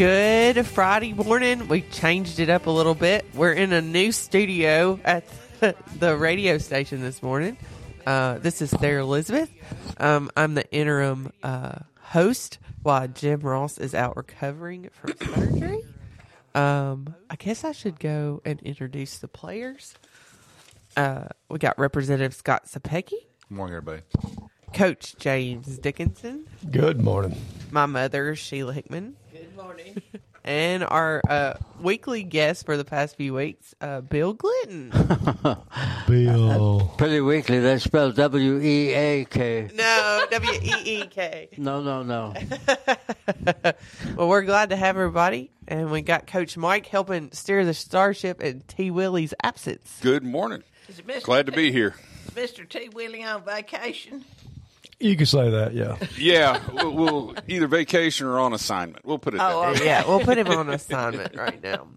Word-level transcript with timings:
Good 0.00 0.66
Friday 0.66 1.12
morning. 1.12 1.68
We 1.68 1.82
changed 1.82 2.40
it 2.40 2.48
up 2.48 2.64
a 2.64 2.70
little 2.70 2.94
bit. 2.94 3.26
We're 3.34 3.52
in 3.52 3.70
a 3.74 3.82
new 3.82 4.12
studio 4.12 4.98
at 5.04 5.24
the 5.98 6.16
radio 6.16 6.56
station 6.56 7.02
this 7.02 7.22
morning. 7.22 7.58
Uh, 8.06 8.38
this 8.38 8.62
is 8.62 8.70
Sarah 8.70 9.02
Elizabeth. 9.02 9.50
Um, 9.98 10.30
I'm 10.34 10.54
the 10.54 10.66
interim 10.72 11.34
uh, 11.42 11.80
host 12.00 12.56
while 12.82 13.08
Jim 13.08 13.40
Ross 13.40 13.76
is 13.76 13.94
out 13.94 14.16
recovering 14.16 14.88
from 14.90 15.12
surgery. 15.18 15.82
Um, 16.54 17.14
I 17.28 17.36
guess 17.36 17.62
I 17.62 17.72
should 17.72 18.00
go 18.00 18.40
and 18.46 18.58
introduce 18.62 19.18
the 19.18 19.28
players. 19.28 19.94
Uh, 20.96 21.24
we 21.50 21.58
got 21.58 21.78
Representative 21.78 22.32
Scott 22.32 22.64
Cepicky, 22.64 23.10
Good 23.10 23.50
morning, 23.50 23.76
everybody. 23.76 24.02
Coach 24.72 25.16
James 25.18 25.76
Dickinson, 25.76 26.46
Good 26.70 27.02
morning. 27.02 27.36
my 27.70 27.84
mother 27.84 28.34
Sheila 28.34 28.72
Hickman, 28.72 29.16
Good 29.60 29.66
morning. 29.66 30.02
and 30.44 30.82
our 30.84 31.20
uh, 31.28 31.54
weekly 31.82 32.22
guest 32.22 32.64
for 32.64 32.78
the 32.78 32.84
past 32.84 33.16
few 33.16 33.34
weeks, 33.34 33.74
uh, 33.82 34.00
Bill 34.00 34.32
Glinton. 34.32 34.90
Bill. 36.08 36.90
Pretty 36.96 37.20
weekly. 37.20 37.60
That's 37.60 37.84
spelled 37.84 38.16
W 38.16 38.58
E 38.58 38.94
A 38.94 39.24
K. 39.26 39.68
no, 39.74 40.24
W 40.30 40.60
E 40.62 40.72
E 40.84 41.06
K. 41.08 41.50
No, 41.58 41.82
no, 41.82 42.02
no. 42.02 42.32
Well, 44.16 44.28
we're 44.28 44.42
glad 44.42 44.70
to 44.70 44.76
have 44.76 44.96
everybody, 44.96 45.50
and 45.68 45.90
we 45.90 46.00
got 46.00 46.26
Coach 46.26 46.56
Mike 46.56 46.86
helping 46.86 47.30
steer 47.32 47.66
the 47.66 47.74
starship 47.74 48.40
in 48.40 48.62
T. 48.62 48.90
Willie's 48.90 49.34
absence. 49.42 49.98
Good 50.00 50.24
morning. 50.24 50.62
Is 50.88 51.00
it 51.00 51.06
Mr. 51.06 51.24
Glad 51.24 51.46
to 51.46 51.52
be 51.52 51.70
here. 51.70 51.96
Is 52.28 52.32
Mr. 52.34 52.66
T. 52.66 52.88
Willie 52.88 53.24
on 53.24 53.44
vacation? 53.44 54.24
You 55.00 55.16
can 55.16 55.26
say 55.26 55.48
that, 55.50 55.72
yeah. 55.74 55.96
Yeah, 56.18 56.60
we'll, 56.72 56.92
we'll 56.92 57.34
either 57.48 57.66
vacation 57.66 58.26
or 58.26 58.38
on 58.38 58.52
assignment. 58.52 59.04
We'll 59.06 59.18
put 59.18 59.34
it 59.34 59.40
Oh, 59.42 59.72
way. 59.72 59.78
yeah, 59.82 60.06
we'll 60.06 60.20
put 60.20 60.36
him 60.36 60.48
on 60.48 60.68
assignment 60.72 61.34
right 61.34 61.62
now. 61.62 61.88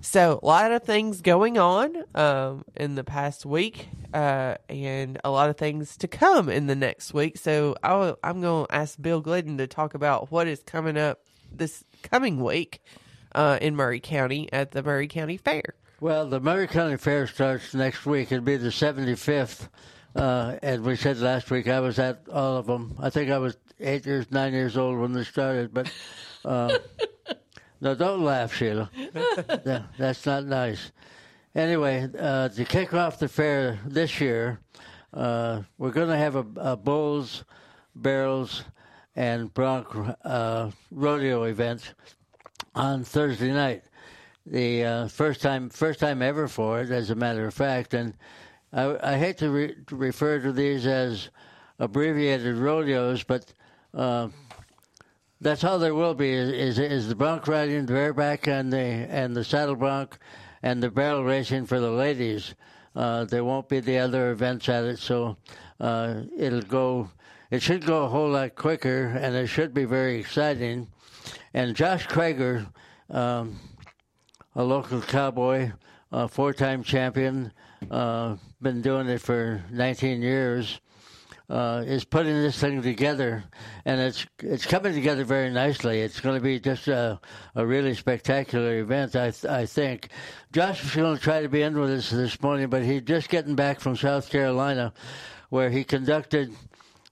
So, 0.00 0.40
a 0.42 0.46
lot 0.46 0.72
of 0.72 0.82
things 0.82 1.20
going 1.20 1.58
on 1.58 1.94
um, 2.14 2.64
in 2.74 2.94
the 2.96 3.04
past 3.04 3.46
week, 3.46 3.86
uh, 4.12 4.56
and 4.68 5.20
a 5.22 5.30
lot 5.30 5.48
of 5.50 5.56
things 5.56 5.96
to 5.98 6.08
come 6.08 6.48
in 6.48 6.66
the 6.66 6.74
next 6.74 7.14
week. 7.14 7.36
So, 7.38 7.76
I 7.82 7.94
will, 7.94 8.18
I'm 8.24 8.40
going 8.40 8.66
to 8.66 8.74
ask 8.74 9.00
Bill 9.00 9.20
Glinton 9.20 9.58
to 9.58 9.66
talk 9.68 9.94
about 9.94 10.32
what 10.32 10.48
is 10.48 10.62
coming 10.64 10.96
up 10.96 11.20
this 11.54 11.84
coming 12.02 12.42
week 12.42 12.82
uh, 13.34 13.58
in 13.60 13.76
Maury 13.76 14.00
County 14.00 14.48
at 14.52 14.72
the 14.72 14.82
Maury 14.82 15.06
County 15.06 15.36
Fair. 15.36 15.74
Well, 16.00 16.28
the 16.28 16.40
Maury 16.40 16.66
County 16.66 16.96
Fair 16.96 17.26
starts 17.28 17.74
next 17.74 18.04
week. 18.06 18.32
It'll 18.32 18.42
be 18.44 18.56
the 18.56 18.70
75th. 18.70 19.68
Uh, 20.14 20.56
and 20.62 20.84
we 20.84 20.96
said 20.96 21.18
last 21.18 21.50
week 21.50 21.68
I 21.68 21.80
was 21.80 21.98
at 21.98 22.22
all 22.30 22.56
of 22.56 22.66
them. 22.66 22.94
I 22.98 23.10
think 23.10 23.30
I 23.30 23.38
was 23.38 23.56
eight 23.80 24.06
years, 24.06 24.30
nine 24.30 24.52
years 24.52 24.76
old 24.76 24.98
when 24.98 25.12
they 25.12 25.24
started. 25.24 25.72
But 25.72 25.90
uh, 26.44 26.78
no, 27.80 27.94
don't 27.94 28.24
laugh, 28.24 28.54
Sheila. 28.54 28.90
No, 29.64 29.84
that's 29.98 30.26
not 30.26 30.44
nice. 30.44 30.92
Anyway, 31.54 32.08
uh, 32.18 32.48
to 32.48 32.64
kick 32.64 32.94
off 32.94 33.18
the 33.18 33.28
fair 33.28 33.78
this 33.86 34.20
year, 34.20 34.60
uh, 35.12 35.62
we're 35.78 35.90
going 35.90 36.08
to 36.08 36.16
have 36.16 36.36
a, 36.36 36.46
a 36.56 36.76
bulls, 36.76 37.44
barrels, 37.94 38.64
and 39.14 39.52
bronc 39.52 39.86
uh, 40.24 40.70
rodeo 40.90 41.44
event 41.44 41.94
on 42.74 43.04
Thursday 43.04 43.52
night. 43.52 43.84
The 44.46 44.84
uh, 44.84 45.08
first 45.08 45.40
time, 45.40 45.68
first 45.70 46.00
time 46.00 46.22
ever 46.22 46.48
for 46.48 46.80
it, 46.80 46.90
as 46.90 47.10
a 47.10 47.14
matter 47.14 47.46
of 47.46 47.54
fact. 47.54 47.94
And 47.94 48.14
I, 48.72 49.12
I 49.14 49.18
hate 49.18 49.38
to, 49.38 49.50
re- 49.50 49.76
to 49.86 49.96
refer 49.96 50.38
to 50.40 50.52
these 50.52 50.86
as 50.86 51.28
abbreviated 51.78 52.56
rodeos, 52.56 53.22
but 53.22 53.52
uh, 53.94 54.28
that's 55.40 55.64
all 55.64 55.78
there 55.78 55.94
will 55.94 56.14
be 56.14 56.32
is, 56.32 56.78
is, 56.78 57.08
the 57.08 57.14
bronc 57.14 57.46
riding, 57.48 57.84
the 57.84 57.92
bareback, 57.92 58.46
and 58.46 58.72
the 58.72 58.78
and 58.78 59.34
the 59.34 59.44
saddle 59.44 59.74
bronc, 59.74 60.16
and 60.62 60.82
the 60.82 60.90
barrel 60.90 61.24
racing 61.24 61.66
for 61.66 61.80
the 61.80 61.90
ladies. 61.90 62.54
Uh, 62.94 63.24
there 63.24 63.44
won't 63.44 63.68
be 63.68 63.80
the 63.80 63.98
other 63.98 64.30
events 64.30 64.68
at 64.68 64.84
it, 64.84 64.98
so 64.98 65.36
uh, 65.80 66.22
it'll 66.38 66.62
go. 66.62 67.10
It 67.50 67.60
should 67.60 67.84
go 67.84 68.04
a 68.04 68.08
whole 68.08 68.30
lot 68.30 68.54
quicker, 68.54 69.08
and 69.08 69.34
it 69.34 69.48
should 69.48 69.74
be 69.74 69.84
very 69.84 70.16
exciting. 70.18 70.88
And 71.52 71.76
Josh 71.76 72.06
Krager, 72.06 72.66
um, 73.10 73.58
a 74.54 74.62
local 74.62 75.02
cowboy, 75.02 75.72
a 76.12 76.28
four-time 76.28 76.82
champion, 76.82 77.52
uh, 77.90 78.36
been 78.60 78.82
doing 78.82 79.08
it 79.08 79.20
for 79.20 79.62
19 79.70 80.22
years 80.22 80.80
uh, 81.52 81.84
is 81.86 82.04
putting 82.04 82.32
this 82.32 82.58
thing 82.58 82.80
together, 82.80 83.44
and 83.84 84.00
it's 84.00 84.26
it's 84.38 84.64
coming 84.64 84.94
together 84.94 85.22
very 85.22 85.50
nicely. 85.50 86.00
It's 86.00 86.20
going 86.20 86.36
to 86.36 86.42
be 86.42 86.58
just 86.58 86.88
a, 86.88 87.20
a 87.54 87.66
really 87.66 87.94
spectacular 87.94 88.78
event, 88.78 89.16
I 89.16 89.32
th- 89.32 89.44
I 89.44 89.66
think. 89.66 90.08
Josh 90.52 90.82
was 90.82 90.94
going 90.94 91.16
to 91.16 91.22
try 91.22 91.42
to 91.42 91.50
be 91.50 91.60
in 91.60 91.78
with 91.78 91.90
us 91.90 92.08
this 92.08 92.40
morning, 92.40 92.70
but 92.70 92.82
he's 92.82 93.02
just 93.02 93.28
getting 93.28 93.54
back 93.54 93.80
from 93.80 93.96
South 93.96 94.30
Carolina, 94.30 94.94
where 95.50 95.68
he 95.68 95.84
conducted 95.84 96.54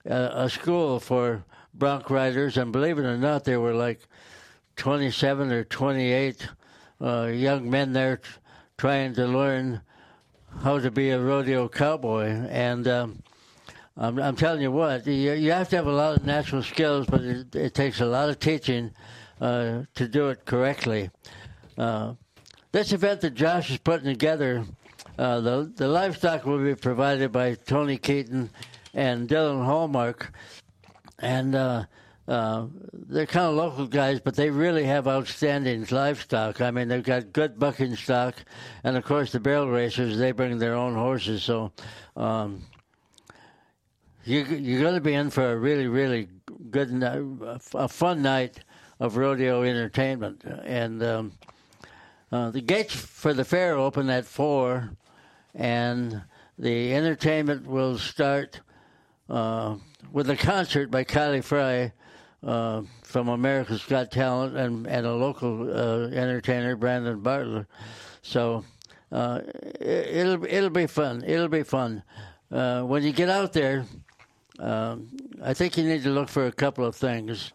uh, 0.09 0.29
a 0.33 0.49
school 0.49 0.99
for 0.99 1.43
bronc 1.75 2.09
riders, 2.09 2.57
and 2.57 2.71
believe 2.71 2.97
it 2.97 3.05
or 3.05 3.17
not, 3.17 3.43
there 3.43 3.61
were 3.61 3.75
like 3.75 4.01
27 4.77 5.51
or 5.51 5.63
28 5.65 6.49
uh, 6.99 7.25
young 7.25 7.69
men 7.69 7.93
there 7.93 8.17
t- 8.17 8.29
trying 8.77 9.13
to 9.13 9.27
learn 9.27 9.81
how 10.63 10.79
to 10.79 10.91
be 10.91 11.09
a 11.09 11.19
rodeo 11.19 11.67
cowboy, 11.67 12.27
and. 12.49 12.87
Um, 12.87 13.23
I'm, 13.97 14.17
I'm 14.19 14.37
telling 14.37 14.61
you 14.61 14.71
what, 14.71 15.05
you, 15.05 15.33
you 15.33 15.51
have 15.51 15.67
to 15.69 15.75
have 15.75 15.85
a 15.85 15.91
lot 15.91 16.15
of 16.15 16.25
natural 16.25 16.63
skills, 16.63 17.05
but 17.07 17.21
it, 17.21 17.53
it 17.53 17.73
takes 17.73 17.99
a 17.99 18.05
lot 18.05 18.29
of 18.29 18.39
teaching 18.39 18.91
uh, 19.41 19.83
to 19.95 20.07
do 20.07 20.29
it 20.29 20.45
correctly. 20.45 21.11
Uh, 21.77 22.13
this 22.71 22.93
event 22.93 23.19
that 23.21 23.33
Josh 23.35 23.69
is 23.69 23.77
putting 23.77 24.05
together, 24.05 24.65
uh, 25.19 25.41
the, 25.41 25.71
the 25.75 25.89
livestock 25.89 26.45
will 26.45 26.63
be 26.63 26.73
provided 26.73 27.33
by 27.33 27.55
Tony 27.55 27.97
Keaton 27.97 28.49
and 28.93 29.27
Dylan 29.27 29.65
Hallmark. 29.65 30.33
And 31.19 31.53
uh, 32.31 32.65
they're 32.93 33.25
kind 33.25 33.47
of 33.47 33.55
local 33.55 33.85
guys, 33.85 34.21
but 34.21 34.35
they 34.35 34.49
really 34.49 34.85
have 34.85 35.05
outstanding 35.05 35.85
livestock. 35.91 36.61
I 36.61 36.71
mean, 36.71 36.87
they've 36.87 37.03
got 37.03 37.33
good 37.33 37.59
bucking 37.59 37.97
stock, 37.97 38.35
and 38.85 38.95
of 38.95 39.03
course, 39.03 39.33
the 39.33 39.39
barrel 39.41 39.69
racers 39.69 40.17
they 40.17 40.31
bring 40.31 40.57
their 40.57 40.73
own 40.73 40.95
horses. 40.95 41.43
So, 41.43 41.73
um, 42.15 42.61
you, 44.23 44.45
you're 44.45 44.81
going 44.81 44.95
to 44.95 45.01
be 45.01 45.13
in 45.13 45.29
for 45.29 45.51
a 45.51 45.57
really, 45.57 45.87
really 45.87 46.29
good, 46.69 47.03
a 47.03 47.89
fun 47.89 48.21
night 48.21 48.61
of 49.01 49.17
rodeo 49.17 49.63
entertainment. 49.63 50.45
And 50.63 51.03
um, 51.03 51.31
uh, 52.31 52.51
the 52.51 52.61
gates 52.61 52.95
for 52.95 53.33
the 53.33 53.43
fair 53.43 53.75
open 53.75 54.09
at 54.09 54.23
four, 54.23 54.91
and 55.53 56.21
the 56.57 56.93
entertainment 56.93 57.67
will 57.67 57.97
start 57.97 58.61
uh, 59.29 59.75
with 60.13 60.29
a 60.29 60.37
concert 60.37 60.89
by 60.89 61.03
Kylie 61.03 61.43
Fry 61.43 61.91
uh, 62.43 62.81
from 63.03 63.29
America's 63.29 63.83
Got 63.85 64.11
Talent 64.11 64.57
and, 64.57 64.87
and 64.87 65.05
a 65.05 65.13
local 65.13 65.69
uh, 65.69 66.07
entertainer, 66.07 66.75
Brandon 66.75 67.19
Bartlett. 67.19 67.67
So 68.21 68.65
uh, 69.11 69.41
it, 69.79 70.07
it'll 70.15 70.45
it'll 70.45 70.69
be 70.69 70.87
fun. 70.87 71.23
It'll 71.25 71.47
be 71.47 71.63
fun. 71.63 72.03
Uh, 72.51 72.81
when 72.83 73.03
you 73.03 73.13
get 73.13 73.29
out 73.29 73.53
there, 73.53 73.85
um, 74.59 75.09
I 75.43 75.53
think 75.53 75.77
you 75.77 75.83
need 75.83 76.03
to 76.03 76.09
look 76.09 76.29
for 76.29 76.47
a 76.47 76.51
couple 76.51 76.85
of 76.85 76.95
things. 76.95 77.53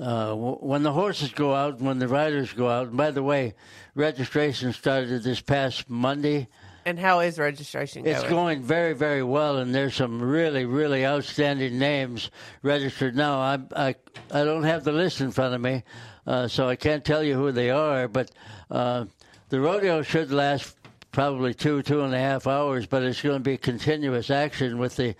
Uh, 0.00 0.32
when 0.34 0.84
the 0.84 0.92
horses 0.92 1.32
go 1.32 1.52
out, 1.54 1.80
when 1.80 1.98
the 1.98 2.06
riders 2.06 2.52
go 2.52 2.68
out, 2.68 2.88
and 2.88 2.96
by 2.96 3.10
the 3.10 3.22
way, 3.22 3.54
registration 3.96 4.72
started 4.72 5.24
this 5.24 5.40
past 5.40 5.90
Monday. 5.90 6.46
And 6.88 6.98
how 6.98 7.20
is 7.20 7.38
registration 7.38 8.02
going? 8.02 8.16
It's 8.16 8.24
going 8.24 8.62
very, 8.62 8.94
very 8.94 9.22
well, 9.22 9.58
and 9.58 9.74
there's 9.74 9.94
some 9.94 10.22
really, 10.22 10.64
really 10.64 11.04
outstanding 11.04 11.78
names 11.78 12.30
registered 12.62 13.14
now. 13.14 13.40
I, 13.40 13.58
I, 13.76 13.94
I 14.32 14.44
don't 14.44 14.62
have 14.62 14.84
the 14.84 14.92
list 14.92 15.20
in 15.20 15.30
front 15.30 15.54
of 15.54 15.60
me, 15.60 15.82
uh, 16.26 16.48
so 16.48 16.66
I 16.66 16.76
can't 16.76 17.04
tell 17.04 17.22
you 17.22 17.34
who 17.34 17.52
they 17.52 17.68
are. 17.68 18.08
But 18.08 18.30
uh, 18.70 19.04
the 19.50 19.60
rodeo 19.60 20.00
should 20.00 20.32
last 20.32 20.76
probably 21.12 21.52
two, 21.52 21.82
two 21.82 22.00
and 22.00 22.14
a 22.14 22.18
half 22.18 22.46
hours, 22.46 22.86
but 22.86 23.02
it's 23.02 23.20
going 23.20 23.36
to 23.36 23.40
be 23.40 23.58
continuous 23.58 24.30
action 24.30 24.78
with 24.78 24.96
the, 24.96 25.14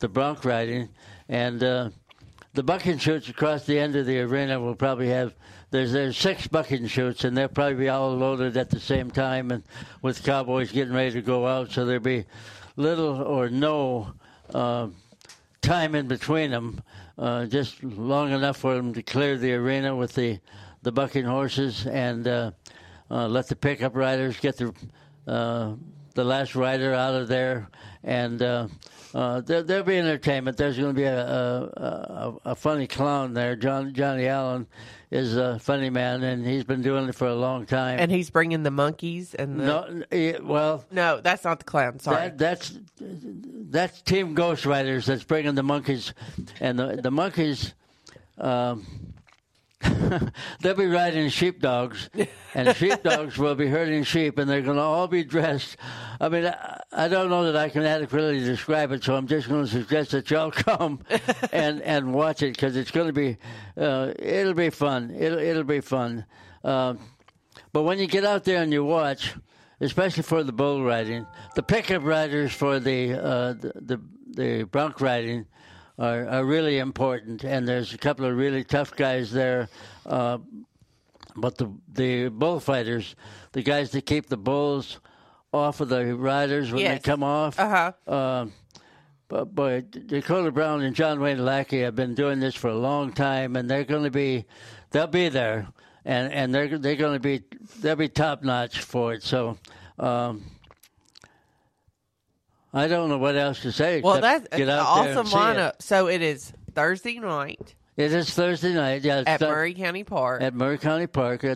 the 0.00 0.08
bronc 0.10 0.44
riding, 0.44 0.90
and 1.30 1.64
uh, 1.64 1.88
the 2.52 2.62
bucking 2.62 2.98
chutes 2.98 3.30
across 3.30 3.64
the 3.64 3.78
end 3.78 3.96
of 3.96 4.04
the 4.04 4.20
arena 4.20 4.60
will 4.60 4.74
probably 4.74 5.08
have 5.08 5.34
there's 5.74 5.90
there's 5.90 6.16
six 6.16 6.46
bucking 6.46 6.86
chutes 6.86 7.24
and 7.24 7.36
they'll 7.36 7.48
probably 7.48 7.74
be 7.74 7.88
all 7.88 8.14
loaded 8.14 8.56
at 8.56 8.70
the 8.70 8.78
same 8.78 9.10
time 9.10 9.50
and 9.50 9.64
with 10.02 10.22
cowboys 10.22 10.70
getting 10.70 10.94
ready 10.94 11.10
to 11.10 11.20
go 11.20 11.48
out 11.48 11.68
so 11.72 11.84
there'll 11.84 12.00
be 12.00 12.24
little 12.76 13.20
or 13.20 13.50
no 13.50 14.14
uh, 14.54 14.86
time 15.62 15.96
in 15.96 16.06
between 16.06 16.52
them 16.52 16.80
uh, 17.18 17.44
just 17.46 17.82
long 17.82 18.30
enough 18.30 18.56
for 18.56 18.76
them 18.76 18.94
to 18.94 19.02
clear 19.02 19.36
the 19.36 19.52
arena 19.52 19.96
with 19.96 20.14
the 20.14 20.38
the 20.82 20.92
bucking 20.92 21.24
horses 21.24 21.88
and 21.88 22.28
uh, 22.28 22.52
uh, 23.10 23.26
let 23.26 23.48
the 23.48 23.56
pickup 23.56 23.96
riders 23.96 24.38
get 24.38 24.56
the 24.56 24.72
uh, 25.26 25.74
the 26.14 26.24
last 26.24 26.54
rider 26.54 26.94
out 26.94 27.14
of 27.14 27.28
there, 27.28 27.68
and 28.02 28.40
uh, 28.40 28.68
uh, 29.14 29.40
there, 29.40 29.62
there'll 29.62 29.84
be 29.84 29.98
entertainment. 29.98 30.56
There's 30.56 30.76
going 30.76 30.94
to 30.94 30.94
be 30.94 31.04
a, 31.04 31.26
a, 31.26 31.60
a, 31.76 32.34
a 32.50 32.54
funny 32.54 32.86
clown 32.86 33.34
there. 33.34 33.56
John 33.56 33.92
Johnny 33.94 34.26
Allen 34.26 34.66
is 35.10 35.36
a 35.36 35.58
funny 35.58 35.90
man, 35.90 36.22
and 36.22 36.44
he's 36.44 36.64
been 36.64 36.82
doing 36.82 37.08
it 37.08 37.14
for 37.14 37.28
a 37.28 37.34
long 37.34 37.66
time. 37.66 37.98
And 38.00 38.10
he's 38.10 38.30
bringing 38.30 38.62
the 38.64 38.70
monkeys 38.70 39.34
and 39.34 39.60
the. 39.60 39.64
no, 39.64 40.02
eh, 40.10 40.38
well, 40.42 40.84
No, 40.90 41.20
that's 41.20 41.44
not 41.44 41.58
the 41.60 41.64
clown. 41.64 41.98
Sorry. 42.00 42.30
that, 42.30 42.38
that's 42.38 42.78
that's 42.98 44.02
Team 44.02 44.34
Ghost 44.34 44.66
Riders 44.66 45.06
that's 45.06 45.24
bringing 45.24 45.54
the 45.54 45.62
monkeys, 45.62 46.12
and 46.60 46.78
the 46.78 47.00
the 47.02 47.10
monkeys. 47.10 47.74
Um, 48.38 49.13
they'll 50.60 50.74
be 50.74 50.86
riding 50.86 51.28
sheepdogs, 51.28 52.08
and 52.54 52.76
sheepdogs 52.76 53.38
will 53.38 53.54
be 53.54 53.66
herding 53.66 54.04
sheep, 54.04 54.38
and 54.38 54.48
they're 54.48 54.62
going 54.62 54.76
to 54.76 54.82
all 54.82 55.08
be 55.08 55.24
dressed. 55.24 55.76
I 56.20 56.28
mean, 56.28 56.46
I, 56.46 56.80
I 56.92 57.08
don't 57.08 57.30
know 57.30 57.44
that 57.44 57.56
I 57.56 57.68
can 57.68 57.82
adequately 57.82 58.40
describe 58.40 58.92
it, 58.92 59.04
so 59.04 59.14
I'm 59.14 59.26
just 59.26 59.48
going 59.48 59.64
to 59.64 59.70
suggest 59.70 60.12
that 60.12 60.30
y'all 60.30 60.50
come 60.50 61.00
and 61.52 61.82
and 61.82 62.14
watch 62.14 62.42
it 62.42 62.54
because 62.54 62.76
it's 62.76 62.90
going 62.90 63.08
to 63.08 63.12
be 63.12 63.36
uh, 63.76 64.12
it'll 64.18 64.54
be 64.54 64.70
fun. 64.70 65.14
It'll 65.16 65.38
it'll 65.38 65.64
be 65.64 65.80
fun. 65.80 66.24
Um, 66.62 66.98
but 67.72 67.82
when 67.82 67.98
you 67.98 68.06
get 68.06 68.24
out 68.24 68.44
there 68.44 68.62
and 68.62 68.72
you 68.72 68.84
watch, 68.84 69.34
especially 69.80 70.22
for 70.22 70.42
the 70.42 70.52
bull 70.52 70.84
riding, 70.84 71.26
the 71.54 71.62
pickup 71.62 72.04
riders 72.04 72.52
for 72.52 72.80
the 72.80 73.14
uh, 73.14 73.52
the, 73.54 73.72
the 73.76 74.00
the 74.36 74.62
bronc 74.64 75.00
riding 75.00 75.46
are, 75.98 76.26
are 76.28 76.44
really 76.44 76.78
important, 76.78 77.44
and 77.44 77.68
there's 77.68 77.94
a 77.94 77.98
couple 77.98 78.24
of 78.24 78.36
really 78.36 78.64
tough 78.64 78.94
guys 78.96 79.32
there. 79.32 79.68
Uh, 80.06 80.38
but 81.36 81.56
the 81.58 81.72
the 81.92 82.28
bullfighters, 82.28 83.16
the 83.52 83.62
guys 83.62 83.90
that 83.90 84.06
keep 84.06 84.26
the 84.26 84.36
bulls 84.36 85.00
off 85.52 85.80
of 85.80 85.88
the 85.88 86.14
riders 86.14 86.72
when 86.72 86.84
they 86.84 86.98
come 86.98 87.22
off. 87.22 87.58
Uh-huh. 87.58 87.92
Uh, 88.06 88.46
but 89.28 89.54
boy, 89.54 89.82
Dakota 89.82 90.52
Brown 90.52 90.82
and 90.82 90.94
John 90.94 91.20
Wayne 91.20 91.44
Lackey 91.44 91.80
have 91.80 91.96
been 91.96 92.14
doing 92.14 92.40
this 92.40 92.54
for 92.54 92.68
a 92.68 92.76
long 92.76 93.12
time, 93.12 93.56
and 93.56 93.68
they're 93.68 93.84
going 93.84 94.04
to 94.04 94.10
be, 94.10 94.44
they'll 94.90 95.06
be 95.06 95.28
there, 95.28 95.66
and 96.04 96.32
and 96.32 96.54
they're 96.54 96.78
they're 96.78 96.96
going 96.96 97.14
to 97.14 97.20
be 97.20 97.42
they'll 97.80 97.96
be 97.96 98.08
top 98.08 98.42
notch 98.42 98.80
for 98.80 99.14
it. 99.14 99.22
So. 99.22 99.58
Um, 99.98 100.44
I 102.76 102.88
don't 102.88 103.08
know 103.08 103.18
what 103.18 103.36
else 103.36 103.60
to 103.60 103.70
say. 103.70 104.00
well, 104.00 104.20
that's 104.20 104.48
get 104.48 104.62
an 104.62 104.70
out 104.70 104.86
awesome 104.86 105.28
lineup. 105.28 105.74
So 105.80 106.08
it 106.08 106.22
is 106.22 106.52
Thursday 106.74 107.20
night 107.20 107.76
It 107.96 108.12
is 108.12 108.30
Thursday 108.30 108.74
night. 108.74 109.02
Yeah, 109.04 109.22
at 109.24 109.38
Thur- 109.38 109.46
Maury 109.48 109.72
County 109.74 110.02
Park. 110.02 110.42
at 110.42 110.52
Maury 110.54 110.78
County 110.78 111.06
Park. 111.06 111.44
Uh, 111.44 111.54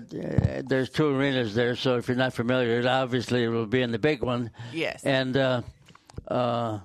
there's 0.65 0.89
two 0.89 1.09
arenas 1.09 1.55
there, 1.55 1.75
so 1.75 1.97
if 1.97 2.07
you're 2.07 2.17
not 2.17 2.33
familiar, 2.33 2.79
it 2.79 2.87
obviously 2.87 3.43
it 3.45 3.49
will 3.49 3.67
be 3.67 3.83
in 3.83 3.91
the 3.91 3.99
big 3.99 4.23
one. 4.23 4.51
Yes. 4.73 5.03
And 5.05 5.37
uh, 5.37 5.63
uh, 6.29 6.79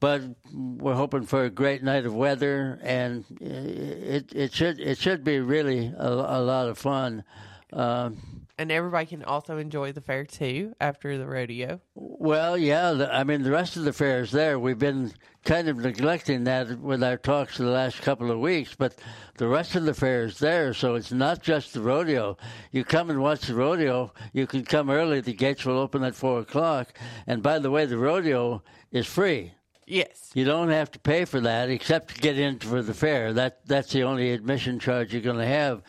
but 0.00 0.20
we're 0.52 0.94
hoping 0.94 1.24
for 1.24 1.44
a 1.44 1.50
great 1.50 1.82
night 1.82 2.04
of 2.04 2.14
weather, 2.14 2.78
and 2.82 3.24
it 3.40 4.34
it 4.34 4.52
should 4.52 4.80
it 4.80 4.98
should 4.98 5.24
be 5.24 5.40
really 5.40 5.90
a, 5.96 6.08
a 6.08 6.40
lot 6.42 6.68
of 6.68 6.76
fun. 6.76 7.24
Um, 7.72 8.35
and 8.58 8.72
everybody 8.72 9.06
can 9.06 9.22
also 9.22 9.58
enjoy 9.58 9.92
the 9.92 10.00
fair 10.00 10.24
too 10.24 10.74
after 10.80 11.18
the 11.18 11.26
rodeo. 11.26 11.80
Well, 11.94 12.56
yeah. 12.56 12.92
The, 12.92 13.14
I 13.14 13.24
mean, 13.24 13.42
the 13.42 13.50
rest 13.50 13.76
of 13.76 13.84
the 13.84 13.92
fair 13.92 14.22
is 14.22 14.30
there. 14.30 14.58
We've 14.58 14.78
been 14.78 15.12
kind 15.44 15.68
of 15.68 15.76
neglecting 15.76 16.44
that 16.44 16.80
with 16.80 17.02
our 17.02 17.16
talks 17.16 17.58
the 17.58 17.64
last 17.64 18.00
couple 18.02 18.30
of 18.30 18.38
weeks, 18.38 18.74
but 18.74 18.94
the 19.36 19.48
rest 19.48 19.76
of 19.76 19.84
the 19.84 19.94
fair 19.94 20.24
is 20.24 20.38
there. 20.38 20.72
So 20.72 20.94
it's 20.94 21.12
not 21.12 21.42
just 21.42 21.74
the 21.74 21.80
rodeo. 21.80 22.36
You 22.72 22.84
come 22.84 23.10
and 23.10 23.22
watch 23.22 23.42
the 23.42 23.54
rodeo. 23.54 24.12
You 24.32 24.46
can 24.46 24.64
come 24.64 24.90
early. 24.90 25.20
The 25.20 25.34
gates 25.34 25.64
will 25.64 25.78
open 25.78 26.02
at 26.02 26.14
four 26.14 26.40
o'clock. 26.40 26.98
And 27.26 27.42
by 27.42 27.58
the 27.58 27.70
way, 27.70 27.86
the 27.86 27.98
rodeo 27.98 28.62
is 28.90 29.06
free. 29.06 29.52
Yes. 29.86 30.32
You 30.34 30.44
don't 30.44 30.70
have 30.70 30.90
to 30.92 30.98
pay 30.98 31.24
for 31.24 31.40
that 31.42 31.70
except 31.70 32.14
to 32.14 32.20
get 32.20 32.36
in 32.36 32.58
for 32.58 32.82
the 32.82 32.92
fair. 32.92 33.32
That 33.32 33.64
that's 33.66 33.92
the 33.92 34.02
only 34.02 34.32
admission 34.32 34.80
charge 34.80 35.12
you're 35.12 35.22
going 35.22 35.38
to 35.38 35.46
have. 35.46 35.82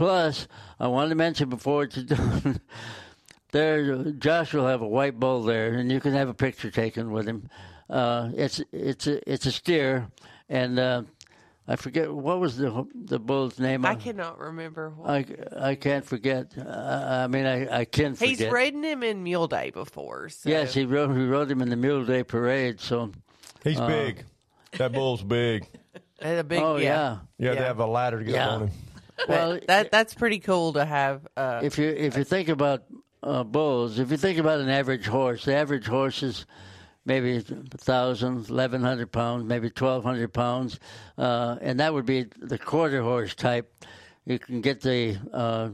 Plus, 0.00 0.48
I 0.78 0.86
wanted 0.86 1.10
to 1.10 1.14
mention 1.14 1.50
before 1.50 1.82
it's 1.82 1.96
done, 2.04 2.58
there 3.52 4.12
Josh 4.12 4.54
will 4.54 4.66
have 4.66 4.80
a 4.80 4.88
white 4.88 5.20
bull 5.20 5.42
there, 5.42 5.74
and 5.74 5.92
you 5.92 6.00
can 6.00 6.14
have 6.14 6.30
a 6.30 6.32
picture 6.32 6.70
taken 6.70 7.10
with 7.12 7.28
him. 7.28 7.50
Uh, 7.90 8.30
it's 8.34 8.62
it's 8.72 9.06
a 9.06 9.30
it's 9.30 9.44
a 9.44 9.52
steer, 9.52 10.08
and 10.48 10.78
uh, 10.78 11.02
I 11.68 11.76
forget 11.76 12.10
what 12.10 12.40
was 12.40 12.56
the 12.56 12.86
the 12.94 13.18
bull's 13.18 13.58
name. 13.58 13.84
I 13.84 13.94
cannot 13.94 14.38
remember. 14.38 14.88
What. 14.88 15.10
I, 15.10 15.26
I 15.58 15.74
can't 15.74 16.06
forget. 16.06 16.54
I, 16.56 17.24
I 17.24 17.26
mean, 17.26 17.44
I, 17.44 17.80
I 17.80 17.84
can 17.84 18.14
forget. 18.14 18.38
He's 18.38 18.50
ridden 18.50 18.82
him 18.82 19.02
in 19.02 19.22
Mule 19.22 19.48
Day 19.48 19.68
before. 19.68 20.30
So. 20.30 20.48
Yes, 20.48 20.72
he 20.72 20.86
rode 20.86 21.14
he 21.14 21.26
rode 21.26 21.50
him 21.50 21.60
in 21.60 21.68
the 21.68 21.76
Mule 21.76 22.06
Day 22.06 22.22
Parade. 22.22 22.80
So, 22.80 23.12
He's 23.62 23.78
big. 23.78 24.24
That 24.78 24.92
bull's 24.92 25.22
big. 25.22 25.66
And 26.22 26.38
a 26.38 26.44
big, 26.44 26.60
oh 26.60 26.76
yeah. 26.76 26.84
yeah. 26.84 27.18
You 27.38 27.46
have 27.48 27.54
Yeah. 27.56 27.60
to 27.62 27.66
have 27.66 27.78
a 27.80 27.86
ladder 27.86 28.18
to 28.18 28.24
get 28.26 28.34
Yeah. 28.34 28.48
on 28.50 28.62
him. 28.64 28.70
Well, 29.28 29.58
that 29.68 29.90
that's 29.90 30.14
pretty 30.14 30.38
cool 30.38 30.72
to 30.74 30.84
have. 30.84 31.26
Uh, 31.36 31.60
if 31.62 31.78
you 31.78 31.88
if 31.88 32.16
you 32.16 32.24
think 32.24 32.48
about 32.48 32.84
uh, 33.22 33.44
bulls, 33.44 33.98
if 33.98 34.10
you 34.10 34.16
think 34.16 34.38
about 34.38 34.60
an 34.60 34.68
average 34.68 35.06
horse, 35.06 35.44
the 35.44 35.54
average 35.54 35.86
horse 35.86 36.22
is 36.22 36.46
maybe 37.04 37.34
1,000, 37.38 38.48
1,100 38.48 39.12
pounds, 39.12 39.44
maybe 39.44 39.68
1,200 39.68 40.32
pounds, 40.32 40.78
uh, 41.18 41.56
and 41.60 41.80
that 41.80 41.92
would 41.94 42.06
be 42.06 42.26
the 42.38 42.58
quarter 42.58 43.02
horse 43.02 43.34
type. 43.34 43.72
You 44.26 44.38
can 44.38 44.60
get 44.60 44.80
the 44.82 45.18
uh, 45.32 45.70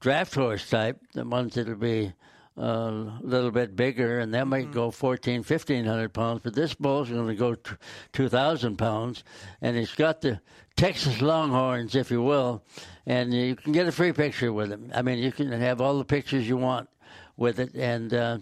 draft 0.00 0.34
horse 0.34 0.68
type, 0.68 0.98
the 1.12 1.24
ones 1.24 1.54
that'll 1.54 1.76
be 1.76 2.12
a 2.56 3.18
little 3.22 3.50
bit 3.50 3.76
bigger, 3.76 4.18
and 4.18 4.34
that 4.34 4.46
might 4.46 4.72
go 4.72 4.90
14, 4.90 5.36
1,500 5.38 6.12
pounds. 6.12 6.40
But 6.42 6.54
this 6.54 6.74
bull's 6.74 7.08
going 7.08 7.28
to 7.28 7.34
go 7.34 7.54
t- 7.54 7.72
2,000 8.12 8.76
pounds, 8.76 9.24
and 9.62 9.76
it's 9.76 9.94
got 9.94 10.20
the 10.20 10.40
Texas 10.76 11.20
Longhorns, 11.20 11.94
if 11.94 12.10
you 12.10 12.22
will, 12.22 12.62
and 13.06 13.32
you 13.32 13.56
can 13.56 13.72
get 13.72 13.86
a 13.86 13.92
free 13.92 14.12
picture 14.12 14.52
with 14.52 14.70
him. 14.70 14.90
I 14.94 15.02
mean, 15.02 15.18
you 15.18 15.32
can 15.32 15.50
have 15.52 15.80
all 15.80 15.98
the 15.98 16.04
pictures 16.04 16.48
you 16.48 16.56
want 16.56 16.88
with 17.36 17.60
it, 17.60 17.74
and 17.74 18.12
uh, 18.12 18.38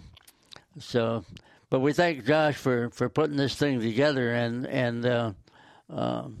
so. 0.79 1.23
But 1.69 1.81
we 1.81 1.93
thank 1.93 2.25
Josh 2.25 2.55
for, 2.55 2.89
for 2.89 3.09
putting 3.09 3.37
this 3.37 3.55
thing 3.55 3.79
together, 3.79 4.33
and 4.33 4.65
and 4.65 5.05
uh, 5.05 5.33
um, 5.89 6.37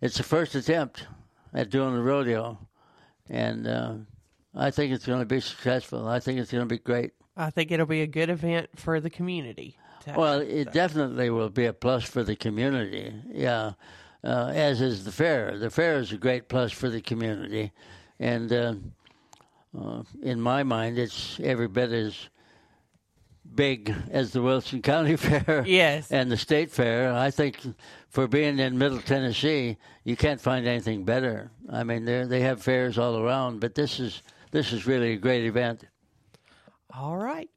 it's 0.00 0.16
the 0.16 0.22
first 0.22 0.54
attempt 0.54 1.06
at 1.52 1.70
doing 1.70 1.94
the 1.94 2.02
rodeo, 2.02 2.58
and 3.28 3.66
uh, 3.66 3.94
I 4.54 4.70
think 4.70 4.92
it's 4.92 5.06
going 5.06 5.20
to 5.20 5.26
be 5.26 5.40
successful. 5.40 6.06
I 6.06 6.20
think 6.20 6.38
it's 6.38 6.52
going 6.52 6.68
to 6.68 6.74
be 6.74 6.78
great. 6.78 7.12
I 7.36 7.50
think 7.50 7.70
it'll 7.70 7.86
be 7.86 8.02
a 8.02 8.06
good 8.06 8.28
event 8.28 8.68
for 8.76 9.00
the 9.00 9.10
community. 9.10 9.76
Well, 10.14 10.40
it 10.40 10.72
definitely 10.72 11.30
will 11.30 11.48
be 11.48 11.66
a 11.66 11.72
plus 11.72 12.04
for 12.04 12.22
the 12.24 12.34
community. 12.36 13.14
Yeah, 13.30 13.72
uh, 14.24 14.50
as 14.52 14.80
is 14.80 15.04
the 15.04 15.12
fair. 15.12 15.58
The 15.58 15.70
fair 15.70 15.98
is 15.98 16.12
a 16.12 16.16
great 16.16 16.48
plus 16.48 16.72
for 16.72 16.90
the 16.90 17.00
community, 17.00 17.72
and 18.18 18.52
uh, 18.52 18.74
uh, 19.78 20.02
in 20.22 20.40
my 20.40 20.62
mind, 20.64 20.98
it's 20.98 21.38
every 21.40 21.68
bit 21.68 21.92
as 21.92 22.28
big 23.54 23.94
as 24.10 24.32
the 24.32 24.42
Wilson 24.42 24.82
County 24.92 25.16
Fair. 25.16 25.64
Yes. 25.66 26.10
and 26.10 26.30
the 26.30 26.36
State 26.36 26.70
Fair. 26.70 27.12
I 27.14 27.30
think 27.30 27.58
for 28.08 28.26
being 28.26 28.58
in 28.58 28.78
Middle 28.78 29.00
Tennessee, 29.00 29.76
you 30.04 30.16
can't 30.16 30.40
find 30.40 30.66
anything 30.66 31.04
better. 31.04 31.50
I 31.70 31.84
mean, 31.84 32.04
they 32.04 32.24
they 32.24 32.40
have 32.40 32.62
fairs 32.62 32.98
all 32.98 33.18
around, 33.18 33.60
but 33.60 33.74
this 33.74 34.00
is 34.00 34.22
this 34.52 34.72
is 34.72 34.86
really 34.86 35.14
a 35.14 35.16
great 35.16 35.44
event. 35.44 35.84
All 36.94 37.16
right. 37.16 37.48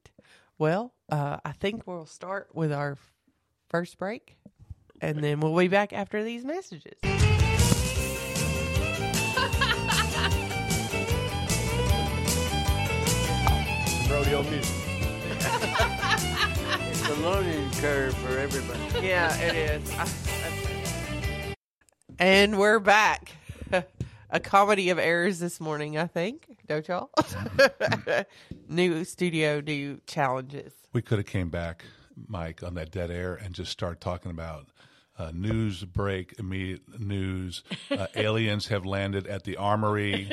Well, 0.57 0.93
uh, 1.11 1.37
I 1.45 1.51
think 1.51 1.85
we'll 1.85 2.05
start 2.05 2.49
with 2.55 2.71
our 2.71 2.97
first 3.69 3.97
break, 3.97 4.37
and 5.01 5.21
then 5.23 5.41
we'll 5.41 5.55
be 5.55 5.67
back 5.67 5.91
after 5.93 6.23
these 6.23 6.43
messages. 6.45 6.97
Rodeo 14.09 14.43
music. 14.43 14.75
It's 16.87 17.09
a 17.09 17.21
learning 17.21 17.69
curve 17.73 18.15
for 18.15 18.39
everybody. 18.39 18.79
Yeah, 19.05 19.35
it 19.37 19.81
is. 19.83 19.91
and 22.17 22.57
we're 22.57 22.79
back. 22.79 23.33
A 24.31 24.39
comedy 24.39 24.89
of 24.89 24.97
errors 24.97 25.37
this 25.37 25.59
morning, 25.61 25.99
I 25.99 26.07
think. 26.07 26.54
Don't 26.67 26.87
y'all? 26.87 27.09
new 28.69 29.03
studio, 29.03 29.61
new 29.61 29.99
challenges. 30.07 30.73
We 30.93 31.01
could 31.01 31.19
have 31.19 31.27
came 31.27 31.49
back, 31.49 31.85
Mike, 32.27 32.63
on 32.63 32.73
that 32.75 32.91
dead 32.91 33.11
air 33.11 33.35
and 33.35 33.53
just 33.53 33.71
start 33.71 34.01
talking 34.01 34.31
about 34.31 34.67
uh, 35.17 35.31
news 35.33 35.83
break, 35.85 36.35
immediate 36.39 36.99
news. 36.99 37.63
Uh, 37.89 38.07
aliens 38.15 38.67
have 38.67 38.85
landed 38.85 39.27
at 39.27 39.43
the 39.43 39.57
armory. 39.57 40.27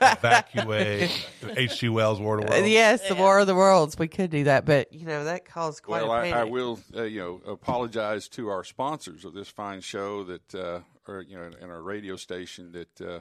evacuate. 0.00 1.10
H.G. 1.56 1.88
Wells, 1.88 2.18
War 2.20 2.38
of 2.38 2.46
the 2.46 2.48
Uh, 2.52 2.56
Worlds. 2.56 2.68
yes, 2.70 3.08
the 3.08 3.14
War 3.14 3.38
of 3.38 3.46
the 3.46 3.54
Worlds. 3.54 3.96
We 3.98 4.08
could 4.08 4.30
do 4.30 4.44
that, 4.44 4.64
but 4.64 4.92
you 4.92 5.06
know 5.06 5.24
that 5.24 5.44
caused 5.44 5.82
quite 5.82 6.02
Well, 6.02 6.12
a 6.12 6.16
I, 6.18 6.22
panic. 6.30 6.34
I 6.36 6.44
will, 6.44 6.80
uh, 6.96 7.02
you 7.02 7.20
know, 7.20 7.40
apologize 7.52 8.28
to 8.30 8.48
our 8.48 8.64
sponsors 8.64 9.24
of 9.24 9.34
this 9.34 9.48
fine 9.48 9.80
show 9.80 10.24
that, 10.24 10.54
uh, 10.54 10.80
or 11.06 11.22
you 11.22 11.36
know, 11.36 11.50
and 11.60 11.70
our 11.70 11.82
radio 11.82 12.16
station 12.16 12.72
that 12.72 13.00
uh, 13.00 13.20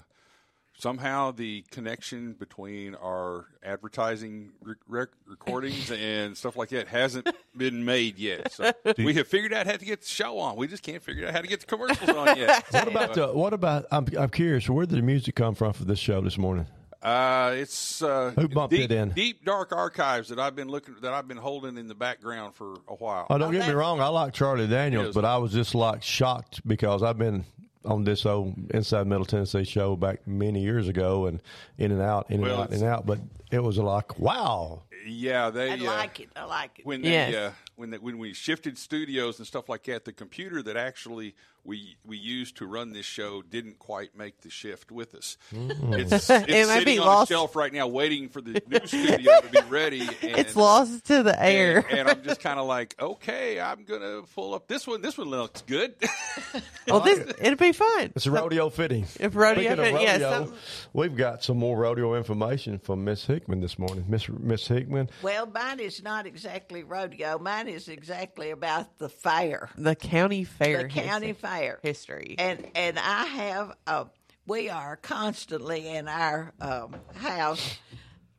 somehow 0.77 1.31
the 1.31 1.63
connection 1.71 2.33
between 2.33 2.95
our 2.95 3.45
advertising 3.63 4.51
rec- 4.87 5.09
recordings 5.25 5.91
and 5.91 6.37
stuff 6.37 6.55
like 6.55 6.69
that 6.69 6.87
hasn't 6.87 7.27
been 7.55 7.83
made 7.83 8.17
yet. 8.17 8.51
So 8.51 8.71
we 8.97 9.13
have 9.15 9.27
figured 9.27 9.53
out 9.53 9.65
how 9.65 9.75
to 9.77 9.85
get 9.85 10.01
the 10.01 10.07
show 10.07 10.39
on. 10.39 10.55
We 10.55 10.67
just 10.67 10.83
can't 10.83 11.01
figure 11.03 11.27
out 11.27 11.33
how 11.33 11.41
to 11.41 11.47
get 11.47 11.59
the 11.61 11.65
commercials 11.65 12.09
on 12.09 12.37
yet. 12.37 12.65
What 12.77 12.87
about 12.87 13.13
the? 13.15 13.27
What 13.27 13.53
about? 13.53 13.85
I'm 13.91 14.05
I'm 14.17 14.29
curious. 14.29 14.69
Where 14.69 14.85
did 14.85 14.97
the 14.97 15.01
music 15.01 15.35
come 15.35 15.55
from 15.55 15.73
for 15.73 15.83
this 15.83 15.99
show 15.99 16.21
this 16.21 16.37
morning? 16.37 16.67
Uh, 17.01 17.53
it's 17.55 18.01
uh, 18.01 18.31
Who 18.37 18.47
bumped 18.47 18.71
deep, 18.71 18.89
it 18.89 18.91
in? 18.91 19.09
deep 19.09 19.45
dark 19.45 19.71
archives 19.71 20.29
that 20.29 20.39
I've 20.39 20.55
been 20.55 20.67
looking 20.67 20.95
that 21.01 21.13
I've 21.13 21.27
been 21.27 21.37
holding 21.37 21.77
in 21.77 21.87
the 21.87 21.95
background 21.95 22.55
for 22.55 22.75
a 22.87 22.95
while. 22.95 23.27
Oh, 23.29 23.37
don't 23.37 23.51
get 23.51 23.67
me 23.67 23.73
wrong. 23.73 23.99
I 24.01 24.07
like 24.07 24.33
Charlie 24.33 24.67
Daniels, 24.67 25.13
but 25.15 25.25
I 25.25 25.37
was 25.37 25.51
just 25.51 25.75
like 25.75 26.03
shocked 26.03 26.65
because 26.67 27.03
I've 27.03 27.17
been 27.17 27.45
on 27.85 28.03
this 28.03 28.25
old 28.25 28.55
Inside 28.71 29.07
Middle 29.07 29.25
Tennessee 29.25 29.63
show 29.63 29.95
back 29.95 30.25
many 30.27 30.61
years 30.61 30.87
ago 30.87 31.25
and 31.27 31.41
in 31.77 31.91
and 31.91 32.01
out, 32.01 32.27
in 32.29 32.35
and 32.35 32.43
Well, 32.43 32.61
out, 32.63 32.69
in 32.69 32.75
and 32.75 32.83
out. 32.83 33.05
But 33.05 33.19
it 33.51 33.63
was 33.63 33.77
like, 33.77 34.19
wow. 34.19 34.81
Yeah, 35.05 35.49
they 35.49 35.71
I 35.71 35.75
uh, 35.75 35.83
like 35.83 36.19
it. 36.19 36.29
I 36.35 36.43
like 36.45 36.79
it. 36.79 36.85
when 36.85 37.01
they 37.01 37.09
Yes. 37.11 37.33
uh, 37.35 37.51
when 37.75 37.91
they, 37.91 37.97
when 37.97 38.17
we 38.17 38.33
shifted 38.33 38.77
studios 38.77 39.37
and 39.37 39.47
stuff 39.47 39.69
like 39.69 39.83
that, 39.83 40.05
the 40.05 40.13
computer 40.13 40.61
that 40.63 40.77
actually 40.77 41.35
we 41.63 41.97
we 42.05 42.17
used 42.17 42.55
to 42.57 42.65
run 42.65 42.93
this 42.93 43.05
show 43.05 43.41
didn't 43.41 43.77
quite 43.77 44.17
make 44.17 44.39
the 44.41 44.49
shift 44.49 44.91
with 44.91 45.13
us. 45.13 45.37
It's, 45.51 46.11
it's 46.29 46.29
It 46.29 46.67
might 46.67 46.79
be 46.79 46.91
sitting 46.93 46.99
on 47.01 47.05
lost. 47.05 47.29
the 47.29 47.35
shelf 47.35 47.55
right 47.57 47.73
now, 47.73 47.87
waiting 47.87 48.29
for 48.29 48.39
the 48.41 48.61
new 48.67 48.87
studio 48.87 49.41
to 49.41 49.49
be 49.51 49.61
ready. 49.69 49.99
And, 50.21 50.37
It's 50.37 50.55
lost 50.55 51.05
to 51.05 51.23
the 51.23 51.41
air. 51.43 51.85
And, 51.89 51.99
and 51.99 52.09
I'm 52.09 52.23
just 52.23 52.39
kind 52.39 52.57
of 52.59 52.67
like, 52.67 52.95
okay, 52.99 53.59
I'm 53.59 53.83
gonna 53.83 54.21
pull 54.33 54.53
up 54.53 54.67
this 54.67 54.87
one. 54.87 55.01
This 55.01 55.17
one 55.17 55.27
looks 55.29 55.61
good. 55.63 55.93
well, 56.87 57.01
this 57.01 57.19
it'll 57.39 57.55
be 57.57 57.73
fun. 57.73 58.11
It's 58.15 58.25
a 58.25 58.31
rodeo 58.31 58.69
fitting. 58.69 59.05
If 59.19 59.35
rodeo 59.35 59.73
Speaking 59.75 59.79
of 59.93 59.99
fit- 59.99 60.01
yeah, 60.07 60.17
some- 60.19 60.53
we've 60.93 61.15
got 61.15 61.43
some 61.43 61.57
more 61.57 61.77
rodeo 61.77 62.15
information 62.15 62.79
from 62.79 63.03
Miss 63.03 63.25
Hickman 63.25 63.59
this 63.59 63.77
morning. 63.77 64.05
Miss 64.07 64.27
Miss 64.29 64.67
Hickman, 64.67 64.86
well, 65.21 65.45
mine 65.45 65.79
is 65.79 66.01
not 66.03 66.25
exactly 66.25 66.83
rodeo. 66.83 67.37
Mine 67.39 67.67
is 67.67 67.87
exactly 67.87 68.51
about 68.51 68.97
the 68.97 69.09
fair, 69.09 69.69
The 69.77 69.95
county 69.95 70.43
fair. 70.43 70.83
the 70.83 70.89
county 70.89 71.27
history. 71.27 71.33
fair. 71.49 71.79
history. 71.83 72.35
And 72.39 72.65
and 72.75 72.97
I 72.99 73.25
have 73.25 73.75
uh, 73.85 74.05
we 74.45 74.69
are 74.69 74.95
constantly 74.95 75.87
in 75.87 76.07
our 76.07 76.53
um, 76.61 76.95
house 77.15 77.77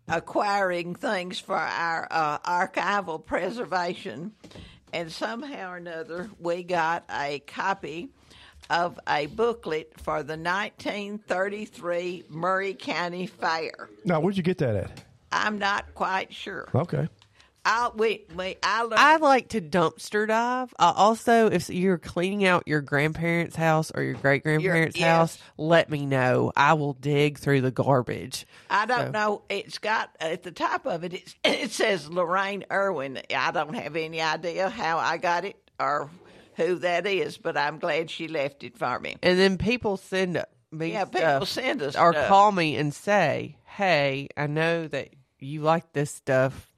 acquiring 0.09 0.95
things 0.95 1.39
for 1.39 1.57
our 1.57 2.09
uh, 2.11 2.39
archival 2.39 3.25
preservation, 3.25 4.33
and 4.93 5.13
somehow 5.13 5.73
or 5.73 5.77
another 5.77 6.31
we 6.41 6.63
got 6.63 7.05
a 7.11 7.41
copy 7.41 8.09
of 8.71 8.99
a 9.09 9.27
booklet 9.27 9.93
for 9.99 10.23
the 10.23 10.37
1933 10.37 12.25
Maury 12.29 12.75
County 12.75 13.27
Fair. 13.27 13.89
now 14.05 14.21
where'd 14.21 14.37
you 14.37 14.43
get 14.43 14.59
that 14.59 14.77
at? 14.77 15.05
I'm 15.31 15.59
not 15.59 15.95
quite 15.95 16.33
sure. 16.33 16.69
Okay, 16.75 17.09
I 17.65 17.91
we, 17.95 18.25
we 18.35 18.57
I 18.63 18.81
learned 18.83 18.95
I 18.95 19.17
like 19.17 19.49
to 19.49 19.61
dumpster 19.61 20.27
dive. 20.27 20.73
Uh, 20.79 20.93
also, 20.97 21.49
if 21.49 21.69
you're 21.69 21.99
cleaning 21.99 22.47
out 22.47 22.63
your 22.67 22.81
grandparents' 22.81 23.57
house 23.57 23.93
or 23.95 24.03
your 24.03 24.15
great 24.15 24.43
grandparents' 24.43 24.97
yes. 24.97 25.07
house, 25.07 25.39
let 25.59 25.91
me 25.91 26.07
know. 26.07 26.51
I 26.57 26.73
will 26.73 26.95
dig 26.95 27.39
through 27.39 27.61
the 27.61 27.71
garbage. 27.71 28.47
I 28.71 28.87
don't 28.87 29.13
know. 29.13 29.43
It's 29.51 29.77
got 29.79 30.17
at 30.19 30.45
the 30.45 30.51
top 30.51 30.87
of 30.87 31.05
it. 31.05 31.13
It's, 31.13 31.35
it 31.45 31.71
says 31.71 32.09
Lorraine 32.09 32.65
Irwin. 32.73 33.21
I 33.37 33.51
don't 33.51 33.75
have 33.75 33.97
any 33.97 34.23
idea 34.23 34.71
how 34.71 34.97
I 34.97 35.19
got 35.19 35.45
it 35.45 35.57
or 35.79 36.11
who 36.57 36.77
that 36.77 37.07
is, 37.07 37.37
but 37.37 37.59
I'm 37.59 37.79
glad 37.79 38.11
she 38.11 38.29
left 38.29 38.65
it 38.65 38.79
for 38.79 38.99
me. 38.99 39.17
And 39.23 39.39
then 39.39 39.59
people 39.59 39.99
send 39.99 40.43
me 40.73 40.93
Yeah, 40.93 41.05
people 41.05 41.21
stuff 41.21 41.49
send 41.49 41.83
us 41.83 41.97
or 41.97 42.13
stuff. 42.15 42.29
call 42.29 42.51
me 42.51 42.77
and 42.77 42.95
say, 42.95 43.57
"Hey, 43.65 44.29
I 44.37 44.47
know 44.47 44.89
that 44.89 45.11
you 45.41 45.63
like 45.63 45.93
this 45.93 46.11
stuff. 46.11 46.71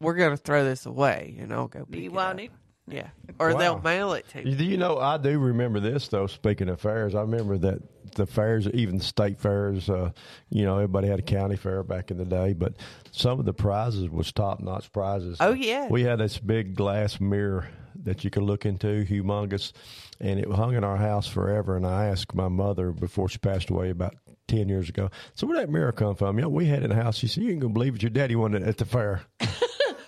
We're 0.00 0.14
going 0.14 0.30
to 0.30 0.36
throw 0.36 0.64
this 0.64 0.86
away," 0.86 1.36
and 1.38 1.52
I'll 1.52 1.68
go. 1.68 1.80
Do 1.80 1.86
pick 1.86 2.00
you 2.00 2.10
it 2.10 2.12
want 2.14 2.38
up. 2.38 2.44
it? 2.46 2.50
Yeah, 2.90 3.08
or 3.38 3.52
Wow. 3.52 3.58
they'll 3.58 3.78
mail 3.80 4.12
it 4.14 4.26
to. 4.30 4.42
Do 4.42 4.64
you. 4.64 4.70
you 4.70 4.76
know? 4.78 4.96
I 4.98 5.18
do 5.18 5.38
remember 5.38 5.78
this 5.78 6.08
though. 6.08 6.26
Speaking 6.26 6.70
of 6.70 6.80
fairs, 6.80 7.14
I 7.14 7.20
remember 7.20 7.58
that 7.58 7.82
the 8.14 8.24
fairs, 8.24 8.66
even 8.68 8.98
state 9.00 9.38
fairs, 9.38 9.90
uh, 9.90 10.10
you 10.48 10.64
know, 10.64 10.76
everybody 10.76 11.08
had 11.08 11.18
a 11.18 11.22
county 11.22 11.56
fair 11.56 11.82
back 11.82 12.10
in 12.10 12.16
the 12.16 12.24
day, 12.24 12.54
but 12.54 12.72
some 13.10 13.38
of 13.38 13.44
the 13.44 13.52
prizes 13.52 14.08
was 14.08 14.32
top 14.32 14.60
notch 14.60 14.90
prizes. 14.90 15.36
Oh, 15.38 15.52
yeah. 15.52 15.88
we 15.90 16.02
had 16.04 16.18
this 16.18 16.38
big 16.38 16.74
glass 16.74 17.20
mirror 17.20 17.68
that 18.04 18.24
you 18.24 18.30
could 18.30 18.44
look 18.44 18.64
into, 18.64 19.04
humongous, 19.04 19.72
and 20.18 20.40
it 20.40 20.50
hung 20.50 20.74
in 20.74 20.82
our 20.82 20.96
house 20.96 21.26
forever. 21.26 21.76
And 21.76 21.86
I 21.86 22.06
asked 22.06 22.34
my 22.34 22.48
mother 22.48 22.90
before 22.92 23.28
she 23.28 23.36
passed 23.36 23.68
away 23.68 23.90
about. 23.90 24.14
10 24.48 24.68
years 24.68 24.88
ago. 24.88 25.10
So 25.34 25.46
where 25.46 25.58
that 25.58 25.70
mirror 25.70 25.92
come 25.92 26.16
from? 26.16 26.38
Yeah, 26.38 26.46
we 26.46 26.66
had 26.66 26.80
it 26.80 26.84
in 26.84 26.90
the 26.90 26.96
house. 26.96 27.16
She 27.16 27.28
said, 27.28 27.44
you 27.44 27.50
ain't 27.50 27.60
going 27.60 27.72
to 27.72 27.78
believe 27.78 27.94
it. 27.94 28.02
Your 28.02 28.10
daddy 28.10 28.34
won 28.34 28.54
it 28.54 28.62
at 28.62 28.78
the 28.78 28.84
fair. 28.84 29.22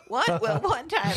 One 0.09 0.25
well, 0.43 0.61
one 0.63 0.89
time, 0.89 1.17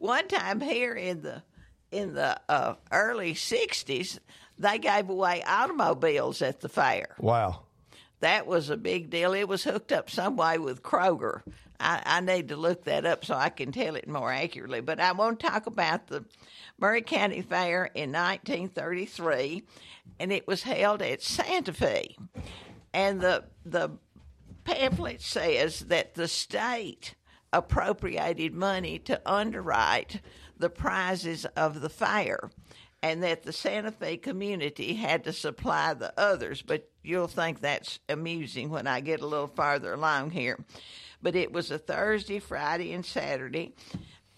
one 0.00 0.26
time 0.26 0.60
here 0.60 0.94
in 0.94 1.22
the 1.22 1.44
in 1.92 2.14
the 2.14 2.40
uh, 2.48 2.74
early 2.90 3.34
'60s, 3.34 4.18
they 4.58 4.78
gave 4.78 5.08
away 5.08 5.44
automobiles 5.46 6.42
at 6.42 6.60
the 6.60 6.68
fair. 6.68 7.14
Wow. 7.20 7.66
That 8.22 8.46
was 8.46 8.70
a 8.70 8.76
big 8.76 9.10
deal. 9.10 9.32
It 9.34 9.48
was 9.48 9.64
hooked 9.64 9.90
up 9.90 10.08
some 10.08 10.36
way 10.36 10.56
with 10.56 10.84
Kroger. 10.84 11.42
I, 11.80 12.02
I 12.06 12.20
need 12.20 12.48
to 12.48 12.56
look 12.56 12.84
that 12.84 13.04
up 13.04 13.24
so 13.24 13.34
I 13.34 13.48
can 13.48 13.72
tell 13.72 13.96
it 13.96 14.08
more 14.08 14.32
accurately. 14.32 14.80
But 14.80 15.00
I 15.00 15.10
want 15.10 15.40
to 15.40 15.46
talk 15.48 15.66
about 15.66 16.06
the 16.06 16.24
Maury 16.78 17.02
County 17.02 17.42
Fair 17.42 17.86
in 17.86 18.12
1933, 18.12 19.64
and 20.20 20.32
it 20.32 20.46
was 20.46 20.62
held 20.62 21.02
at 21.02 21.20
Santa 21.20 21.72
Fe. 21.72 22.16
And 22.94 23.20
the 23.20 23.42
the 23.66 23.90
pamphlet 24.62 25.20
says 25.20 25.80
that 25.80 26.14
the 26.14 26.28
state 26.28 27.16
appropriated 27.52 28.54
money 28.54 29.00
to 29.00 29.20
underwrite 29.26 30.20
the 30.56 30.70
prizes 30.70 31.44
of 31.56 31.80
the 31.80 31.90
fair 31.90 32.52
and 33.02 33.22
that 33.22 33.42
the 33.42 33.52
Santa 33.52 33.90
Fe 33.90 34.16
community 34.16 34.94
had 34.94 35.24
to 35.24 35.32
supply 35.32 35.94
the 35.94 36.12
others. 36.18 36.62
But 36.62 36.88
you'll 37.02 37.26
think 37.26 37.60
that's 37.60 37.98
amusing 38.08 38.70
when 38.70 38.86
I 38.86 39.00
get 39.00 39.20
a 39.20 39.26
little 39.26 39.48
farther 39.48 39.92
along 39.92 40.30
here. 40.30 40.58
But 41.20 41.36
it 41.36 41.52
was 41.52 41.70
a 41.70 41.78
Thursday, 41.78 42.38
Friday, 42.38 42.92
and 42.92 43.04
Saturday. 43.04 43.74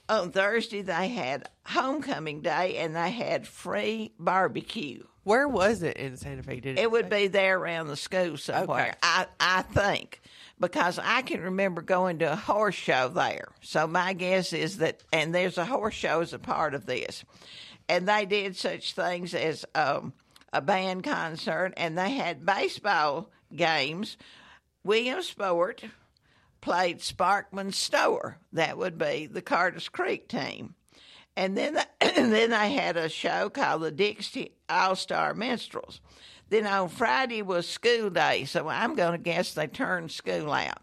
On 0.09 0.31
Thursday, 0.33 0.83
they 0.83 1.09
had 1.09 1.49
homecoming 1.65 2.43
day 2.43 2.77
and 2.77 2.95
they 2.95 3.11
had 3.11 3.47
free 3.47 4.13
barbecue. 4.19 5.05
Where 5.23 5.49
was 5.49 5.83
it 5.83 5.97
in 5.97 6.19
Santa 6.19 6.43
Fe? 6.43 6.61
Did 6.61 6.79
it? 6.79 6.83
It 6.83 6.91
would 6.91 7.09
be 7.09 7.29
there 7.29 7.59
around 7.59 7.87
the 7.87 7.97
school 7.97 8.37
somewhere, 8.37 8.89
Okay. 8.89 8.99
I, 9.03 9.27
I 9.41 9.63
think, 9.63 10.21
because 10.61 10.99
I 11.03 11.23
can 11.23 11.41
remember 11.41 11.81
going 11.81 12.19
to 12.19 12.33
a 12.33 12.37
horse 12.37 12.75
show 12.75 13.09
there. 13.09 13.49
So 13.63 13.87
my 13.87 14.13
guess 14.13 14.53
is 14.53 14.77
that, 14.79 15.03
and 15.11 15.35
there's 15.35 15.57
a 15.57 15.65
horse 15.65 15.95
show 15.95 16.21
as 16.21 16.35
a 16.35 16.39
part 16.39 16.75
of 16.75 16.85
this. 16.85 17.25
And 17.89 18.09
they 18.09 18.25
did 18.25 18.57
such 18.57 18.95
things 18.95 19.35
as 19.35 19.65
um, 19.75 20.13
a 20.53 20.63
band 20.63 21.05
concert, 21.05 21.75
and 21.77 21.99
they 21.99 22.11
had 22.11 22.47
baseball 22.47 23.31
games. 23.55 24.17
Williamsport 24.85 25.85
played 26.61 27.01
Sparkman 27.01 27.75
Stower. 27.75 28.39
That 28.53 28.79
would 28.79 28.97
be 28.97 29.27
the 29.27 29.43
Carter's 29.43 29.89
Creek 29.89 30.29
team. 30.29 30.75
And 31.37 31.57
then, 31.57 31.77
and 32.01 32.33
then 32.33 32.51
they 32.51 32.73
had 32.73 32.97
a 32.97 33.09
show 33.09 33.51
called 33.51 33.83
the 33.83 33.91
Dixie 33.91 34.53
All 34.69 34.97
Star 34.97 35.35
Minstrels. 35.35 36.01
Then 36.49 36.67
on 36.67 36.89
Friday 36.89 37.43
was 37.43 37.69
school 37.69 38.11
day, 38.11 38.45
so 38.45 38.69
I'm 38.69 38.95
going 38.95 39.13
to 39.13 39.19
guess 39.19 39.55
they 39.55 39.67
turned 39.67 40.13
school 40.13 40.53
out. 40.53 40.79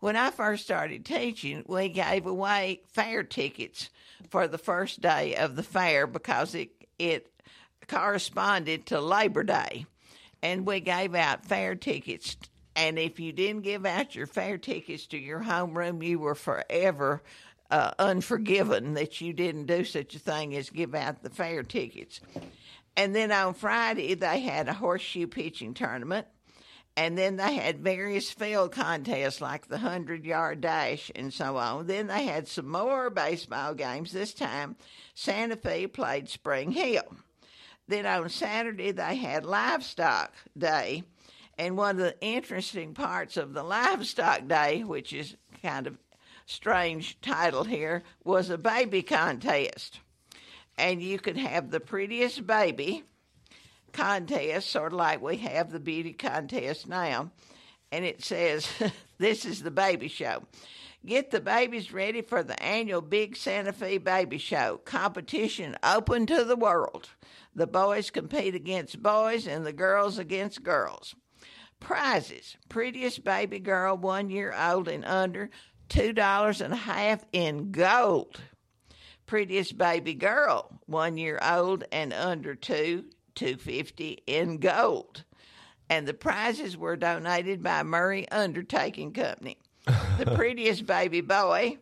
When 0.00 0.16
I 0.16 0.30
first 0.30 0.64
started 0.64 1.04
teaching, 1.04 1.64
we 1.66 1.88
gave 1.88 2.26
away 2.26 2.82
fair 2.92 3.22
tickets 3.22 3.88
for 4.30 4.48
the 4.48 4.58
first 4.58 5.00
day 5.00 5.34
of 5.36 5.56
the 5.56 5.62
fair 5.62 6.06
because 6.06 6.54
it 6.54 6.70
it 6.98 7.30
corresponded 7.88 8.86
to 8.86 9.00
Labor 9.00 9.44
Day, 9.44 9.86
and 10.42 10.66
we 10.66 10.80
gave 10.80 11.14
out 11.14 11.44
fair 11.44 11.74
tickets. 11.74 12.36
And 12.74 12.98
if 12.98 13.18
you 13.18 13.32
didn't 13.32 13.62
give 13.62 13.86
out 13.86 14.14
your 14.14 14.26
fair 14.26 14.58
tickets 14.58 15.06
to 15.06 15.18
your 15.18 15.40
homeroom, 15.40 16.04
you 16.04 16.18
were 16.18 16.34
forever 16.34 17.22
uh, 17.70 17.92
unforgiven 17.98 18.94
that 18.94 19.20
you 19.20 19.32
didn't 19.32 19.66
do 19.66 19.84
such 19.84 20.14
a 20.14 20.18
thing 20.18 20.54
as 20.54 20.70
give 20.70 20.94
out 20.94 21.22
the 21.22 21.30
fair 21.30 21.62
tickets. 21.62 22.20
And 22.96 23.14
then 23.14 23.32
on 23.32 23.54
Friday, 23.54 24.14
they 24.14 24.40
had 24.40 24.68
a 24.68 24.72
horseshoe 24.72 25.26
pitching 25.26 25.74
tournament. 25.74 26.26
And 26.96 27.18
then 27.18 27.36
they 27.36 27.56
had 27.56 27.80
various 27.80 28.30
field 28.30 28.72
contests 28.72 29.42
like 29.42 29.68
the 29.68 29.76
100 29.76 30.24
yard 30.24 30.62
dash 30.62 31.10
and 31.14 31.32
so 31.32 31.58
on. 31.58 31.86
Then 31.86 32.06
they 32.06 32.24
had 32.24 32.48
some 32.48 32.70
more 32.70 33.10
baseball 33.10 33.74
games. 33.74 34.12
This 34.12 34.32
time, 34.32 34.76
Santa 35.14 35.56
Fe 35.56 35.86
played 35.88 36.30
Spring 36.30 36.70
Hill. 36.70 37.16
Then 37.86 38.06
on 38.06 38.30
Saturday, 38.30 38.92
they 38.92 39.16
had 39.16 39.44
Livestock 39.44 40.32
Day. 40.56 41.04
And 41.58 41.76
one 41.76 41.96
of 41.96 42.02
the 42.02 42.20
interesting 42.20 42.94
parts 42.94 43.36
of 43.36 43.52
the 43.52 43.62
Livestock 43.62 44.48
Day, 44.48 44.82
which 44.82 45.12
is 45.12 45.36
kind 45.62 45.86
of 45.86 45.98
strange 46.46 47.20
title 47.20 47.64
here, 47.64 48.04
was 48.24 48.48
a 48.48 48.58
baby 48.58 49.02
contest. 49.02 50.00
And 50.78 51.02
you 51.02 51.18
could 51.18 51.36
have 51.36 51.70
the 51.70 51.80
prettiest 51.80 52.46
baby 52.46 53.04
contest, 53.92 54.70
sort 54.70 54.92
of 54.92 54.98
like 54.98 55.20
we 55.22 55.38
have 55.38 55.70
the 55.70 55.80
beauty 55.80 56.12
contest 56.12 56.88
now. 56.88 57.30
And 57.92 58.04
it 58.04 58.22
says, 58.22 58.68
This 59.18 59.44
is 59.44 59.62
the 59.62 59.70
baby 59.70 60.08
show. 60.08 60.42
Get 61.04 61.30
the 61.30 61.40
babies 61.40 61.92
ready 61.92 62.20
for 62.20 62.42
the 62.42 62.60
annual 62.60 63.00
Big 63.00 63.36
Santa 63.36 63.72
Fe 63.72 63.98
Baby 63.98 64.38
Show. 64.38 64.80
Competition 64.84 65.76
open 65.82 66.26
to 66.26 66.44
the 66.44 66.56
world. 66.56 67.10
The 67.54 67.66
boys 67.66 68.10
compete 68.10 68.54
against 68.54 69.02
boys 69.02 69.46
and 69.46 69.64
the 69.64 69.72
girls 69.72 70.18
against 70.18 70.64
girls. 70.64 71.14
Prizes 71.78 72.56
Prettiest 72.68 73.22
baby 73.22 73.58
girl, 73.58 73.96
one 73.96 74.30
year 74.30 74.52
old 74.52 74.88
and 74.88 75.04
under, 75.04 75.50
$2 75.88 76.60
and 76.60 76.72
a 76.72 76.76
half 76.76 77.24
in 77.32 77.70
gold. 77.70 78.40
Prettiest 79.26 79.78
baby 79.78 80.14
girl, 80.14 80.80
one 80.86 81.16
year 81.16 81.38
old 81.42 81.84
and 81.92 82.12
under 82.12 82.54
two, 82.54 83.04
250 83.36 84.22
in 84.26 84.58
gold. 84.58 85.24
And 85.88 86.06
the 86.08 86.14
prizes 86.14 86.76
were 86.76 86.96
donated 86.96 87.62
by 87.62 87.82
Maury 87.84 88.28
Undertaking 88.30 89.12
Company. 89.12 89.58
The 90.18 90.26
prettiest 90.34 90.84
baby 90.84 91.20
boy, 91.20 91.78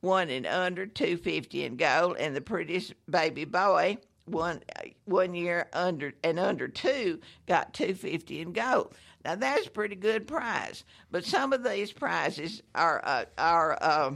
won 0.00 0.30
and 0.30 0.46
under 0.46 0.86
250 0.86 1.64
in 1.64 1.76
gold, 1.76 2.16
and 2.18 2.34
the 2.34 2.40
prettiest 2.40 2.94
baby 3.10 3.44
boy, 3.44 3.98
one 4.24 4.62
one 5.04 5.34
year 5.34 5.68
under 5.72 6.14
and 6.24 6.38
under 6.38 6.68
two, 6.68 7.20
got 7.46 7.74
250 7.74 8.40
in 8.40 8.52
gold. 8.52 8.94
Now 9.24 9.34
that's 9.34 9.66
a 9.66 9.70
pretty 9.70 9.96
good 9.96 10.26
prize. 10.26 10.84
But 11.10 11.24
some 11.24 11.52
of 11.52 11.62
these 11.62 11.92
prizes 11.92 12.62
are 12.74 13.02
uh, 13.04 13.24
are 13.36 13.76
uh, 13.82 14.12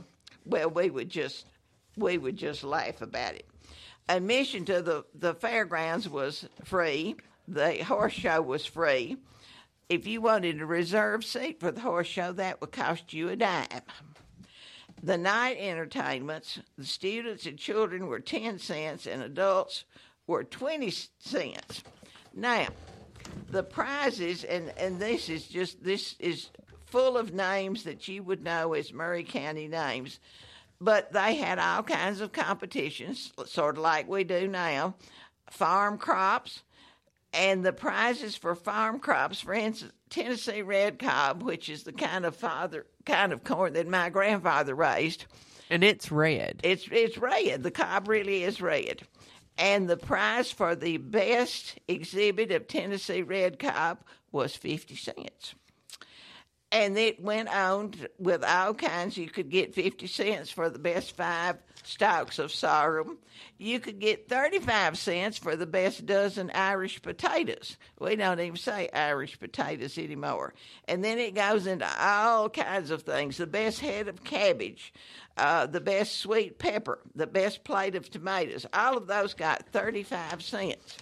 well, 0.46 0.70
we 0.70 0.88
would 0.88 1.10
just 1.10 1.46
we 1.96 2.16
would 2.16 2.36
just 2.36 2.64
laugh 2.64 3.02
about 3.02 3.34
it. 3.34 3.46
Admission 4.08 4.64
to 4.66 4.82
the 4.82 5.04
the 5.14 5.34
fairgrounds 5.34 6.08
was 6.08 6.46
free. 6.64 7.16
The 7.48 7.82
horse 7.84 8.12
show 8.12 8.42
was 8.42 8.66
free. 8.66 9.16
If 9.88 10.06
you 10.06 10.20
wanted 10.20 10.60
a 10.60 10.66
reserved 10.66 11.24
seat 11.24 11.60
for 11.60 11.70
the 11.70 11.80
horse 11.80 12.06
show, 12.06 12.32
that 12.32 12.60
would 12.60 12.72
cost 12.72 13.12
you 13.12 13.28
a 13.28 13.36
dime. 13.36 13.66
The 15.02 15.18
night 15.18 15.58
entertainments, 15.58 16.60
the 16.78 16.86
students 16.86 17.44
and 17.44 17.58
children 17.58 18.06
were 18.06 18.20
10 18.20 18.58
cents 18.58 19.06
and 19.06 19.22
adults 19.22 19.84
were 20.26 20.44
20 20.44 20.90
cents. 21.18 21.82
Now, 22.32 22.68
the 23.50 23.62
prizes, 23.62 24.44
and, 24.44 24.72
and 24.78 24.98
this 24.98 25.28
is 25.28 25.46
just, 25.46 25.84
this 25.84 26.16
is 26.18 26.48
full 26.86 27.18
of 27.18 27.34
names 27.34 27.82
that 27.84 28.08
you 28.08 28.22
would 28.22 28.42
know 28.42 28.72
as 28.72 28.92
Maury 28.92 29.24
County 29.24 29.68
names, 29.68 30.20
but 30.84 31.12
they 31.12 31.36
had 31.36 31.58
all 31.58 31.82
kinds 31.82 32.20
of 32.20 32.32
competitions, 32.32 33.32
sort 33.46 33.76
of 33.76 33.82
like 33.82 34.06
we 34.08 34.22
do 34.22 34.46
now. 34.46 34.94
Farm 35.50 35.98
crops, 35.98 36.62
and 37.32 37.64
the 37.64 37.72
prizes 37.72 38.36
for 38.36 38.54
farm 38.54 39.00
crops, 39.00 39.40
for 39.40 39.54
instance, 39.54 39.92
Tennessee 40.10 40.62
red 40.62 40.98
cob, 40.98 41.42
which 41.42 41.68
is 41.68 41.82
the 41.82 41.92
kind 41.92 42.24
of 42.24 42.36
father 42.36 42.86
kind 43.04 43.32
of 43.32 43.44
corn 43.44 43.72
that 43.72 43.88
my 43.88 44.10
grandfather 44.10 44.74
raised. 44.74 45.24
And 45.70 45.82
it's 45.82 46.12
red. 46.12 46.60
It's 46.62 46.86
it's 46.92 47.18
red. 47.18 47.62
The 47.62 47.70
cob 47.70 48.08
really 48.08 48.44
is 48.44 48.60
red. 48.60 49.02
And 49.56 49.88
the 49.88 49.96
prize 49.96 50.50
for 50.50 50.74
the 50.74 50.98
best 50.98 51.78
exhibit 51.88 52.50
of 52.50 52.68
Tennessee 52.68 53.22
red 53.22 53.58
cob 53.58 53.98
was 54.30 54.54
fifty 54.54 54.96
cents. 54.96 55.54
And 56.72 56.98
it 56.98 57.22
went 57.22 57.48
on 57.48 57.92
with 58.18 58.42
all 58.42 58.74
kinds. 58.74 59.16
You 59.16 59.28
could 59.28 59.48
get 59.48 59.74
50 59.74 60.06
cents 60.08 60.50
for 60.50 60.68
the 60.68 60.78
best 60.78 61.16
five 61.16 61.58
stalks 61.84 62.38
of 62.38 62.50
sorghum. 62.50 63.18
You 63.58 63.78
could 63.78 64.00
get 64.00 64.28
35 64.28 64.98
cents 64.98 65.38
for 65.38 65.54
the 65.54 65.66
best 65.66 66.06
dozen 66.06 66.50
Irish 66.50 67.00
potatoes. 67.02 67.76
We 68.00 68.16
don't 68.16 68.40
even 68.40 68.56
say 68.56 68.88
Irish 68.92 69.38
potatoes 69.38 69.96
anymore. 69.98 70.54
And 70.88 71.04
then 71.04 71.18
it 71.18 71.34
goes 71.34 71.66
into 71.66 71.88
all 72.00 72.48
kinds 72.48 72.90
of 72.90 73.02
things 73.02 73.36
the 73.36 73.46
best 73.46 73.80
head 73.80 74.08
of 74.08 74.24
cabbage, 74.24 74.92
uh, 75.36 75.66
the 75.66 75.80
best 75.80 76.16
sweet 76.16 76.58
pepper, 76.58 76.98
the 77.14 77.26
best 77.26 77.62
plate 77.64 77.94
of 77.94 78.10
tomatoes. 78.10 78.66
All 78.72 78.96
of 78.96 79.06
those 79.06 79.34
got 79.34 79.66
35 79.68 80.42
cents. 80.42 80.96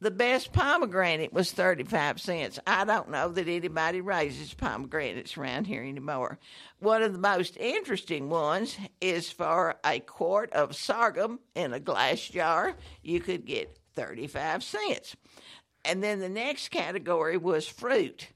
The 0.00 0.10
best 0.12 0.52
pomegranate 0.52 1.32
was 1.32 1.50
35 1.50 2.20
cents. 2.20 2.60
I 2.66 2.84
don't 2.84 3.10
know 3.10 3.30
that 3.30 3.48
anybody 3.48 4.00
raises 4.00 4.54
pomegranates 4.54 5.36
around 5.36 5.66
here 5.66 5.82
anymore. 5.82 6.38
One 6.78 7.02
of 7.02 7.12
the 7.12 7.18
most 7.18 7.56
interesting 7.56 8.28
ones 8.28 8.76
is 9.00 9.32
for 9.32 9.74
a 9.84 9.98
quart 9.98 10.52
of 10.52 10.76
sorghum 10.76 11.40
in 11.56 11.72
a 11.72 11.80
glass 11.80 12.20
jar, 12.20 12.74
you 13.02 13.18
could 13.18 13.44
get 13.44 13.76
35 13.96 14.62
cents. 14.62 15.16
And 15.84 16.00
then 16.00 16.20
the 16.20 16.28
next 16.28 16.68
category 16.68 17.36
was 17.36 17.66
fruit. 17.66 18.28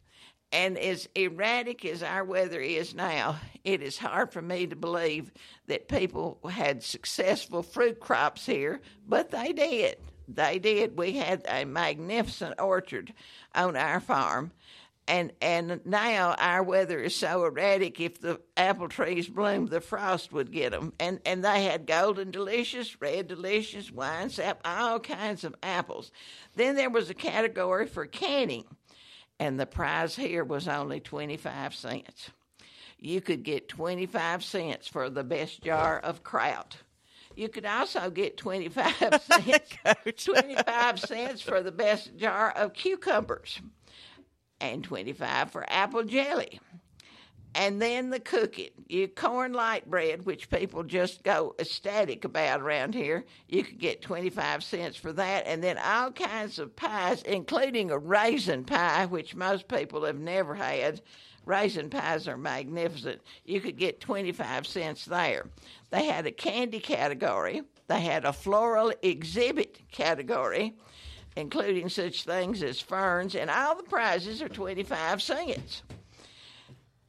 And 0.51 0.77
as 0.77 1.09
erratic 1.15 1.85
as 1.85 2.03
our 2.03 2.25
weather 2.25 2.61
is 2.61 2.93
now, 2.93 3.37
it 3.63 3.83
is 3.83 3.99
hard 3.99 4.33
for 4.33 4.43
me 4.43 4.67
to 4.67 4.77
believe 4.77 5.31
that 5.69 5.89
people 5.89 6.41
had 6.51 6.83
successful 6.83 7.63
fruit 7.63 8.01
crops 8.01 8.45
here, 8.45 8.81
but 9.07 9.31
they 9.31 9.53
did. 9.53 9.97
They 10.29 10.59
did. 10.59 10.99
We 10.99 11.13
had 11.13 11.45
a 11.49 11.65
magnificent 11.65 12.61
orchard 12.61 13.13
on 13.55 13.77
our 13.77 14.01
farm. 14.01 14.53
And 15.09 15.33
and 15.43 15.81
now 15.85 16.37
our 16.39 16.63
weather 16.63 17.01
is 17.01 17.17
so 17.17 17.45
erratic. 17.45 17.99
If 17.99 18.21
the 18.21 18.41
apple 18.57 18.89
trees 18.89 19.27
bloomed, 19.27 19.71
the 19.71 19.81
frost 19.81 20.33
would 20.33 20.53
get 20.53 20.71
them. 20.71 20.93
And 21.01 21.21
and 21.27 21.45
they 21.45 21.65
had 21.65 21.87
golden 21.87 22.31
delicious, 22.31 23.01
red 23.01 23.27
delicious, 23.27 23.91
wine 23.91 24.31
sap, 24.31 24.61
all 24.65 25.01
kinds 25.01 25.43
of 25.43 25.57
apples. 25.61 26.13
Then 26.55 26.77
there 26.77 26.89
was 26.89 27.11
a 27.11 27.15
category 27.15 27.89
for 27.89 28.07
canning, 28.07 28.65
and 29.41 29.59
the 29.59 29.67
prize 29.67 30.15
here 30.15 30.45
was 30.45 30.69
only 30.69 31.01
twenty 31.01 31.37
five 31.37 31.75
cents. 31.75 32.31
You 32.97 33.21
could 33.21 33.43
get 33.43 33.69
twenty 33.69 34.07
five 34.07 34.45
cents 34.45 34.87
for 34.87 35.11
the 35.11 35.25
best 35.25 35.63
jar 35.63 35.99
of 35.99 36.23
kraut. 36.23 36.77
You 37.37 37.49
could 37.49 37.67
also 37.67 38.11
get 38.11 38.37
25 38.37 39.23
cents, 39.23 40.25
25 40.25 41.01
cents 41.01 41.43
for 41.43 41.63
the 41.63 41.73
best 41.73 42.17
jar 42.17 42.51
of 42.51 42.73
cucumbers 42.75 43.61
and 44.61 44.85
25 44.85 45.51
for 45.51 45.65
apple 45.69 46.05
jelly. 46.05 46.61
And 47.55 47.83
then 47.83 48.09
the 48.09 48.21
cooking. 48.21 48.71
You 48.89 49.09
corn 49.09 49.53
light 49.53 49.89
bread, 49.91 50.25
which 50.25 50.49
people 50.49 50.85
just 50.85 51.23
go 51.23 51.55
ecstatic 51.59 52.25
about 52.25 52.63
around 52.63 52.95
here. 52.95 53.27
You 53.47 53.63
could 53.63 53.79
get 53.79 54.01
25 54.01 54.65
cents 54.65 54.97
for 54.97 55.13
that. 55.13 55.47
And 55.47 55.63
then 55.63 55.77
all 55.77 56.13
kinds 56.13 56.59
of 56.59 56.75
pies, 56.75 57.23
including 57.23 57.91
a 57.91 57.99
raisin 57.99 58.65
pie, 58.65 59.05
which 59.05 59.35
most 59.35 59.69
people 59.69 60.05
have 60.07 60.19
never 60.19 60.55
had. 60.55 61.03
Raisin 61.45 61.91
pies 61.91 62.27
are 62.27 62.39
magnificent. 62.39 63.21
You 63.45 63.61
could 63.61 63.77
get 63.77 64.01
25 64.01 64.67
cents 64.67 65.05
there. 65.05 65.47
They 65.93 66.07
had 66.07 66.27
a 66.27 66.33
candy 66.33 66.81
category, 66.81 67.63
they 67.87 68.01
had 68.01 68.25
a 68.25 68.33
floral 68.33 68.95
exhibit 69.03 69.83
category, 69.93 70.75
including 71.37 71.91
such 71.91 72.25
things 72.25 72.63
as 72.63 72.81
ferns, 72.81 73.35
and 73.35 73.51
all 73.51 73.77
the 73.77 73.83
prizes 73.83 74.41
are 74.41 74.49
25 74.49 75.21
cents. 75.21 75.83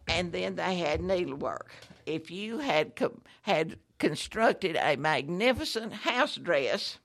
And 0.09 0.33
then 0.33 0.57
they 0.57 0.75
had 0.75 1.01
needlework. 1.01 1.71
If 2.05 2.29
you 2.29 2.59
had 2.59 2.97
com- 2.97 3.21
had 3.43 3.79
constructed 3.99 4.75
a 4.75 4.97
magnificent 4.97 5.93
house 5.93 6.35
dress 6.35 6.99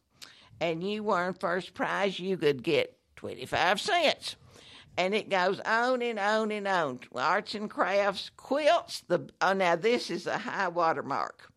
and 0.61 0.83
you 0.83 1.05
won 1.05 1.35
first 1.35 1.75
prize, 1.75 2.19
you 2.19 2.37
could 2.37 2.65
get 2.65 2.99
25 3.15 3.81
cents 3.81 4.35
and 4.97 5.15
it 5.15 5.31
goes 5.31 5.61
on 5.61 6.03
and 6.03 6.19
on 6.19 6.51
and 6.51 6.67
on. 6.67 6.99
Arts 7.15 7.55
and 7.55 7.71
crafts, 7.71 8.33
quilts. 8.37 9.03
The 9.07 9.29
oh, 9.41 9.53
now 9.53 9.77
this 9.77 10.11
is 10.11 10.27
a 10.27 10.39
high 10.39 10.67
water 10.67 11.05
mark. 11.05 11.48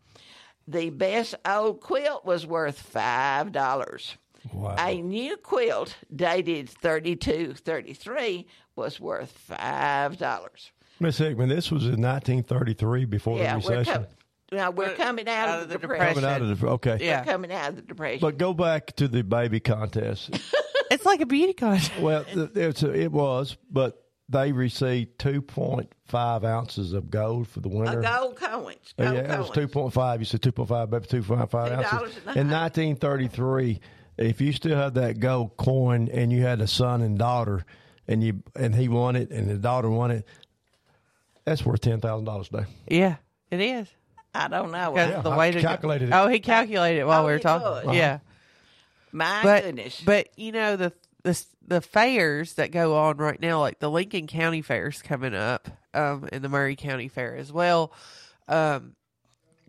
The 0.72 0.90
best 0.90 1.36
old 1.46 1.82
quilt 1.82 2.26
was 2.26 2.46
worth 2.48 2.80
five 2.80 3.52
dollars. 3.52 4.16
Wow. 4.54 4.76
A 4.80 5.02
new 5.02 5.38
quilt 5.38 5.96
dated 6.16 6.70
32, 6.70 7.54
33 7.54 8.48
was 8.76 9.00
worth 9.00 9.32
five 9.32 10.18
dollars. 10.18 10.72
Miss 11.00 11.18
Hickman, 11.18 11.50
this 11.50 11.72
was 11.72 11.84
in 11.84 12.02
1933 12.02 13.06
before 13.06 13.38
Yeah, 13.38 13.58
the 13.60 13.68
we're 13.68 13.78
recession. 13.80 14.04
com- 14.06 14.58
now 14.58 14.72
we're 14.72 14.86
uh, 14.92 14.96
coming 14.96 15.28
out, 15.28 15.62
of 15.62 15.70
the 15.70 15.78
depression. 15.78 16.16
Coming 16.16 16.30
out 16.30 16.42
of 16.42 16.60
the 16.60 16.68
okay. 16.68 16.98
Yeah. 17.02 17.20
We're 17.22 17.32
coming 17.34 17.52
out 17.52 17.70
of 17.70 17.76
the 17.76 17.82
depression. 17.82 18.20
But 18.22 18.38
go 18.38 18.54
back 18.54 18.96
to 18.98 19.08
the 19.08 19.24
baby 19.24 19.60
contest. 19.60 20.30
It's 20.92 21.06
like 21.06 21.22
a 21.22 21.26
beauty 21.26 21.54
contest. 21.54 21.98
well, 22.02 22.26
it's 22.54 22.84
a, 22.84 22.92
it 22.92 23.14
was, 23.14 23.56
but 23.72 24.01
they 24.32 24.52
received 24.52 25.17
2.5 25.20 26.44
ounces 26.44 26.94
of 26.94 27.10
gold 27.12 27.48
for 27.48 27.60
the 27.60 27.70
a 27.70 27.72
winner. 27.72 28.02
gold 28.02 28.36
coins. 28.38 28.94
Uh, 28.98 29.04
Gold 29.04 29.15
yeah, 29.15 29.36
it 29.36 29.39
was 29.39 29.50
2.5. 29.52 30.20
You 30.20 30.26
said 30.26 30.41
2.5, 30.41 30.89
but 30.89 31.08
2.5 31.08 31.54
ounces. 31.72 32.15
In 32.36 32.50
1933, 32.50 33.80
if 34.17 34.41
you 34.41 34.52
still 34.54 34.78
had 34.78 34.94
that 34.96 35.20
gold 35.20 35.58
coin 35.58 36.10
and 36.12 36.32
you 36.32 36.41
had 36.44 36.62
a 36.62 36.67
son 36.67 37.02
and 37.02 37.17
daughter, 37.17 37.65
and 38.08 38.24
you 38.24 38.41
and 38.56 38.74
he 38.76 38.88
won 38.88 39.15
it 39.15 39.32
and 39.32 39.50
the 39.50 39.58
daughter 39.58 39.89
won 39.89 40.12
it, 40.12 40.26
that's 41.46 41.65
worth 41.65 41.82
ten 41.82 42.00
thousand 42.02 42.26
dollars 42.26 42.50
today. 42.50 42.65
Yeah, 42.88 43.15
it 43.50 43.60
is. 43.62 43.88
I 44.34 44.48
don't 44.48 44.72
know. 44.72 44.91
Because 44.91 45.10
Yeah, 45.12 45.22
the 45.22 45.30
I 45.32 45.38
way 45.38 45.52
to 45.52 45.62
calculated 45.62 46.10
it. 46.10 46.13
Oh, 46.13 46.28
he 46.28 46.39
calculated 46.39 47.00
it 47.02 47.08
while 47.08 47.24
Oh, 47.24 47.26
we 47.26 47.32
were 47.34 47.38
he 47.38 47.44
talking. 47.44 47.89
could. 47.89 47.96
Yeah, 47.96 48.20
My 49.12 49.41
but 49.44 49.63
goodness. 49.63 50.02
but 50.06 50.30
you 50.38 50.52
know 50.52 50.76
the 50.76 50.94
the 51.24 51.32
s- 51.32 51.48
the 51.72 51.80
fairs 51.80 52.56
that 52.56 52.70
go 52.72 52.98
on 52.98 53.16
right 53.16 53.40
now, 53.40 53.62
like 53.62 53.80
the 53.80 53.90
Lincoln 53.90 54.28
County 54.28 54.62
Fair's 54.62 55.02
coming 55.02 55.34
up, 55.34 55.70
um, 55.94 56.28
and 56.30 56.44
the 56.44 56.50
Maury 56.50 56.76
County 56.76 57.08
Fair 57.08 57.38
as 57.38 57.50
well. 57.54 57.94
Um, 58.50 58.98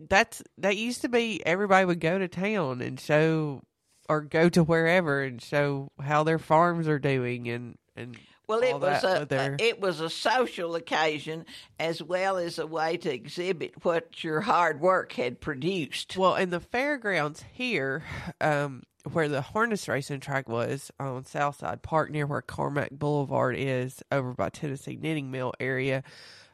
that's 0.09 0.43
that 0.57 0.75
used 0.75 0.99
to 1.03 1.07
be 1.09 1.41
everybody 1.45 1.85
would 1.85 2.01
go 2.01 2.19
to 2.19 2.27
town 2.27 2.81
and 2.81 2.99
show 2.99 3.61
or 4.09 4.19
go 4.19 4.49
to 4.49 4.63
wherever 4.65 5.23
and 5.23 5.41
show 5.41 5.91
how 6.01 6.23
their 6.23 6.39
farms 6.39 6.89
are 6.89 6.99
doing 6.99 7.47
and 7.47 7.77
and 7.95 8.17
Well, 8.47 8.59
it 8.59 8.77
was 8.77 9.05
a, 9.05 9.25
their- 9.25 9.55
a 9.57 9.63
it 9.63 9.79
was 9.79 10.01
a 10.01 10.09
social 10.09 10.75
occasion 10.75 11.45
as 11.79 12.03
well 12.03 12.35
as 12.35 12.59
a 12.59 12.67
way 12.67 12.97
to 12.97 13.13
exhibit 13.13 13.85
what 13.85 14.25
your 14.25 14.41
hard 14.41 14.81
work 14.81 15.13
had 15.13 15.39
produced. 15.39 16.17
Well, 16.17 16.35
in 16.35 16.49
the 16.49 16.59
fairgrounds 16.59 17.45
here, 17.53 18.03
um, 18.41 18.83
where 19.11 19.27
the 19.27 19.41
harness 19.41 19.87
racing 19.87 20.21
track 20.21 20.47
was 20.47 20.91
on 20.99 21.25
Southside 21.25 21.81
Park, 21.81 22.09
near 22.09 22.25
where 22.25 22.41
Carmack 22.41 22.91
Boulevard 22.91 23.55
is, 23.57 24.01
over 24.11 24.33
by 24.33 24.49
Tennessee 24.49 24.97
Knitting 25.01 25.29
Mill 25.29 25.53
area, 25.59 26.03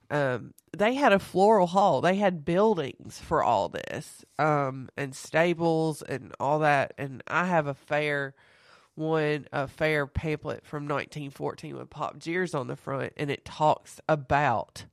um, 0.09 0.53
they 0.75 0.95
had 0.95 1.13
a 1.13 1.19
floral 1.19 1.67
hall. 1.67 2.01
They 2.01 2.15
had 2.15 2.45
buildings 2.45 3.19
for 3.19 3.43
all 3.43 3.69
this, 3.69 4.25
um, 4.39 4.89
and 4.97 5.15
stables 5.15 6.01
and 6.01 6.33
all 6.39 6.59
that. 6.59 6.93
And 6.97 7.21
I 7.27 7.45
have 7.45 7.67
a 7.67 7.75
fair 7.75 8.33
one, 8.95 9.47
a 9.53 9.67
fair 9.67 10.07
pamphlet 10.07 10.65
from 10.65 10.83
1914 10.83 11.77
with 11.77 11.89
Pop 11.89 12.17
Jeers 12.17 12.53
on 12.55 12.67
the 12.67 12.75
front, 12.75 13.13
and 13.15 13.29
it 13.29 13.45
talks 13.45 14.01
about 14.09 14.85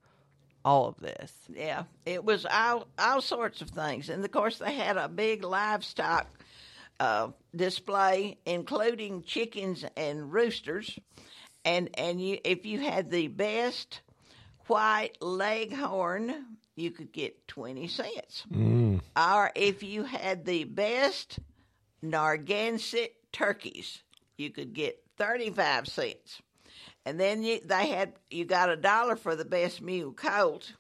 all 0.64 0.86
of 0.88 0.98
this. 0.98 1.32
Yeah, 1.48 1.84
it 2.04 2.24
was 2.24 2.44
all 2.44 2.86
all 2.98 3.20
sorts 3.20 3.62
of 3.62 3.70
things, 3.70 4.08
and 4.08 4.24
of 4.24 4.30
course 4.30 4.58
they 4.58 4.74
had 4.74 4.96
a 4.96 5.08
big 5.08 5.42
livestock 5.42 6.26
uh, 7.00 7.28
display, 7.54 8.38
including 8.46 9.22
chickens 9.22 9.84
and 9.96 10.32
roosters, 10.32 10.98
and 11.64 11.90
and 11.98 12.20
you 12.20 12.38
if 12.44 12.64
you 12.66 12.80
had 12.80 13.10
the 13.10 13.28
best 13.28 14.00
white 14.66 15.16
leghorn, 15.20 16.56
you 16.74 16.90
could 16.90 17.12
get 17.12 17.46
twenty 17.48 17.88
cents, 17.88 18.44
or 19.16 19.50
if 19.54 19.82
you 19.82 20.04
had 20.04 20.44
the 20.44 20.64
best 20.64 21.38
Narragansett 22.02 23.14
turkeys, 23.32 24.02
you 24.36 24.50
could 24.50 24.72
get 24.72 25.02
thirty 25.18 25.50
five 25.50 25.86
cents. 25.86 26.40
And 27.04 27.20
then 27.20 27.44
you, 27.44 27.60
they 27.64 27.88
had 27.88 28.14
you 28.30 28.44
got 28.44 28.70
a 28.70 28.76
dollar 28.76 29.14
for 29.16 29.36
the 29.36 29.44
best 29.44 29.80
mule 29.80 30.12
colt, 30.12 30.72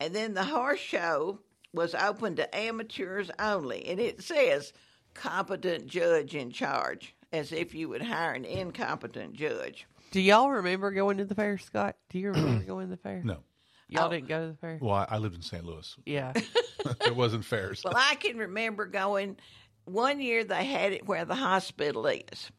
and 0.00 0.14
then 0.14 0.34
the 0.34 0.44
horse 0.44 0.80
show 0.80 1.40
was 1.72 1.94
open 1.94 2.36
to 2.36 2.56
amateurs 2.56 3.30
only, 3.38 3.84
and 3.86 4.00
it 4.00 4.22
says 4.22 4.72
competent 5.14 5.86
judge 5.86 6.34
in 6.34 6.50
charge, 6.50 7.14
as 7.32 7.52
if 7.52 7.74
you 7.74 7.88
would 7.88 8.02
hire 8.02 8.32
an 8.32 8.44
incompetent 8.44 9.34
judge. 9.34 9.86
Do 10.10 10.20
y'all 10.20 10.50
remember 10.50 10.90
going 10.90 11.16
to 11.18 11.24
the 11.24 11.34
fair, 11.34 11.58
Scott? 11.58 11.96
Do 12.10 12.18
you 12.18 12.30
remember 12.32 12.64
going 12.66 12.86
to 12.86 12.90
the 12.90 12.96
fair? 12.96 13.22
No. 13.24 13.38
Y'all 13.88 14.06
Oh. 14.06 14.10
didn't 14.10 14.28
go 14.28 14.40
to 14.46 14.52
the 14.52 14.56
fair? 14.58 14.78
Well, 14.80 14.94
I, 14.94 15.06
I 15.10 15.18
lived 15.18 15.34
in 15.36 15.42
St. 15.42 15.64
Louis. 15.64 15.96
Yeah. 16.06 16.32
it 17.06 17.14
wasn't 17.16 17.44
fair. 17.44 17.74
so- 17.74 17.90
Well, 17.92 18.02
I 18.02 18.14
can 18.16 18.36
remember 18.38 18.86
going. 18.86 19.36
One 19.86 20.20
year 20.20 20.44
they 20.44 20.64
had 20.64 20.92
it 20.92 21.06
where 21.06 21.24
the 21.26 21.34
hospital 21.34 22.06
is, 22.06 22.50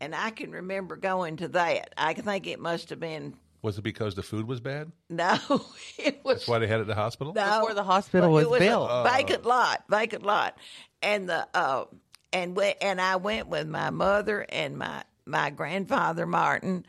and 0.00 0.14
I 0.14 0.30
can 0.30 0.50
remember 0.52 0.96
going 0.96 1.36
to 1.38 1.48
that. 1.48 1.94
I 1.96 2.12
think 2.14 2.46
it 2.46 2.60
must 2.60 2.90
have 2.90 3.00
been 3.00 3.34
Was 3.62 3.76
it 3.78 3.82
because 3.82 4.14
the 4.14 4.22
food 4.22 4.46
was 4.46 4.60
bad? 4.60 4.92
no, 5.08 5.36
it 5.98 6.20
was 6.24 6.36
That's 6.36 6.48
why 6.48 6.58
they 6.60 6.66
had 6.66 6.78
it 6.78 6.82
at 6.82 6.86
the 6.86 6.94
hospital? 6.94 7.32
No, 7.34 7.60
Before 7.60 7.74
the 7.74 7.82
hospital 7.84 8.28
but 8.28 8.48
was 8.48 8.56
it 8.56 8.60
built. 8.60 8.88
a 8.90 9.02
vacant 9.10 9.44
lot, 9.44 9.84
vacant 9.88 10.22
lot, 10.24 10.56
and 11.02 11.28
the 11.28 11.46
uh, 11.54 11.84
and 12.32 12.54
we, 12.56 12.74
and 12.80 13.00
I 13.00 13.16
went 13.16 13.48
with 13.48 13.66
my 13.68 13.90
mother 13.90 14.46
and 14.48 14.76
my 14.78 15.02
my 15.26 15.50
grandfather 15.50 16.26
Martin, 16.26 16.86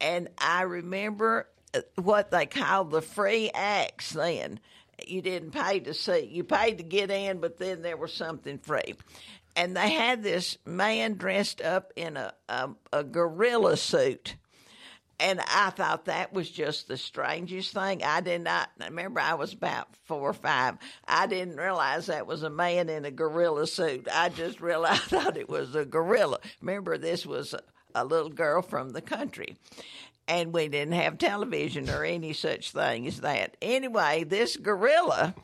and 0.00 0.28
I 0.38 0.62
remember 0.62 1.48
uh, 1.74 1.80
what 1.96 2.30
they 2.30 2.46
called 2.46 2.90
the 2.90 3.02
free 3.02 3.50
acts 3.54 4.12
then. 4.12 4.60
You 5.06 5.22
didn't 5.22 5.52
pay 5.52 5.80
to 5.80 5.94
see; 5.94 6.28
you 6.30 6.44
paid 6.44 6.76
to 6.78 6.84
get 6.84 7.10
in, 7.10 7.40
but 7.40 7.56
then 7.58 7.80
there 7.82 7.96
was 7.96 8.12
something 8.12 8.58
free. 8.58 8.94
And 9.56 9.76
they 9.76 9.90
had 9.90 10.22
this 10.22 10.58
man 10.66 11.14
dressed 11.14 11.62
up 11.62 11.92
in 11.96 12.16
a 12.18 12.34
a, 12.48 12.70
a 12.92 13.04
gorilla 13.04 13.76
suit. 13.78 14.36
And 15.20 15.40
I 15.40 15.68
thought 15.68 16.06
that 16.06 16.32
was 16.32 16.50
just 16.50 16.88
the 16.88 16.96
strangest 16.96 17.74
thing. 17.74 18.02
I 18.02 18.22
did 18.22 18.40
not 18.40 18.70
remember 18.80 19.20
I 19.20 19.34
was 19.34 19.52
about 19.52 19.88
four 20.06 20.30
or 20.30 20.32
five. 20.32 20.78
I 21.06 21.26
didn't 21.26 21.58
realize 21.58 22.06
that 22.06 22.26
was 22.26 22.42
a 22.42 22.48
man 22.48 22.88
in 22.88 23.04
a 23.04 23.10
gorilla 23.10 23.66
suit. 23.66 24.08
I 24.10 24.30
just 24.30 24.62
realized 24.62 25.02
I 25.12 25.22
thought 25.22 25.36
it 25.36 25.50
was 25.50 25.74
a 25.74 25.84
gorilla. 25.84 26.38
Remember, 26.62 26.96
this 26.96 27.26
was 27.26 27.52
a, 27.52 27.60
a 27.94 28.04
little 28.04 28.30
girl 28.30 28.62
from 28.62 28.90
the 28.90 29.02
country. 29.02 29.58
And 30.26 30.54
we 30.54 30.68
didn't 30.68 30.94
have 30.94 31.18
television 31.18 31.90
or 31.90 32.02
any 32.04 32.32
such 32.32 32.70
thing 32.70 33.06
as 33.06 33.20
that. 33.20 33.56
Anyway, 33.60 34.24
this 34.24 34.56
gorilla 34.56 35.34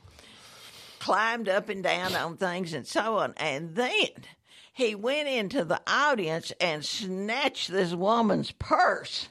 climbed 1.01 1.49
up 1.49 1.69
and 1.69 1.83
down 1.83 2.15
on 2.15 2.37
things 2.39 2.73
and 2.73 2.87
so 2.87 3.19
on. 3.19 3.35
And 3.37 3.75
then 3.75 4.09
he 4.73 4.95
went 4.95 5.29
into 5.29 5.65
the 5.65 5.81
audience 5.87 6.53
and 6.61 6.85
snatched 6.85 7.71
this 7.71 7.95
woman's 7.95 8.53
purse. 8.53 9.29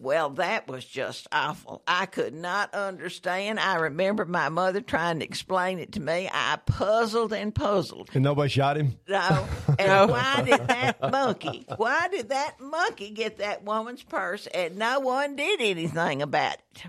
Well, 0.00 0.30
that 0.30 0.68
was 0.68 0.84
just 0.84 1.26
awful. 1.32 1.82
I 1.86 2.06
could 2.06 2.32
not 2.32 2.72
understand. 2.72 3.58
I 3.58 3.76
remember 3.76 4.24
my 4.24 4.48
mother 4.48 4.80
trying 4.80 5.18
to 5.18 5.24
explain 5.24 5.80
it 5.80 5.90
to 5.92 6.00
me. 6.00 6.30
I 6.32 6.56
puzzled 6.64 7.32
and 7.32 7.52
puzzled. 7.52 8.08
And 8.14 8.22
nobody 8.22 8.48
shot 8.48 8.76
him. 8.76 8.96
No. 9.08 9.46
And 9.80 10.10
why 10.10 10.42
did 10.44 10.66
that 10.66 11.00
monkey, 11.12 11.64
why 11.76 12.08
did 12.08 12.30
that 12.30 12.58
monkey 12.58 13.10
get 13.10 13.38
that 13.38 13.62
woman's 13.62 14.02
purse 14.02 14.48
and 14.48 14.76
no 14.76 14.98
one 14.98 15.36
did 15.36 15.60
anything 15.60 16.20
about 16.20 16.54
it? 16.54 16.82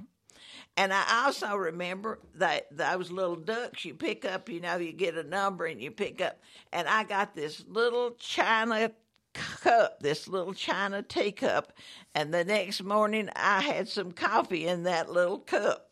And 0.76 0.91
I 0.93 1.26
also 1.26 1.56
remember 1.56 2.19
that 2.36 2.67
those 2.72 3.12
little 3.12 3.36
ducks 3.36 3.86
you 3.86 3.93
pick 3.93 4.26
up, 4.26 4.50
you 4.50 4.60
know, 4.60 4.78
you 4.78 4.93
get 4.93 5.17
a 5.17 5.24
number 5.24 5.65
and 5.65 5.82
you 5.82 5.91
pick 5.91 6.22
up. 6.22 6.39
And 6.72 6.88
I 6.88 7.04
got 7.04 7.36
this 7.36 7.63
little 7.67 8.12
china 8.12 8.91
cup, 9.34 10.00
this 10.02 10.28
little 10.28 10.54
china 10.54 11.02
teacup. 11.02 11.74
And 12.15 12.34
the 12.34 12.44
next 12.44 12.84
morning 12.84 13.30
I 13.36 13.62
had 13.62 13.88
some 13.88 14.12
coffee 14.12 14.68
in 14.68 14.84
that 14.84 15.12
little 15.12 15.39
cup. 15.39 15.89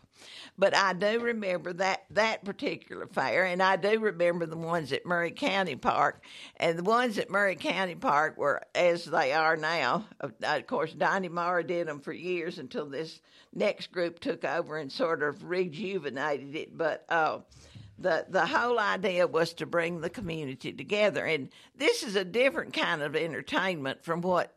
But 0.58 0.76
I 0.76 0.94
do 0.94 1.20
remember 1.20 1.72
that 1.74 2.06
that 2.12 2.44
particular 2.44 3.06
fair, 3.06 3.46
and 3.46 3.62
I 3.62 3.76
do 3.76 4.00
remember 4.00 4.48
the 4.48 4.58
ones 4.58 4.92
at 4.92 5.06
Maury 5.06 5.30
County 5.30 5.76
Park, 5.76 6.24
and 6.56 6.80
the 6.80 6.84
ones 6.84 7.20
at 7.20 7.30
Maury 7.30 7.56
County 7.56 7.94
Park 7.94 8.38
were 8.38 8.64
as 8.74 9.06
they 9.06 9.34
are 9.34 9.56
now. 9.56 10.08
Of, 10.20 10.34
course, 10.66 10.94
Donnie 10.94 11.30
Mara 11.30 11.64
did 11.64 11.88
them 11.88 12.00
for 12.00 12.12
years 12.12 12.58
until 12.58 12.88
this 12.88 13.22
next 13.54 13.92
group 13.92 14.20
took 14.20 14.44
over 14.44 14.78
and 14.78 14.92
sort 14.92 15.22
of 15.22 15.44
rejuvenated 15.44 16.56
it. 16.56 16.76
But 16.76 17.06
uh, 17.08 17.40
the 17.98 18.26
the 18.30 18.46
whole 18.46 18.80
idea 18.80 19.28
was 19.28 19.54
to 19.56 19.66
bring 19.66 20.02
the 20.02 20.10
community 20.10 20.72
together, 20.74 21.26
and 21.26 21.50
this 21.76 22.04
is 22.04 22.16
a 22.16 22.26
different 22.26 22.74
kind 22.74 23.02
of 23.02 23.16
entertainment 23.16 24.04
from 24.04 24.22
what 24.22 24.54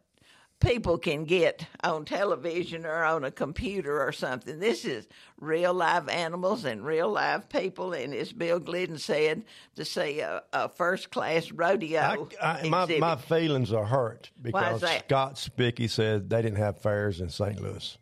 people 0.60 0.98
can 0.98 1.24
get 1.24 1.66
on 1.82 2.04
television 2.04 2.84
or 2.84 3.02
on 3.02 3.24
a 3.24 3.30
computer 3.30 4.00
or 4.00 4.12
something. 4.12 4.60
This 4.60 4.84
is 4.84 5.08
real 5.40 5.72
live 5.72 6.08
animals 6.08 6.64
and 6.64 6.84
real 6.84 7.10
live 7.10 7.48
people, 7.48 7.92
and 7.94 8.14
as 8.14 8.32
Bill 8.32 8.60
Glinton 8.60 8.98
said, 8.98 9.44
to 9.76 9.84
see 9.84 10.20
a, 10.20 10.42
a 10.52 10.68
first 10.68 11.10
class 11.10 11.50
rodeo. 11.50 12.28
I, 12.40 12.60
I, 12.64 12.68
my, 12.68 12.98
my 12.98 13.16
feelings 13.16 13.72
are 13.72 13.86
hurt 13.86 14.30
because? 14.40 14.80
Scott 14.80 15.36
Cepicky 15.36 15.88
said 15.88 16.28
they 16.30 16.42
didn't 16.42 16.58
have 16.58 16.80
fairs 16.80 17.20
in 17.20 17.30
St. 17.30 17.60
Louis. 17.60 17.96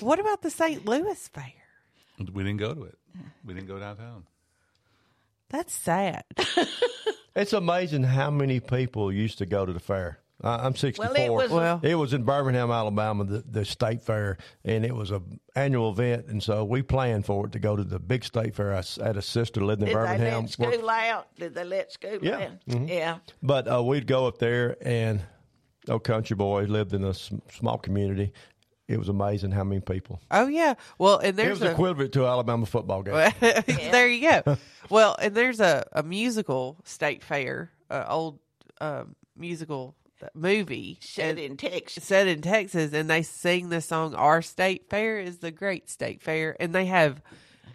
What 0.00 0.18
about 0.18 0.42
the 0.42 0.50
St. 0.50 0.86
Louis 0.86 1.28
Fair? 1.28 1.52
We 2.18 2.44
didn't 2.44 2.58
go 2.58 2.72
to 2.72 2.84
it. 2.84 2.98
We 3.44 3.54
didn't 3.54 3.68
go 3.68 3.78
downtown. 3.78 4.24
That's 5.50 5.72
sad. 5.74 6.24
It's 7.34 7.52
amazing 7.52 8.02
how 8.04 8.30
many 8.30 8.60
people 8.60 9.12
used 9.12 9.36
to 9.38 9.44
go 9.46 9.66
to 9.66 9.70
the 9.74 9.78
fair. 9.78 10.20
I, 10.42 10.64
I'm 10.64 10.74
64. 10.74 11.12
Well, 11.12 11.22
it 11.22 11.30
was- 11.30 11.50
Well- 11.50 11.80
It 11.82 11.94
was 11.94 12.14
in 12.14 12.22
Birmingham, 12.22 12.70
Alabama, 12.70 13.24
the, 13.24 13.44
the 13.46 13.62
state 13.66 14.00
fair, 14.00 14.38
and 14.64 14.86
it 14.86 14.94
was 14.96 15.10
a 15.10 15.20
annual 15.54 15.90
event. 15.90 16.28
And 16.28 16.42
so 16.42 16.64
we 16.64 16.80
planned 16.80 17.26
for 17.26 17.44
it 17.44 17.52
to 17.52 17.58
go 17.58 17.76
to 17.76 17.84
the 17.84 17.98
big 17.98 18.24
state 18.24 18.54
fair. 18.54 18.72
I 18.74 18.82
had 19.04 19.18
a 19.18 19.22
sister 19.22 19.62
lived 19.62 19.82
in 19.82 19.88
Did 19.88 19.96
they 19.96 20.00
Birmingham, 20.00 20.42
let 20.44 20.50
school 20.50 20.88
out? 20.88 21.26
Did 21.36 21.54
they 21.54 21.64
let 21.64 21.92
school 21.92 22.18
Yeah. 22.22 22.36
out? 22.38 22.50
Mhm. 22.70 22.88
Yeah. 22.88 23.18
but 23.42 23.70
uh, 23.70 23.82
we'd 23.82 24.06
go 24.06 24.26
up 24.26 24.38
there, 24.38 24.78
and 24.80 25.20
no 25.86 25.98
country 25.98 26.36
boy 26.36 26.62
lived 26.64 26.94
in 26.94 27.04
a 27.04 27.10
s- 27.10 27.30
small 27.52 27.76
community. 27.76 28.32
It 28.88 28.98
was 28.98 29.08
amazing 29.08 29.50
how 29.50 29.64
many 29.64 29.80
people. 29.80 30.20
Oh 30.30 30.46
yeah. 30.46 30.74
Well, 30.98 31.18
and 31.18 31.36
there's 31.36 31.60
It 31.60 31.64
was 31.64 31.70
a 31.70 31.72
equivalent 31.72 32.12
to 32.12 32.26
Alabama 32.26 32.66
football 32.66 33.02
game. 33.02 33.32
there 33.40 34.08
you 34.08 34.30
go. 34.44 34.56
Well, 34.90 35.16
and 35.20 35.34
there's 35.34 35.58
a, 35.60 35.84
a 35.92 36.02
musical 36.04 36.76
state 36.84 37.24
fair, 37.24 37.72
uh, 37.90 38.04
old 38.08 38.38
uh, 38.80 39.04
musical 39.36 39.96
movie 40.34 40.98
Set 41.00 41.30
and- 41.30 41.38
in 41.38 41.56
Texas. 41.56 42.04
set 42.04 42.26
in 42.28 42.40
Texas, 42.42 42.92
and 42.92 43.10
they 43.10 43.22
sing 43.22 43.68
the 43.70 43.80
song 43.80 44.14
"Our 44.14 44.40
State 44.40 44.88
Fair 44.88 45.18
is 45.18 45.38
the 45.38 45.50
great 45.50 45.90
state 45.90 46.22
fair," 46.22 46.56
and 46.60 46.72
they 46.74 46.86
have 46.86 47.20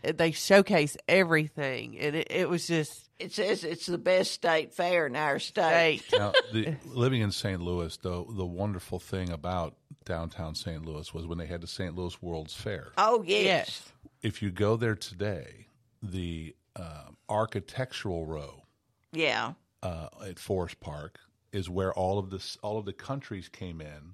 they 0.04 0.32
showcase 0.32 0.95
everything, 1.10 2.00
and 2.00 2.15
it, 2.15 2.28
it 2.32 2.50
was 2.50 2.65
just 2.67 3.10
It 3.19 3.34
says 3.34 3.63
it's 3.63 3.86
the 3.86 3.97
best 4.00 4.32
state 4.32 4.74
fair 4.74 5.06
in 5.08 5.15
our 5.15 5.38
state. 5.39 6.04
Now, 6.13 6.32
the, 6.54 6.76
living 6.86 7.21
in 7.21 7.32
St. 7.32 7.60
Louis, 7.62 7.95
the 7.97 8.24
the 8.30 8.45
wonderful 8.45 8.97
thing 9.00 9.30
about 9.30 9.76
downtown 10.06 10.56
St. 10.56 10.86
Louis 10.86 11.14
was 11.14 11.26
when 11.28 11.38
they 11.38 11.46
had 11.46 11.62
the 11.62 11.68
St. 11.68 11.96
Louis 11.96 12.20
World's 12.22 12.54
Fair. 12.56 12.92
Oh 12.98 13.24
yes. 13.26 13.44
Yes. 13.46 13.92
If 14.22 14.42
you 14.42 14.52
go 14.52 14.76
there 14.78 14.96
today, 14.96 15.68
the 16.02 16.56
um 16.76 17.18
architectural 17.30 18.26
row 18.26 18.64
Yeah. 19.12 19.54
uh, 19.84 20.08
at 20.26 20.40
Forest 20.40 20.80
Park 20.80 21.20
is 21.52 21.70
where 21.70 21.94
all 21.94 22.18
of 22.20 22.30
this 22.30 22.58
all 22.62 22.78
of 22.78 22.86
the 22.86 22.94
countries 22.94 23.50
came 23.50 23.82
in, 23.82 24.14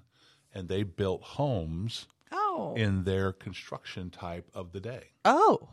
and 0.54 0.68
they 0.68 0.84
built 0.84 1.22
homes 1.22 2.08
Oh. 2.32 2.74
in 2.76 3.04
their 3.04 3.32
construction 3.32 4.10
type 4.10 4.50
of 4.54 4.72
the 4.72 4.80
day. 4.80 5.12
Oh, 5.24 5.70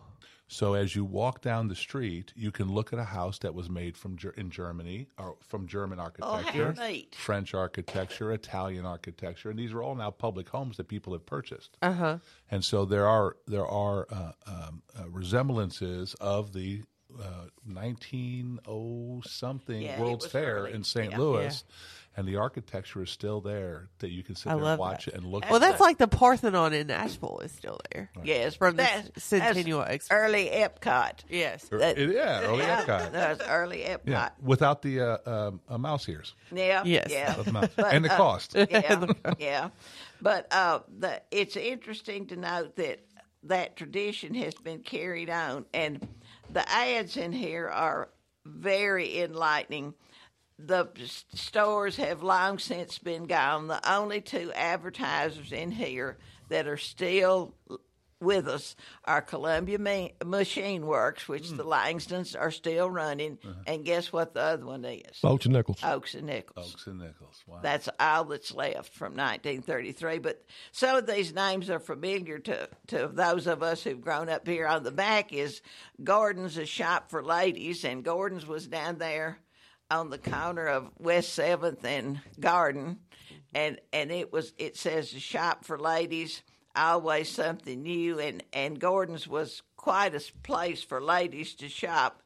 So 0.46 0.74
as 0.74 0.94
you 0.94 1.04
walk 1.04 1.40
down 1.40 1.68
the 1.68 1.74
street, 1.74 2.33
you 2.37 2.50
can 2.52 2.70
look 2.70 2.92
at 2.92 2.98
a 2.98 3.04
house 3.04 3.38
that 3.38 3.54
was 3.54 3.70
made 3.70 3.96
from 3.96 4.16
Ger- 4.16 4.35
in 4.37 4.50
Germany 4.50 5.09
or 5.18 5.37
from 5.40 5.66
German 5.66 5.98
Oh, 5.98 6.02
architecture, 6.02 6.74
neat. 6.78 7.14
French 7.14 7.54
architecture, 7.54 8.30
Italian 8.30 8.85
architecture, 8.85 9.48
and 9.50 9.59
these 9.59 9.72
are 9.72 9.83
all 9.83 9.94
now 9.94 10.11
public 10.11 10.48
homes 10.50 10.76
that 10.76 10.87
people 10.88 11.12
have 11.14 11.24
purchased. 11.26 11.78
uh 11.83 11.92
huh. 11.92 12.18
And 12.50 12.62
so 12.64 12.85
there 12.85 13.09
are 13.09 13.37
there 13.46 13.66
are 13.66 14.07
uh, 14.11 14.33
um, 14.46 14.83
uh, 14.98 15.09
resemblances 15.09 16.14
of 16.20 16.52
the 16.52 16.83
uh, 17.20 17.48
1900 17.66 19.29
something 19.29 19.83
Yeah, 19.83 20.00
World's 20.00 20.27
Fair 20.27 20.57
early. 20.57 20.72
in 20.72 20.85
St. 20.85 21.11
Yeah. 21.12 21.18
Louis, 21.18 21.64
and 22.16 22.29
the 22.29 22.37
architecture 22.37 23.03
is 23.03 23.11
still 23.11 23.40
there 23.40 23.88
that 23.98 24.11
you 24.11 24.22
can 24.22 24.35
sit 24.37 24.50
I 24.53 24.57
there 24.57 24.64
and 24.64 24.79
watch 24.79 25.07
that. 25.07 25.14
it 25.14 25.16
and 25.18 25.27
look. 25.27 25.44
At 25.44 25.50
Well, 25.50 25.57
at 25.57 25.66
that's 25.66 25.79
that. 25.79 25.85
like 25.85 25.98
the 25.98 26.07
Parthenon 26.09 26.72
in 26.72 26.87
Nashville 26.87 27.40
is 27.40 27.50
still 27.53 27.81
there. 27.92 28.11
Yes. 28.22 28.55
From 28.55 28.77
the 28.77 28.83
That's- 28.85 29.11
Centennial 29.22 29.81
that's 29.81 30.09
Expo. 30.09 30.12
Early 30.14 30.46
Epcot. 30.46 31.12
Yes. 31.29 31.64
That- 31.70 31.98
It- 31.98 32.11
yeah, 32.14 32.42
early 32.42 32.62
Epcot. 32.64 33.12
That's 33.12 33.42
early 33.48 33.79
Epcot. 33.81 34.00
Yeah, 34.07 34.29
without 34.40 34.83
the 34.83 35.00
uh, 35.00 35.18
um, 35.48 35.61
uh, 35.68 35.79
mouse 35.79 36.09
ears. 36.09 36.35
Yeah. 36.55 36.83
Yes. 36.85 37.09
Yeah. 37.11 37.35
Of 37.38 37.46
the 37.46 37.53
mouse. 37.53 37.68
and 37.79 38.05
the 38.05 38.09
cost. 38.11 38.55
yeah, 38.55 39.07
yeah. 39.38 39.68
But 40.20 40.53
uh, 40.53 40.81
the, 40.98 41.20
it's 41.31 41.57
interesting 41.57 42.27
to 42.29 42.37
note 42.37 42.77
that 42.77 43.00
that 43.46 43.77
tradition 43.77 44.35
has 44.35 44.55
been 44.55 44.79
carried 44.81 45.29
on, 45.29 45.66
and 45.74 46.07
the 46.50 46.68
ads 46.68 47.16
in 47.16 47.33
here 47.33 47.68
are 47.68 48.09
very 48.44 49.20
enlightening. 49.20 49.94
The 50.59 50.88
stores 51.35 51.96
have 51.96 52.22
long 52.22 52.59
since 52.59 52.98
been 52.98 53.26
gone. 53.26 53.66
The 53.66 53.92
only 53.92 54.20
two 54.20 54.52
advertisers 54.52 55.52
in 55.52 55.70
here 55.70 56.18
that 56.48 56.66
are 56.66 56.76
still 56.76 57.54
with 58.20 58.48
us 58.48 58.77
are 59.05 59.20
Columbia 59.22 59.79
Ma- 59.79 60.09
Machine 60.24 60.87
Works, 60.87 61.29
which 61.29 61.48
hmm. 61.48 61.57
the 61.57 61.64
Langstons 61.64 62.38
are 62.38 62.50
still 62.50 62.90
running, 62.90 63.38
uh-huh. 63.44 63.55
and 63.66 63.85
guess 63.85 64.12
what 64.12 64.35
the 64.35 64.40
other 64.40 64.66
one 64.66 64.85
is? 64.85 65.18
Oaks 65.22 65.46
and 65.46 65.55
Nichols. 65.55 65.83
Oaks 65.83 66.14
and 66.14 66.27
Nichols. 66.27 66.72
Oaks 66.72 66.87
and 66.87 66.98
Nichols. 66.98 67.42
Wow. 67.46 67.61
That's 67.62 67.88
all 67.98 68.24
that's 68.24 68.55
left 68.55 68.94
from 68.94 69.12
1933. 69.12 70.18
But 70.18 70.44
some 70.72 70.96
of 70.96 71.07
these 71.07 71.35
names 71.35 71.70
are 71.70 71.81
familiar 71.81 72.38
to, 72.40 72.68
to 72.88 73.09
those 73.12 73.46
of 73.46 73.62
us 73.62 73.83
who've 73.83 74.00
grown 74.00 74.29
up 74.29 74.46
here. 74.46 74.66
On 74.66 74.83
the 74.83 74.92
back 74.92 75.33
is 75.33 75.61
Gordon's, 76.03 76.57
a 76.57 76.66
shop 76.66 77.11
for 77.11 77.24
ladies, 77.24 77.85
and 77.85 78.05
Gordon's 78.05 78.46
was 78.46 78.66
down 78.66 78.98
there 78.98 79.38
on 79.90 80.11
the 80.11 80.18
corner 80.18 80.66
of 80.66 80.90
West 80.98 81.35
Seventh 81.35 81.85
and 81.85 82.20
Garden, 82.40 82.98
and 83.55 83.81
and 83.92 84.11
it 84.11 84.33
was 84.33 84.53
it 84.59 84.77
says 84.77 85.12
a 85.14 85.20
shop 85.20 85.64
for 85.64 85.79
ladies. 85.79 86.42
Always 86.76 87.28
something 87.28 87.82
new, 87.82 88.18
and 88.18 88.42
and 88.52 88.80
Gordon's 88.80 89.28
was 89.28 89.62
quite 89.76 90.14
a 90.14 90.22
place 90.42 90.82
for 90.82 91.00
ladies 91.00 91.54
to 91.56 91.68
shop 91.68 92.22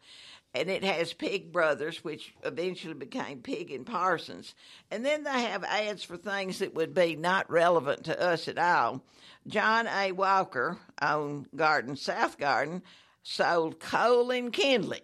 and 0.55 0.71
it 0.71 0.83
has 0.83 1.13
Pig 1.13 1.53
Brothers, 1.53 2.03
which 2.03 2.35
eventually 2.43 2.95
became 2.95 3.43
Pig 3.43 3.71
and 3.71 3.87
Parsons. 3.87 4.55
And 4.91 5.05
then 5.05 5.23
they 5.25 5.43
have 5.43 5.63
ads 5.65 6.03
for 6.03 6.17
things 6.17 6.59
that 6.59 6.75
would 6.75 6.95
be 6.95 7.17
not 7.17 7.51
relevant 7.51 8.05
to 8.05 8.21
us 8.21 8.49
at 8.49 8.59
all. 8.59 9.05
John 9.47 9.87
A. 9.87 10.13
Walker 10.13 10.79
on 11.01 11.47
Garden 11.55 11.97
South 11.97 12.39
Garden 12.39 12.83
sold 13.23 13.79
coal 13.79 14.31
and 14.31 14.53
kindling. 14.53 15.03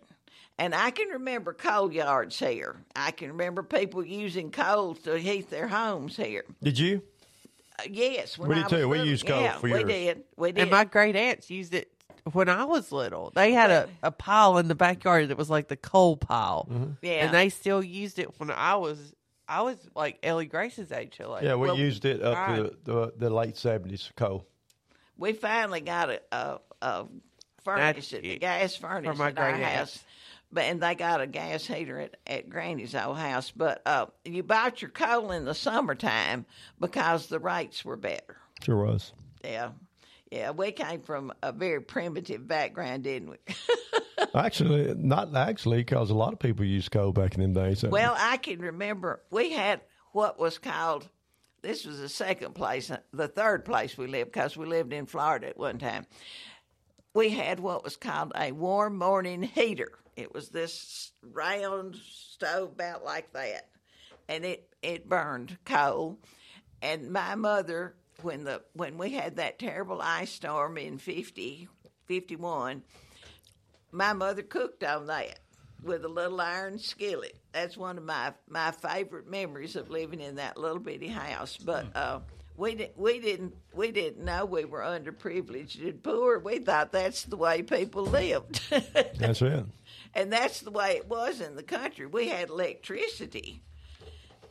And 0.57 0.75
I 0.75 0.91
can 0.91 1.09
remember 1.09 1.53
coal 1.53 1.93
yards 1.93 2.39
here. 2.39 2.77
I 2.95 3.11
can 3.11 3.29
remember 3.29 3.63
people 3.63 4.05
using 4.05 4.51
coal 4.51 4.95
to 4.97 5.19
heat 5.19 5.51
their 5.51 5.69
homes 5.69 6.17
here. 6.17 6.45
Did 6.63 6.79
you? 6.79 7.03
Uh, 7.79 7.83
yes, 7.91 8.39
when 8.39 8.49
We 8.49 8.55
did 8.57 8.63
was 8.65 8.71
too. 8.73 8.89
We 8.89 8.99
little. 8.99 9.07
used 9.07 9.27
coal 9.27 9.43
yeah, 9.43 9.57
for 9.59 9.63
we 9.67 9.71
years. 9.73 9.85
did. 9.85 10.23
We 10.37 10.53
did. 10.53 10.63
And 10.63 10.71
my 10.71 10.85
great 10.85 11.17
aunts 11.17 11.51
used 11.51 11.75
it 11.75 11.91
when 12.33 12.49
I 12.49 12.65
was 12.65 12.93
little. 12.93 13.33
They 13.35 13.53
had 13.53 13.71
a, 13.71 13.89
a 14.03 14.11
pile 14.11 14.59
in 14.59 14.69
the 14.69 14.75
backyard 14.75 15.29
that 15.29 15.37
was 15.37 15.51
like 15.51 15.69
the 15.69 15.77
coal 15.77 16.17
pile. 16.17 16.69
Yeah. 17.03 17.25
And 17.27 17.35
they 17.35 17.49
still 17.49 17.83
used 17.83 18.19
it 18.19 18.39
when 18.39 18.51
I 18.51 18.77
was 18.77 19.15
I 19.49 19.63
was 19.63 19.77
like 19.95 20.19
Ellie 20.23 20.47
Grace's 20.47 20.91
age. 20.93 21.19
Like, 21.21 21.43
Yeah, 21.43 21.57
we 21.57 21.67
Well, 21.69 21.77
used 21.77 22.05
it 22.05 22.23
up 22.23 22.37
right. 22.37 22.57
to 22.57 22.77
the, 22.85 23.13
the 23.17 23.31
late 23.31 23.57
seventies. 23.57 24.11
Coal. 24.17 24.47
we 25.19 25.33
finally 25.33 25.81
got 25.81 26.11
a, 26.11 26.21
a, 26.33 26.59
a 26.81 27.07
furnace, 27.65 28.11
That's- 28.11 28.23
the 28.23 28.39
gas 28.39 28.77
furnace 28.77 29.11
For 29.11 29.19
my 29.19 29.29
at 29.29 29.39
our 29.39 29.51
great 29.53 29.63
aunt. 29.65 29.75
house. 29.77 30.03
But 30.55 30.65
and 30.65 30.81
they 30.81 30.95
got 30.95 31.21
a 31.21 31.27
gas 31.27 31.67
heater 31.67 31.99
at, 31.99 32.17
at 32.29 32.49
Granny's 32.49 32.95
old 32.95 33.19
house. 33.19 33.51
But 33.51 33.83
uh, 33.85 34.07
you 34.25 34.45
bought 34.45 34.81
your 34.81 34.91
coal 34.93 35.33
in 35.33 35.45
the 35.45 35.55
summertime 35.55 36.47
because 36.81 37.27
the 37.27 37.41
rates 37.41 37.85
were 37.85 37.97
better. 37.97 38.37
Sure 38.63 38.85
was. 38.85 39.13
Yeah, 39.43 39.71
yeah. 40.31 40.53
We 40.53 40.71
came 40.71 41.03
from 41.03 41.33
a 41.43 41.51
very 41.51 41.81
primitive 41.81 42.47
background, 42.47 43.03
didn't 43.03 43.31
we? 43.31 43.37
Actually, 44.35 44.95
not 44.95 45.35
actually, 45.37 45.79
because 45.79 46.11
a 46.11 46.15
lot 46.15 46.33
of 46.33 46.39
people 46.39 46.65
used 46.65 46.91
coal 46.91 47.13
back 47.13 47.35
in 47.35 47.41
them 47.41 47.53
days. 47.53 47.81
So- 47.81 47.89
Well, 47.89 48.15
I 48.17 48.37
can 48.37 48.61
remember 48.61 49.23
we 49.31 49.51
had 49.53 49.81
what 50.13 50.39
was 50.39 50.59
called. 50.59 51.09
This 51.63 51.85
was 51.85 51.99
the 51.99 52.09
second 52.09 52.55
place, 52.55 52.91
the 53.13 53.29
third 53.29 53.65
place 53.65 53.97
we 53.99 54.07
lived 54.07 54.33
because 54.33 54.57
we 54.57 54.67
lived 54.67 54.93
in 54.93 55.07
Florida 55.07 55.49
at 55.49 55.57
one 55.59 55.79
time. 55.79 56.07
We 57.15 57.31
had 57.31 57.59
what 57.59 57.83
was 57.85 57.97
called 57.97 58.33
a 58.37 58.53
warm 58.53 58.99
morning 58.99 59.43
heater. 59.43 59.93
It 60.17 60.33
was 60.33 60.49
this 60.49 61.13
round 61.23 61.97
stove 61.97 62.73
about 62.73 63.05
like 63.05 63.33
that, 63.33 63.69
and 64.29 64.45
it 64.45 64.69
it 64.83 65.09
burned 65.09 65.59
coal. 65.65 66.19
And 66.83 67.11
my 67.11 67.35
mother, 67.35 67.95
when 68.23 68.45
the 68.45 68.63
when 68.75 68.99
we 68.99 69.11
had 69.11 69.37
that 69.37 69.59
terrible 69.59 70.01
ice 70.01 70.31
storm 70.31 70.79
in 70.79 70.99
50, 70.99 71.69
51, 72.07 72.83
my 73.91 74.13
mother 74.13 74.43
cooked 74.43 74.85
on 74.85 75.07
that 75.07 75.41
with 75.83 76.05
a 76.05 76.09
little 76.09 76.41
iron 76.41 76.79
skillet. 76.79 77.37
That's 77.53 77.77
one 77.77 77.99
of 77.99 78.05
my 78.05 78.35
my 78.49 78.71
favorite 78.71 79.29
memories 79.29 79.77
of 79.77 79.91
living 79.91 80.21
in 80.21 80.37
that 80.37 80.57
little 80.57 80.79
bitty 80.79 81.09
house. 81.09 81.57
But 81.57 81.95
uh, 81.97 82.21
we 82.57 82.75
didn't 82.75 82.99
we 82.99 83.19
didn't 83.21 83.55
we 83.75 83.91
didn't 83.91 84.25
know 84.25 84.45
we 84.45 84.65
were 84.65 84.81
underprivileged 84.81 85.83
and 85.83 86.03
poor. 86.03 86.39
We 86.39 86.59
thought 86.59 86.93
that's 86.93 87.25
the 87.25 87.37
way 87.37 87.63
people 87.63 88.05
lived, 88.05 88.61
that's 89.19 89.43
it. 89.43 89.65
and 90.15 90.33
that's 90.33 90.61
the 90.61 90.71
way 90.71 90.93
it 90.93 91.09
was 91.09 91.41
in 91.41 91.57
the 91.57 91.63
country. 91.63 92.07
We 92.07 92.29
had 92.29 92.51
electricity 92.51 93.63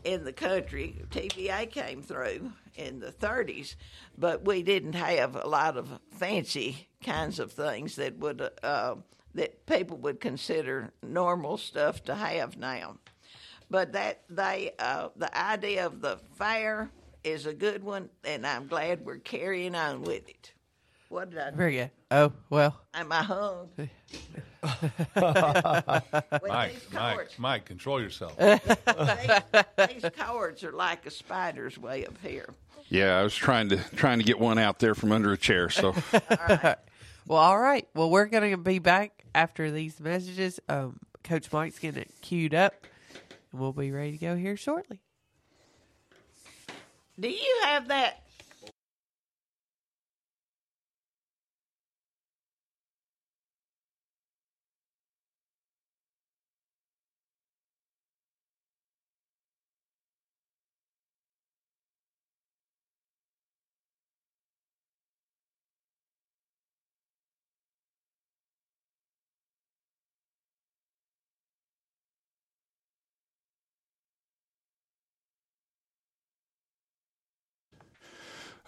in 0.04 0.26
the 0.26 0.34
country. 0.34 0.98
TVA 1.10 1.70
came 1.72 2.02
through 2.02 2.52
in 2.76 3.00
the 3.00 3.12
30s, 3.12 3.76
but 4.18 4.46
we 4.46 4.64
didn't 4.64 4.94
have 4.94 5.36
a 5.36 5.48
lot 5.48 5.78
of 5.78 6.00
fancy 6.12 6.90
kinds 7.04 7.40
of 7.40 7.52
things 7.52 7.96
that 7.96 8.18
would 8.18 8.50
uh, 8.64 8.96
that 9.36 9.66
people 9.66 9.98
would 9.98 10.20
consider 10.20 10.92
normal 11.02 11.58
stuff 11.58 12.04
to 12.04 12.16
have 12.16 12.58
now. 12.58 12.98
But 13.70 13.94
that 13.94 14.24
they 14.30 14.74
uh, 14.78 15.10
the 15.16 15.36
idea 15.38 15.86
of 15.86 16.02
the 16.02 16.20
fair 16.36 16.92
is 17.24 17.46
a 17.46 17.54
good 17.54 17.84
one, 17.84 18.10
and 18.24 18.46
I'm 18.46 18.68
glad 18.68 19.06
we're 19.06 19.18
carrying 19.18 19.76
on 19.76 20.02
with 20.04 20.28
it. 20.30 20.54
What 21.10 21.30
did 21.30 21.40
I? 21.40 21.52
do? 21.52 21.56
very 21.58 21.76
good. 21.76 21.92
Oh 22.12 22.32
well, 22.50 22.80
Am 22.94 23.12
I 23.12 23.24
hung? 23.24 23.70
With 23.78 23.90
Mike, 25.16 26.74
these 26.74 26.88
Mike, 26.94 27.16
cords- 27.16 27.40
Mike, 27.40 27.66
control 27.66 28.02
yourself. 28.02 28.38
these, 28.38 28.60
these 30.02 30.12
cords 30.20 30.64
are 30.64 30.72
like 30.72 31.06
a 31.06 31.12
spider's 31.12 31.78
web 31.78 32.18
here. 32.24 32.50
Yeah, 32.90 33.18
I 33.20 33.24
was 33.24 33.36
trying 33.36 33.70
to 33.70 33.78
trying 33.96 34.20
to 34.20 34.26
get 34.26 34.40
one 34.40 34.58
out 34.58 34.80
there 34.80 34.96
from 34.96 35.12
under 35.12 35.32
a 35.32 35.38
chair. 35.38 35.70
So 35.70 35.94
well, 37.28 37.40
all 37.40 37.60
right. 37.60 37.88
Well, 37.94 38.10
we're 38.10 38.26
gonna 38.26 38.58
be 38.58 38.80
back 38.80 39.24
after 39.36 39.70
these 39.72 40.00
messages. 40.00 40.60
Um, 40.70 41.00
Coach 41.24 41.52
Mike's 41.52 41.80
getting 41.80 42.02
it 42.02 42.12
queued 42.22 42.54
up, 42.56 42.74
and 43.52 43.62
we'll 43.62 43.72
be 43.74 43.92
ready 43.92 44.14
to 44.14 44.18
go 44.18 44.36
here 44.36 44.58
shortly. 44.58 45.00
Do 47.20 47.30
you 47.30 47.62
have 47.66 47.90
that 47.90 48.23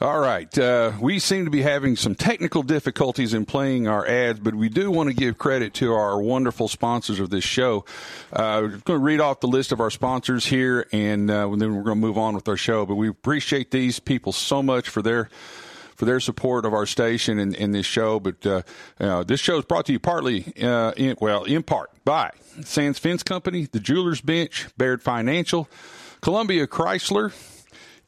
All 0.02 0.20
right. 0.20 0.58
Uh, 0.58 0.92
we 1.00 1.20
seem 1.20 1.46
to 1.46 1.52
be 1.52 1.62
having 1.62 1.96
some 1.96 2.16
technical 2.16 2.64
difficulties 2.64 3.34
in 3.34 3.46
playing 3.46 3.88
our 3.88 4.06
ads, 4.06 4.42
but 4.42 4.54
we 4.54 4.68
do 4.68 4.92
want 4.92 5.08
to 5.08 5.16
give 5.16 5.38
credit 5.38 5.74
to 5.76 5.94
our 5.94 6.22
wonderful 6.22 6.68
sponsors 6.68 7.22
of 7.22 7.30
this 7.30 7.46
show. 7.46 7.86
Uh, 8.34 8.60
we're 8.62 8.68
going 8.68 8.82
to 8.82 8.98
read 8.98 9.22
off 9.22 9.40
the 9.40 9.48
list 9.48 9.72
of 9.72 9.80
our 9.80 9.90
sponsors 9.90 10.46
here, 10.46 10.86
and 10.92 11.32
uh, 11.32 11.48
then 11.56 11.74
we're 11.78 11.84
going 11.84 11.96
to 11.96 12.08
move 12.08 12.18
on 12.18 12.36
with 12.36 12.46
our 12.50 12.58
show. 12.58 12.86
But 12.86 12.96
we 12.96 13.08
appreciate 13.08 13.72
these 13.72 14.02
people 14.02 14.34
so 14.34 14.62
much 14.62 14.90
for 14.90 15.02
their 15.02 15.30
for 15.96 16.04
their 16.04 16.20
support 16.20 16.66
of 16.66 16.74
our 16.74 16.86
station 16.86 17.40
and, 17.40 17.56
and 17.56 17.74
this 17.74 17.86
show. 17.86 18.20
But 18.20 18.46
uh, 18.46 18.64
uh, 19.00 19.24
this 19.24 19.40
show 19.40 19.60
is 19.60 19.64
brought 19.64 19.86
to 19.86 19.94
you 19.94 20.00
partly, 20.00 20.52
uh, 20.62 20.92
in, 20.98 21.16
well, 21.22 21.46
in 21.46 21.64
part 21.64 21.90
by 22.04 22.32
Sands 22.66 23.00
Fence 23.00 23.24
Company, 23.24 23.70
the 23.72 23.80
Jewelers 23.80 24.20
Bench, 24.20 24.68
Baird 24.78 25.02
Financial, 25.02 25.70
Columbia 26.20 26.68
Chrysler, 26.68 27.34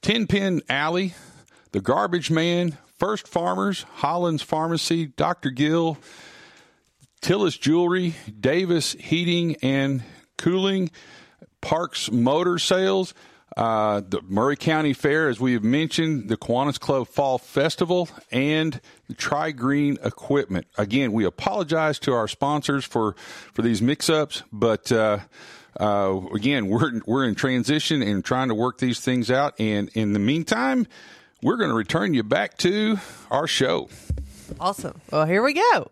Ten 0.01 0.27
Pin 0.27 0.61
Alley, 0.67 1.13
The 1.71 1.81
Garbage 1.81 2.31
Man, 2.31 2.77
First 2.97 3.27
Farmers, 3.27 3.85
Hollins 3.95 4.41
Pharmacy, 4.41 5.07
Dr. 5.07 5.49
Gill, 5.49 5.97
Tillis 7.21 7.59
Jewelry, 7.59 8.15
Davis 8.39 8.93
Heating 8.93 9.57
and 9.61 10.03
Cooling, 10.37 10.89
Parks 11.61 12.11
Motor 12.11 12.57
Sales, 12.57 13.13
uh, 13.57 14.01
the 14.07 14.21
Maury 14.21 14.55
County 14.55 14.93
Fair, 14.93 15.29
as 15.29 15.39
we 15.39 15.53
have 15.53 15.63
mentioned, 15.63 16.29
the 16.29 16.37
Kiwanis 16.37 16.79
Club 16.79 17.07
Fall 17.07 17.37
Festival, 17.37 18.07
and 18.31 18.79
Tri 19.17 19.51
Green 19.51 19.97
Equipment. 20.03 20.67
Again, 20.77 21.11
we 21.11 21.25
apologize 21.25 21.97
to 21.99 22.13
our 22.13 22.27
sponsors 22.27 22.85
for, 22.85 23.15
for 23.53 23.63
these 23.63 23.81
mix 23.81 24.09
ups, 24.09 24.43
but 24.53 24.91
uh, 24.91 25.19
uh, 25.79 26.21
again, 26.33 26.67
we're, 26.67 27.01
we're 27.05 27.25
in 27.25 27.35
transition 27.35 28.01
and 28.01 28.23
trying 28.23 28.49
to 28.49 28.55
work 28.55 28.77
these 28.77 28.99
things 28.99 29.31
out. 29.31 29.59
And 29.59 29.89
in 29.93 30.13
the 30.13 30.19
meantime, 30.19 30.87
we're 31.41 31.57
going 31.57 31.69
to 31.69 31.75
return 31.75 32.13
you 32.13 32.23
back 32.23 32.57
to 32.59 32.97
our 33.29 33.47
show. 33.47 33.89
Awesome. 34.59 34.99
Well, 35.11 35.25
here 35.25 35.43
we 35.43 35.53
go. 35.53 35.91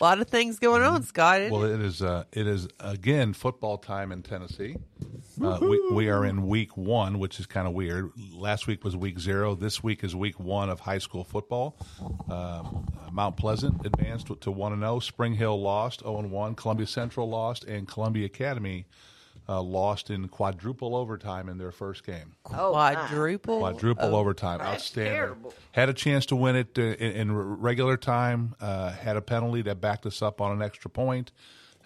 A 0.00 0.04
lot 0.04 0.20
of 0.20 0.28
things 0.28 0.58
going 0.58 0.82
on, 0.82 1.04
Scott. 1.04 1.50
Well, 1.50 1.62
it? 1.64 1.76
it 1.76 1.80
is. 1.80 2.02
Uh, 2.02 2.24
it 2.32 2.46
is 2.46 2.68
again 2.80 3.32
football 3.32 3.78
time 3.78 4.10
in 4.10 4.22
Tennessee. 4.22 4.76
Uh, 5.42 5.58
we, 5.62 5.80
we 5.92 6.08
are 6.08 6.24
in 6.24 6.46
week 6.46 6.76
one, 6.76 7.18
which 7.18 7.40
is 7.40 7.46
kind 7.46 7.66
of 7.66 7.74
weird. 7.74 8.10
Last 8.32 8.66
week 8.66 8.84
was 8.84 8.96
week 8.96 9.18
zero. 9.18 9.54
This 9.54 9.82
week 9.82 10.04
is 10.04 10.14
week 10.14 10.38
one 10.38 10.68
of 10.68 10.80
high 10.80 10.98
school 10.98 11.24
football. 11.24 11.76
Um, 12.30 12.88
Mount 13.12 13.36
Pleasant 13.36 13.86
advanced 13.86 14.30
to 14.40 14.50
one 14.50 14.72
and 14.72 14.82
zero. 14.82 14.98
Spring 14.98 15.34
Hill 15.34 15.60
lost 15.60 16.00
zero 16.00 16.18
and 16.18 16.30
one. 16.30 16.54
Columbia 16.56 16.86
Central 16.86 17.28
lost, 17.28 17.64
and 17.64 17.86
Columbia 17.86 18.26
Academy 18.26 18.86
uh, 19.48 19.60
lost 19.60 20.10
in 20.10 20.28
quadruple 20.28 20.96
overtime 20.96 21.48
in 21.48 21.58
their 21.58 21.72
first 21.72 22.04
game. 22.04 22.32
Oh, 22.52 22.72
my. 22.72 22.94
Quadruple. 22.94 23.58
Quadruple 23.58 24.14
overtime, 24.16 24.58
That's 24.58 24.74
outstanding. 24.74 25.12
terrible. 25.14 25.54
Had 25.72 25.88
a 25.88 25.94
chance 25.94 26.26
to 26.26 26.36
win 26.36 26.56
it 26.56 26.78
uh, 26.78 26.82
in, 26.82 27.12
in 27.12 27.32
regular 27.36 27.96
time. 27.96 28.54
Uh, 28.60 28.90
had 28.90 29.16
a 29.16 29.22
penalty 29.22 29.62
that 29.62 29.80
backed 29.80 30.06
us 30.06 30.22
up 30.22 30.40
on 30.40 30.52
an 30.52 30.62
extra 30.62 30.90
point, 30.90 31.32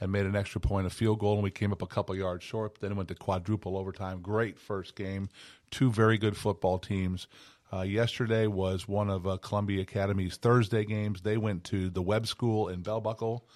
and 0.01 0.13
made 0.13 0.27
an 0.27 0.37
extra 0.37 0.61
point, 0.61 0.87
a 0.87 0.91
field 0.91 1.19
goal, 1.19 1.35
and 1.35 1.43
we 1.43 1.51
came 1.51 1.73
up 1.73 1.83
a 1.83 1.87
couple 1.87 2.15
yards 2.15 2.45
short. 2.45 2.81
Then 2.81 2.93
it 2.93 2.95
went 2.95 3.09
to 3.09 3.17
quadruple 3.17 3.77
overtime. 3.77 4.21
Great 4.21 4.59
first 4.59 4.95
game. 4.95 5.29
Two 5.71 5.91
very 5.91 6.19
good 6.19 6.37
football 6.37 6.79
teams. 6.79 7.27
Uh, 7.73 7.83
yesterday 7.83 8.47
was 8.47 8.89
one 8.89 9.11
of 9.11 9.27
uh, 9.27 9.37
Columbia 9.39 9.83
Academy's 9.83 10.37
Thursday 10.37 10.85
games. 10.85 11.21
They 11.23 11.37
went 11.37 11.65
to 11.65 11.91
the 11.91 12.01
Webb 12.01 12.27
School 12.27 12.69
in 12.69 12.81
Bell 12.83 13.01
Buckle 13.01 13.47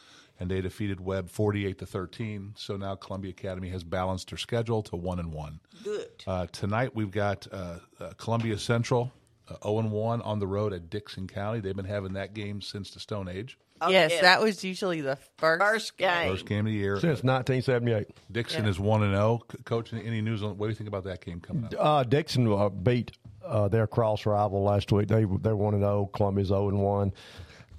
and 0.42 0.50
they 0.50 0.60
defeated 0.60 1.00
Webb 1.00 1.30
48 1.30 1.78
to 1.78 1.86
13. 1.86 2.54
So 2.56 2.76
now 2.76 2.96
Columbia 2.96 3.30
Academy 3.30 3.68
has 3.68 3.84
balanced 3.84 4.30
their 4.30 4.38
schedule 4.38 4.82
to 4.82 4.96
one 4.96 5.20
and 5.20 5.32
one. 5.32 5.60
Good. 5.84 6.08
Uh, 6.26 6.48
tonight 6.50 6.96
we've 6.96 7.12
got 7.12 7.46
uh, 7.52 7.76
uh, 8.00 8.10
Columbia 8.16 8.58
Central 8.58 9.12
uh, 9.48 9.54
0 9.62 9.78
and 9.78 9.92
1 9.92 10.20
on 10.22 10.40
the 10.40 10.48
road 10.48 10.72
at 10.72 10.90
Dickson 10.90 11.28
County. 11.28 11.60
They've 11.60 11.76
been 11.76 11.84
having 11.84 12.14
that 12.14 12.34
game 12.34 12.60
since 12.60 12.90
the 12.90 12.98
Stone 12.98 13.28
Age. 13.28 13.56
Oh, 13.80 13.88
yes, 13.88 14.10
yeah. 14.14 14.22
that 14.22 14.40
was 14.40 14.64
usually 14.64 15.00
the 15.00 15.16
first. 15.38 15.62
First 15.62 15.96
game. 15.96 16.32
First 16.32 16.46
game 16.46 16.66
of 16.66 16.72
the 16.72 16.78
year. 16.78 16.96
Since 16.96 17.22
1978. 17.22 18.08
Dickson 18.32 18.66
is 18.66 18.80
1 18.80 19.02
and 19.04 19.14
0. 19.14 19.42
C- 19.50 19.58
Coach, 19.62 19.92
any 19.92 20.20
news 20.20 20.42
on 20.42 20.58
what 20.58 20.66
do 20.66 20.70
you 20.70 20.76
think 20.76 20.88
about 20.88 21.04
that 21.04 21.24
game 21.24 21.38
coming 21.40 21.66
up? 21.66 21.74
Uh, 21.78 22.02
Dickson 22.02 22.52
uh, 22.52 22.68
beat 22.68 23.12
uh, 23.44 23.68
their 23.68 23.86
cross 23.86 24.26
rival 24.26 24.64
last 24.64 24.90
week. 24.90 25.06
They 25.06 25.24
they 25.24 25.52
one 25.52 25.74
and 25.74 25.82
zero. 25.82 26.10
Columbia's 26.12 26.48
zero 26.48 26.68
and 26.68 26.80
one. 26.80 27.12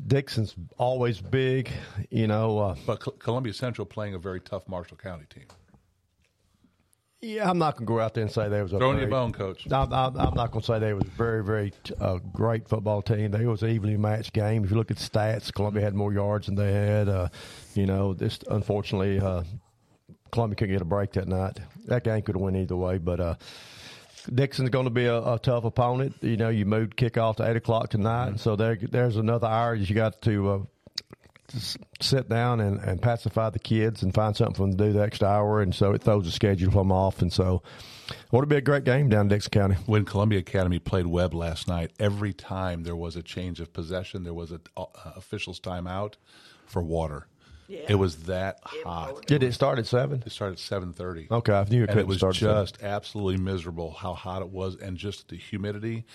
Dickson's 0.06 0.56
always 0.78 1.22
big, 1.22 1.70
you 2.10 2.28
know. 2.28 2.60
Uh, 2.60 2.76
But 2.86 3.00
Col- 3.00 3.14
Columbia 3.14 3.54
Central 3.54 3.86
playing 3.86 4.14
a 4.16 4.20
very 4.20 4.40
tough 4.42 4.68
Marshall 4.68 4.98
County 4.98 5.26
team. 5.30 5.46
yeah, 7.22 7.50
I'm 7.50 7.58
not 7.58 7.76
going 7.78 7.86
to 7.86 7.94
go 7.94 8.00
out 8.02 8.14
there 8.14 8.24
and 8.24 8.32
say 8.32 8.50
they 8.50 8.62
was 8.62 8.74
a 8.74 8.78
Throwing 8.80 8.98
very, 8.98 9.08
a 9.08 9.10
bone, 9.10 9.32
Coach. 9.32 9.66
I'm, 9.72 9.94
I'm, 9.94 10.18
I'm 10.18 10.34
not 10.34 10.52
going 10.52 10.62
to 10.62 10.66
say 10.66 10.78
they 10.80 10.94
was 10.94 11.06
a 11.06 11.10
very, 11.12 11.42
very 11.44 11.72
uh, 12.02 12.18
great 12.34 12.68
football 12.68 13.02
team. 13.02 13.32
They 13.32 13.46
was 13.46 13.64
an 13.64 13.70
evenly 13.70 13.96
matched 13.96 14.34
game. 14.34 14.66
If 14.66 14.72
you 14.72 14.76
look 14.76 14.92
at 14.92 14.98
stats, 14.98 15.54
Columbia 15.54 15.84
had 15.84 15.94
more 15.96 16.12
yards 16.12 16.48
than 16.48 16.56
they 16.56 16.74
had. 16.74 17.08
Uh, 17.08 17.30
you 17.76 17.86
know, 17.86 18.14
this 18.14 18.40
unfortunately, 18.50 19.22
uh, 19.22 19.44
Columbia 20.34 20.56
couldn't 20.58 20.74
get 20.76 20.82
a 20.82 20.86
break 20.86 21.14
that 21.14 21.30
night. 21.30 21.60
That 21.86 22.04
game 22.04 22.22
could 22.24 22.36
have 22.36 22.42
went 22.42 22.58
either 22.58 22.76
way, 22.76 22.98
but 22.98 23.20
uh, 23.22 23.36
Dickson's 24.34 24.70
going 24.70 24.86
to 24.86 24.92
be 24.92 25.06
a, 25.06 25.18
a 25.18 25.40
tough 25.40 25.64
opponent. 25.64 26.16
You 26.22 26.38
know, 26.38 26.50
you 26.50 26.66
moved 26.66 26.96
kickoff 26.96 27.38
to 27.38 27.50
eight 27.50 27.56
o'clock 27.56 27.90
tonight, 27.90 28.40
so 28.40 28.56
there, 28.56 28.78
there's 28.82 29.18
another 29.18 29.48
hour 29.48 29.76
you 29.76 29.96
got 29.96 30.22
to. 30.24 30.50
Uh, 30.50 30.60
sit 32.02 32.30
down 32.30 32.60
and, 32.60 32.80
and 32.80 33.02
pacify 33.02 33.50
the 33.50 33.60
kids 33.60 34.02
and 34.02 34.14
find 34.14 34.36
something 34.36 34.56
for 34.56 34.62
them 34.64 34.78
to 34.78 34.86
do 34.86 34.94
the 34.94 35.02
extra 35.02 35.28
hour, 35.28 35.62
and 35.62 35.76
so 35.76 35.92
it 35.92 36.02
throws 36.02 36.26
the 36.26 36.32
schedule 36.32 36.72
them 36.72 36.92
off. 36.92 37.22
And 37.22 37.32
so, 37.32 37.62
what 38.30 38.40
would 38.40 38.50
be 38.50 38.56
a 38.56 38.62
great 38.62 38.86
game 38.86 39.10
down 39.10 39.22
in 39.22 39.28
Dickson 39.28 39.52
County. 39.52 39.76
When 39.86 40.06
Columbia 40.06 40.40
Academy 40.40 40.80
played 40.80 41.06
Webb 41.06 41.34
last 41.34 41.68
night, 41.68 41.92
every 42.00 42.34
time 42.34 42.84
there 42.84 42.96
was 42.96 43.16
a 43.16 43.24
change 43.24 43.60
of 43.60 43.72
possession, 43.74 44.24
there 44.24 44.34
was 44.34 44.52
an 44.52 44.62
uh, 44.76 44.86
official's 45.16 45.60
timeout 45.60 46.16
for 46.66 46.82
water. 46.82 47.28
It 47.88 47.96
was 47.96 48.24
that 48.24 48.60
hot. 48.64 49.26
Did 49.26 49.44
it 49.44 49.54
start 49.54 49.80
at 49.80 49.86
seven? 49.86 50.24
It 50.26 50.32
started 50.32 50.54
at 50.54 50.60
seven 50.60 50.94
thirty. 50.94 51.28
Okay, 51.30 51.54
I 51.54 51.64
knew 51.66 51.84
it 51.84 51.90
and 51.90 52.00
it 52.00 52.08
was 52.08 52.18
start 52.18 52.36
just 52.36 52.82
absolutely 52.84 53.38
miserable 53.38 53.92
how 53.92 54.14
hot 54.14 54.42
it 54.42 54.50
was, 54.50 54.76
and 54.76 54.98
just 54.98 55.30
the 55.30 55.38
humidity. 55.38 56.06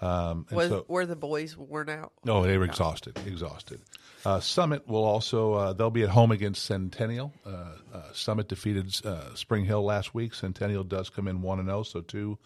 Um, 0.00 0.46
and 0.48 0.56
Was, 0.56 0.68
so, 0.68 0.84
were 0.86 1.06
the 1.06 1.16
boys 1.16 1.56
worn 1.56 1.88
out? 1.88 2.12
no, 2.24 2.44
they 2.44 2.56
were 2.56 2.64
exhausted, 2.64 3.18
exhausted. 3.26 3.80
Uh, 4.24 4.38
Summit 4.38 4.86
will 4.86 5.04
also 5.04 5.54
uh, 5.54 5.72
they'll 5.72 5.90
be 5.90 6.02
at 6.04 6.08
home 6.08 6.30
against 6.30 6.64
Centennial. 6.64 7.32
Uh, 7.44 7.72
uh, 7.92 8.02
Summit 8.12 8.48
defeated 8.48 8.94
uh, 9.04 9.34
Spring 9.34 9.64
Hill 9.64 9.84
last 9.84 10.14
week. 10.14 10.34
Centennial 10.34 10.84
does 10.84 11.10
come 11.10 11.26
in 11.26 11.42
one 11.42 11.58
and 11.58 11.68
zero, 11.68 11.82
so 11.82 12.00
two 12.00 12.38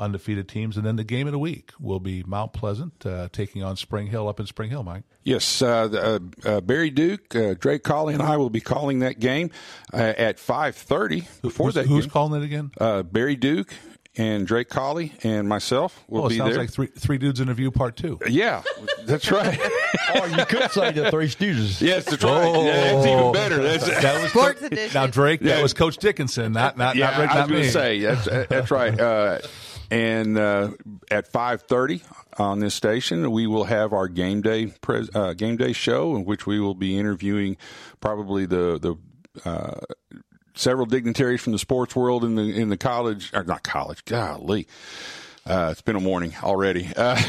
undefeated 0.00 0.48
teams. 0.48 0.76
And 0.76 0.84
then 0.84 0.96
the 0.96 1.04
game 1.04 1.26
of 1.28 1.32
the 1.32 1.38
week 1.38 1.70
will 1.78 2.00
be 2.00 2.22
Mount 2.26 2.52
Pleasant 2.52 3.04
uh, 3.06 3.28
taking 3.32 3.62
on 3.62 3.76
Spring 3.76 4.06
Hill 4.08 4.26
up 4.28 4.40
in 4.40 4.46
Spring 4.46 4.70
Hill. 4.70 4.82
Mike, 4.82 5.04
Yes, 5.22 5.60
uh, 5.62 6.18
uh, 6.44 6.48
uh, 6.48 6.60
Barry 6.62 6.90
Duke, 6.90 7.36
uh, 7.36 7.54
Drake 7.54 7.82
Colley, 7.82 8.14
and 8.14 8.22
I 8.22 8.36
will 8.38 8.50
be 8.50 8.60
calling 8.60 9.00
that 9.00 9.20
game 9.20 9.50
uh, 9.92 9.98
at 9.98 10.38
five 10.38 10.74
thirty. 10.74 11.28
Before 11.42 11.66
who's, 11.66 11.74
that, 11.74 11.86
who's 11.86 12.06
game, 12.06 12.10
calling 12.10 12.42
it 12.42 12.44
again? 12.44 12.70
uh, 12.80 13.02
Barry 13.02 13.36
Duke 13.36 13.72
and 14.16 14.44
Drake 14.46 14.68
Colley 14.68 15.12
and 15.22 15.48
myself 15.48 16.02
will 16.08 16.22
Well, 16.22 16.26
it 16.26 16.30
be 16.30 16.38
sounds 16.38 16.50
there. 16.54 16.58
like 16.62 16.70
three 16.70 16.86
three 16.86 17.18
dudes 17.18 17.38
in 17.38 17.48
a 17.50 17.54
view 17.54 17.70
part 17.70 17.96
two. 17.96 18.18
yeah, 18.28 18.62
that's 19.04 19.30
right. 19.30 19.58
or 20.20 20.26
you 20.28 20.44
could 20.46 20.70
say 20.72 20.90
the 20.92 21.10
Three 21.10 21.26
Stooges. 21.28 21.80
yes, 21.82 22.06
that's 22.06 22.24
right. 22.24 22.46
Yeah, 22.64 22.92
that's 22.94 23.06
even 23.06 23.32
better. 23.32 23.62
That's, 23.62 23.86
That 23.86 24.22
was 24.22 24.30
Sports 24.30 24.62
edition. 24.62 24.94
now 24.94 25.06
Drake. 25.06 25.40
Yeah. 25.42 25.56
That 25.56 25.62
was 25.62 25.74
Coach 25.74 25.98
Dickinson, 25.98 26.52
not 26.52 26.76
not 26.78 26.96
yeah, 26.96 27.10
not 27.10 27.20
Rick, 27.20 27.30
I 27.30 27.34
not 27.34 27.42
was 27.42 27.50
going 27.50 27.62
to 27.64 27.70
say 27.70 28.00
that's 28.00 28.48
that's 28.48 28.70
right. 28.70 28.98
Uh, 28.98 29.38
and 29.90 30.38
uh, 30.38 30.70
at 31.10 31.28
five 31.32 31.62
thirty 31.62 32.02
on 32.38 32.60
this 32.60 32.74
station, 32.74 33.30
we 33.30 33.46
will 33.46 33.64
have 33.64 33.92
our 33.92 34.08
game 34.08 34.40
day 34.40 34.72
uh, 35.14 35.32
game 35.34 35.56
day 35.56 35.72
show, 35.72 36.16
in 36.16 36.24
which 36.24 36.46
we 36.46 36.60
will 36.60 36.74
be 36.74 36.98
interviewing 36.98 37.56
probably 38.00 38.46
the 38.46 38.78
the. 38.78 39.48
Uh, 39.48 39.80
Several 40.52 40.84
dignitaries 40.84 41.40
from 41.40 41.52
the 41.52 41.58
sports 41.60 41.94
world 41.96 42.22
in 42.24 42.34
the 42.34 42.42
in 42.42 42.68
the 42.68 42.76
college 42.76 43.30
or 43.32 43.44
not 43.44 43.62
college, 43.62 44.04
golly, 44.04 44.66
uh, 45.46 45.68
it's 45.72 45.82
been 45.82 45.96
a 45.96 46.00
morning 46.00 46.34
already. 46.42 46.88
Uh, 46.96 47.20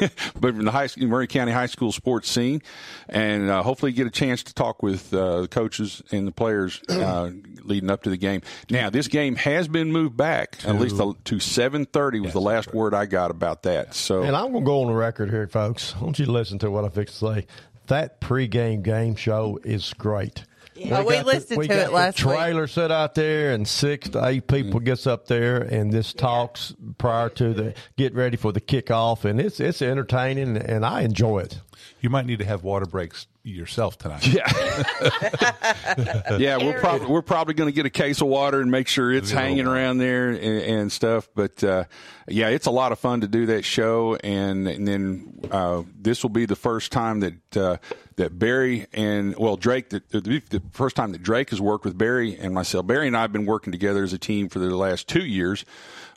but 0.40 0.54
from 0.54 0.64
the 0.64 0.70
high 0.70 0.86
school, 0.86 1.06
Maury 1.08 1.26
County 1.26 1.52
high 1.52 1.66
school 1.66 1.92
sports 1.92 2.30
scene, 2.30 2.62
and 3.08 3.50
uh, 3.50 3.62
hopefully 3.62 3.92
get 3.92 4.06
a 4.06 4.10
chance 4.10 4.42
to 4.44 4.54
talk 4.54 4.82
with 4.82 5.12
uh, 5.12 5.42
the 5.42 5.48
coaches 5.48 6.02
and 6.12 6.26
the 6.26 6.32
players 6.32 6.80
uh, 6.88 7.30
leading 7.64 7.90
up 7.90 8.02
to 8.04 8.10
the 8.10 8.16
game. 8.16 8.42
Now, 8.70 8.90
this 8.90 9.08
game 9.08 9.36
has 9.36 9.68
been 9.68 9.92
moved 9.92 10.16
back 10.16 10.58
at 10.64 10.78
least 10.78 11.00
to 11.24 11.40
seven 11.40 11.86
thirty 11.86 12.20
was 12.20 12.32
the 12.32 12.40
last 12.40 12.72
word 12.72 12.94
I 12.94 13.06
got 13.06 13.30
about 13.30 13.62
that. 13.64 13.94
So 13.94 14.22
And 14.22 14.36
I'm 14.36 14.52
going 14.52 14.64
to 14.64 14.66
go 14.66 14.82
on 14.82 14.88
the 14.88 14.94
record 14.94 15.30
here, 15.30 15.46
folks. 15.46 15.94
I 15.98 16.04
want 16.04 16.18
you 16.18 16.26
to 16.26 16.32
listen 16.32 16.58
to 16.60 16.70
what 16.70 16.84
I 16.84 16.88
fix 16.88 17.18
to 17.18 17.34
say. 17.34 17.46
That 17.88 18.20
pregame 18.20 18.82
game 18.82 19.14
show 19.14 19.58
is 19.62 19.92
great. 19.94 20.44
Oh, 20.78 20.82
we 20.82 20.88
got 20.88 21.06
the- 21.06 21.24
listened 21.24 21.58
we 21.58 21.68
to 21.68 21.74
it 21.74 21.92
last 21.92 22.18
the 22.20 22.28
week. 22.28 22.36
trailer 22.36 22.66
set 22.66 22.90
out 22.92 23.14
there, 23.14 23.52
and 23.52 23.66
six 23.66 24.08
to 24.10 24.24
eight 24.26 24.46
people 24.46 24.80
gets 24.80 25.06
up 25.06 25.26
there, 25.26 25.56
and 25.62 25.92
this 25.92 26.12
talks 26.12 26.74
prior 26.98 27.28
to 27.30 27.54
the 27.54 27.74
get 27.96 28.14
ready 28.14 28.36
for 28.36 28.52
the 28.52 28.60
kickoff, 28.60 29.24
and 29.24 29.40
it's 29.40 29.60
it's 29.60 29.80
entertaining, 29.82 30.56
and 30.56 30.84
I 30.84 31.02
enjoy 31.02 31.40
it. 31.40 31.60
You 32.00 32.10
might 32.10 32.26
need 32.26 32.38
to 32.40 32.44
have 32.44 32.62
water 32.62 32.86
breaks 32.86 33.26
yourself 33.54 33.98
tonight. 33.98 34.26
Yeah, 34.26 34.46
yeah. 36.38 36.56
We're 36.58 36.78
probably 36.80 37.06
we're 37.06 37.22
probably 37.22 37.54
going 37.54 37.68
to 37.68 37.74
get 37.74 37.86
a 37.86 37.90
case 37.90 38.20
of 38.20 38.28
water 38.28 38.60
and 38.60 38.70
make 38.70 38.88
sure 38.88 39.12
it's 39.12 39.30
Get 39.30 39.36
a 39.36 39.40
little 39.40 39.48
hanging 39.48 39.66
around 39.66 39.98
there 39.98 40.30
and, 40.30 40.62
and 40.62 40.92
stuff. 40.92 41.28
But 41.34 41.62
uh, 41.62 41.84
yeah, 42.28 42.48
it's 42.48 42.66
a 42.66 42.70
lot 42.70 42.92
of 42.92 42.98
fun 42.98 43.20
to 43.20 43.28
do 43.28 43.46
that 43.46 43.64
show, 43.64 44.16
and 44.16 44.66
and 44.66 44.86
then 44.86 45.40
uh, 45.50 45.82
this 45.98 46.22
will 46.22 46.30
be 46.30 46.46
the 46.46 46.56
first 46.56 46.92
time 46.92 47.20
that 47.20 47.56
uh, 47.56 47.76
that 48.16 48.38
Barry 48.38 48.86
and 48.92 49.36
well 49.36 49.56
Drake 49.56 49.90
the, 49.90 50.02
the, 50.10 50.42
the 50.50 50.62
first 50.72 50.96
time 50.96 51.12
that 51.12 51.22
Drake 51.22 51.50
has 51.50 51.60
worked 51.60 51.84
with 51.84 51.96
Barry 51.96 52.36
and 52.36 52.52
myself. 52.54 52.86
Barry 52.86 53.06
and 53.06 53.16
I 53.16 53.22
have 53.22 53.32
been 53.32 53.46
working 53.46 53.72
together 53.72 54.02
as 54.02 54.12
a 54.12 54.18
team 54.18 54.48
for 54.48 54.58
the 54.58 54.74
last 54.76 55.08
two 55.08 55.24
years. 55.24 55.64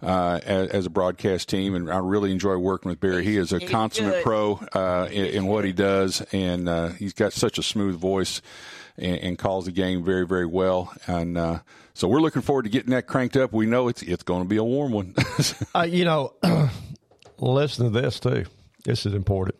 Uh, 0.02 0.39
as, 0.45 0.70
as 0.70 0.86
a 0.86 0.89
broadcast 0.89 1.50
team, 1.50 1.76
and 1.76 1.91
I 1.91 1.97
really 1.97 2.32
enjoy 2.32 2.56
working 2.56 2.89
with 2.89 3.02
Barry. 3.02 3.26
He 3.26 3.36
is 3.36 3.52
a 3.52 3.60
He's 3.60 3.70
consummate 3.70 4.14
good. 4.14 4.24
pro 4.24 4.54
uh, 4.72 5.10
in, 5.12 5.26
in 5.26 5.45
what 5.45 5.66
he 5.66 5.74
does, 5.74 6.22
and 6.32 6.70
uh, 6.70 6.88
he's 6.89 7.12
got 7.12 7.34
such 7.34 7.58
a 7.58 7.64
smooth 7.64 7.97
voice 8.00 8.41
and, 8.97 9.18
and 9.18 9.38
calls 9.38 9.66
the 9.66 9.74
game 9.74 10.06
very, 10.06 10.26
very 10.26 10.45
well. 10.45 10.93
And 11.06 11.38
uh, 11.38 11.60
so 11.93 12.08
we're 12.08 12.22
looking 12.22 12.41
forward 12.41 12.64
to 12.64 12.70
getting 12.70 12.91
that 12.91 13.08
cranked 13.08 13.36
up. 13.36 13.52
We 13.52 13.66
know 13.66 13.89
it's 13.89 14.02
it's 14.02 14.24
going 14.24 14.43
to 14.43 14.47
be 14.47 14.56
a 14.56 14.64
warm 14.64 14.93
one. 14.93 15.16
Uh, 15.76 15.84
you 15.84 16.06
know, 16.06 16.34
listen 17.38 17.91
to 17.91 18.02
this 18.02 18.22
too. 18.22 18.45
This 18.86 19.06
is 19.06 19.14
important. 19.14 19.58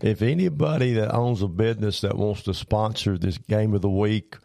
If 0.00 0.20
anybody 0.20 0.92
that 0.94 1.14
owns 1.14 1.40
a 1.40 1.48
business 1.48 2.02
that 2.02 2.16
wants 2.16 2.42
to 2.42 2.52
sponsor 2.52 3.16
this 3.16 3.38
game 3.38 3.72
of 3.72 3.80
the 3.80 3.88
week 3.88 4.36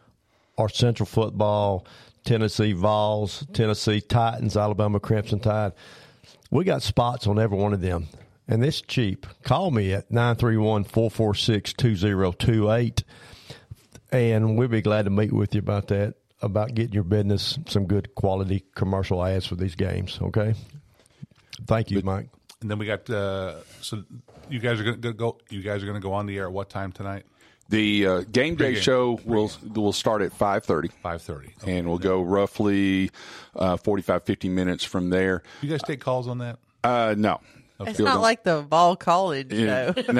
or 0.55 0.69
Central 0.69 1.05
Football, 1.05 1.85
Tennessee 2.23 2.73
Vols, 2.73 3.45
Tennessee 3.53 4.01
Titans, 4.01 4.57
Alabama 4.57 4.99
Crimson 4.99 5.39
Tide, 5.39 5.73
we 6.51 6.63
got 6.63 6.81
spots 6.81 7.27
on 7.27 7.39
every 7.39 7.57
one 7.57 7.73
of 7.73 7.81
them. 7.81 8.07
And 8.47 8.65
it's 8.65 8.81
cheap. 8.81 9.27
Call 9.43 9.69
me 9.69 9.93
at 9.93 10.09
931 10.09 10.85
446 10.85 11.73
2028 11.73 13.03
and 14.11 14.57
we'd 14.57 14.71
be 14.71 14.81
glad 14.81 15.05
to 15.05 15.11
meet 15.11 15.31
with 15.31 15.53
you 15.53 15.59
about 15.59 15.87
that, 15.89 16.15
about 16.41 16.73
getting 16.73 16.93
your 16.93 17.03
business 17.03 17.59
some 17.67 17.85
good 17.85 18.15
quality 18.15 18.63
commercial 18.75 19.23
ads 19.23 19.45
for 19.45 19.55
these 19.55 19.75
games. 19.75 20.19
Okay. 20.21 20.55
Thank 21.67 21.91
you, 21.91 22.01
Mike. 22.01 22.29
And 22.61 22.69
then 22.69 22.79
we 22.79 22.85
got 22.85 23.09
uh, 23.09 23.55
so 23.81 24.03
you 24.49 24.59
guys 24.59 24.79
are 24.79 24.83
going 24.83 25.01
to 25.01 25.13
go. 25.13 25.37
You 25.49 25.61
guys 25.61 25.83
are 25.83 25.85
going 25.85 25.99
to 25.99 26.01
go 26.01 26.13
on 26.13 26.25
the 26.25 26.37
air 26.37 26.45
at 26.45 26.51
what 26.51 26.69
time 26.69 26.91
tonight? 26.91 27.25
The 27.69 28.05
uh, 28.07 28.21
game 28.31 28.55
day 28.55 28.65
Pre-game. 28.65 28.81
show 28.83 29.19
will 29.25 29.51
will 29.73 29.93
start 29.93 30.21
at 30.21 30.33
five 30.33 30.63
thirty. 30.63 30.89
Five 31.01 31.21
thirty. 31.21 31.53
And 31.65 31.87
we'll 31.87 31.97
go 31.99 32.21
roughly 32.21 33.11
uh, 33.55 33.77
45, 33.77 34.23
50 34.23 34.49
minutes 34.49 34.83
from 34.83 35.09
there. 35.09 35.43
You 35.61 35.69
guys 35.69 35.81
take 35.83 35.99
calls 35.99 36.27
on 36.27 36.39
that? 36.39 36.57
Uh, 36.83 37.15
no. 37.17 37.41
It's 37.87 37.99
not 37.99 38.13
don't- 38.13 38.21
like 38.21 38.43
the 38.43 38.61
Ball 38.67 38.95
College 38.95 39.51
Yeah. 39.53 39.93
show. 39.93 40.03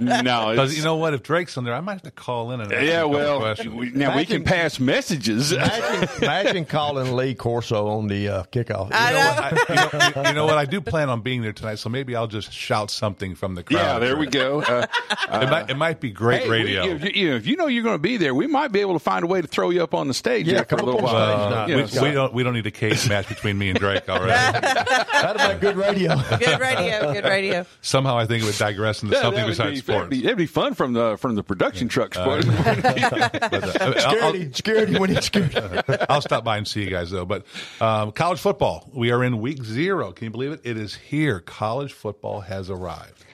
No. 0.00 0.20
No. 0.20 0.48
Because 0.58 0.76
you 0.76 0.84
know 0.84 0.96
what? 0.96 1.14
If 1.14 1.22
Drake's 1.22 1.56
on 1.56 1.64
there, 1.64 1.74
I 1.74 1.80
might 1.80 1.94
have 1.94 2.02
to 2.02 2.10
call 2.10 2.52
in 2.52 2.60
and 2.60 2.72
ask 2.72 2.80
him 2.82 2.88
a 2.88 2.90
yeah, 2.90 3.04
well, 3.04 3.54
we, 3.74 3.90
now 3.90 4.16
we 4.16 4.24
can 4.26 4.44
pass 4.44 4.78
messages. 4.80 5.52
Imagine, 5.52 6.08
imagine 6.22 6.64
calling 6.64 7.14
Lee 7.16 7.34
Corso 7.34 7.88
on 7.88 8.06
the 8.08 8.28
uh, 8.28 8.42
kickoff. 8.44 8.90
I 8.92 9.12
know. 9.12 9.18
I, 9.18 10.10
you, 10.14 10.22
know, 10.22 10.28
you 10.28 10.34
know 10.34 10.44
what? 10.46 10.58
I 10.58 10.64
do 10.64 10.80
plan 10.80 11.08
on 11.08 11.20
being 11.22 11.42
there 11.42 11.52
tonight, 11.52 11.76
so 11.76 11.88
maybe 11.88 12.14
I'll 12.16 12.26
just 12.26 12.52
shout 12.52 12.90
something 12.90 13.34
from 13.34 13.54
the 13.54 13.62
crowd. 13.62 13.78
yeah, 13.78 13.98
there 13.98 14.16
we 14.16 14.26
go. 14.26 14.62
Uh, 14.62 14.86
It 15.30 15.50
might, 15.50 15.70
it 15.70 15.76
might 15.76 16.00
be 16.00 16.10
great 16.10 16.42
Hey, 16.42 16.48
radio. 16.48 16.82
We, 16.84 16.90
if, 16.92 17.16
you, 17.16 17.34
if 17.34 17.46
you 17.46 17.56
know 17.56 17.66
you're 17.66 17.82
going 17.84 17.94
to 17.96 18.02
be 18.02 18.16
there, 18.16 18.34
we 18.34 18.46
might 18.46 18.72
be 18.72 18.80
able 18.80 18.94
to 18.94 18.98
find 18.98 19.24
a 19.24 19.26
way 19.26 19.40
to 19.40 19.46
throw 19.46 19.70
you 19.70 19.82
up 19.82 19.94
on 19.94 20.08
the 20.08 20.14
stage 20.14 20.46
Yeah, 20.46 20.54
there 20.54 20.62
a 20.62 20.66
come 20.66 20.80
little 20.80 20.96
up 20.98 21.04
while. 21.04 21.14
Uh, 21.54 21.66
we, 21.66 21.72
you 21.72 21.78
know, 21.80 21.86
Scott. 21.86 22.02
we 22.04 22.10
don't 22.12 22.32
we 22.34 22.42
don't 22.42 22.54
need 22.54 22.66
a 22.66 22.70
cage 22.70 23.08
match 23.08 23.28
between 23.28 23.58
me 23.58 23.70
and 23.70 23.78
Drake 23.78 24.08
already. 24.08 24.30
That'd 24.32 25.60
be 25.60 25.66
good 25.66 25.76
radio. 25.76 26.16
Good 26.38 26.60
radio. 26.60 26.77
Yeah, 26.86 27.12
good 27.12 27.24
radio. 27.24 27.66
Somehow 27.80 28.16
I 28.18 28.26
think 28.26 28.42
it 28.42 28.46
would 28.46 28.58
digress 28.58 29.02
into 29.02 29.14
yeah, 29.14 29.22
something 29.22 29.46
besides 29.46 29.70
be, 29.70 29.76
sports. 29.78 29.96
That'd 29.98 30.10
be, 30.10 30.20
that'd 30.22 30.38
be 30.38 30.46
fun 30.46 30.74
from 30.74 30.92
the 30.92 31.16
from 31.16 31.34
the 31.34 31.42
production 31.42 31.88
trucks. 31.88 32.16
but- 32.24 32.44
But, 32.46 32.84
uh, 32.84 33.78
I'll- 33.80 33.94
Security, 33.98 34.52
security 34.52 34.98
when 34.98 35.16
it's 35.16 35.26
security. 35.26 35.80
I'll 36.08 36.20
stop 36.20 36.44
by 36.44 36.56
and 36.56 36.66
see 36.66 36.82
you 36.84 36.90
guys 36.90 37.10
though. 37.10 37.24
But 37.24 37.44
um, 37.80 38.12
college 38.12 38.40
football, 38.40 38.88
we 38.92 39.10
are 39.10 39.22
in 39.24 39.40
week 39.40 39.62
zero. 39.64 40.12
Can 40.12 40.24
you 40.26 40.30
believe 40.30 40.52
it? 40.52 40.60
It 40.64 40.76
is 40.76 40.94
here. 40.94 41.40
College 41.40 41.92
football 41.92 42.40
has 42.40 42.70
arrived. 42.70 43.24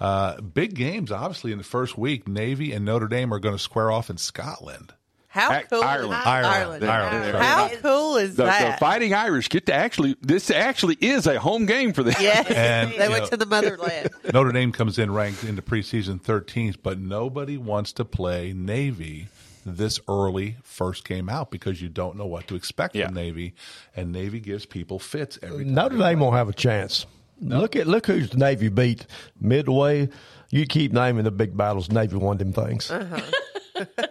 Uh, 0.00 0.40
big 0.40 0.74
games, 0.74 1.10
obviously, 1.10 1.50
in 1.52 1.58
the 1.58 1.64
first 1.64 1.98
week. 1.98 2.28
Navy 2.28 2.72
and 2.72 2.84
Notre 2.84 3.08
Dame 3.08 3.32
are 3.34 3.40
going 3.40 3.56
to 3.56 3.62
square 3.62 3.90
off 3.90 4.10
in 4.10 4.16
Scotland. 4.16 4.92
How 5.30 5.60
cool 5.62 5.82
Ireland. 5.82 6.12
is 6.20 6.26
Ireland. 6.26 6.84
Ireland. 6.84 7.36
How 7.36 7.68
cool 7.82 8.16
is 8.16 8.36
the, 8.36 8.44
the 8.44 8.48
that? 8.48 8.78
Fighting 8.80 9.12
Irish 9.12 9.48
get 9.50 9.66
to 9.66 9.74
actually. 9.74 10.16
This 10.22 10.50
actually 10.50 10.96
is 11.00 11.26
a 11.26 11.38
home 11.38 11.66
game 11.66 11.92
for 11.92 12.02
them. 12.02 12.14
yes, 12.18 12.46
And, 12.50 12.92
they 12.92 13.08
went 13.08 13.24
know- 13.24 13.30
to 13.30 13.36
the 13.36 13.46
motherland. 13.46 14.10
Notre 14.32 14.52
Dame 14.52 14.72
comes 14.72 14.98
in 14.98 15.12
ranked 15.12 15.44
into 15.44 15.60
preseason 15.62 16.20
13th, 16.20 16.76
but 16.82 16.98
nobody 16.98 17.58
wants 17.58 17.92
to 17.94 18.04
play 18.06 18.52
Navy 18.54 19.28
this 19.66 20.00
early 20.08 20.56
first 20.62 21.06
game 21.06 21.28
out 21.28 21.50
because 21.50 21.82
you 21.82 21.90
don't 21.90 22.16
know 22.16 22.24
what 22.26 22.48
to 22.48 22.54
expect 22.54 22.94
Yeah. 22.96 23.06
from 23.06 23.16
Navy, 23.16 23.54
and 23.94 24.10
Navy 24.12 24.40
gives 24.40 24.64
people 24.64 24.98
fits 24.98 25.38
every 25.42 25.64
time. 25.64 25.74
Notre 25.74 25.98
Dame 25.98 26.20
won't 26.20 26.36
have 26.36 26.48
a 26.48 26.54
chance. 26.54 27.04
Look 27.40 27.76
at 27.76 27.86
look 27.86 28.06
who's 28.06 28.30
the 28.30 28.38
Navy 28.38 28.68
beat 28.68 29.06
midway. 29.40 30.08
You 30.50 30.66
keep 30.66 30.92
naming 30.92 31.24
the 31.24 31.30
big 31.30 31.56
battles. 31.56 31.90
Navy 31.90 32.16
won 32.16 32.38
them 32.38 32.52
things. 32.52 32.90
Uh-huh. 32.90 33.20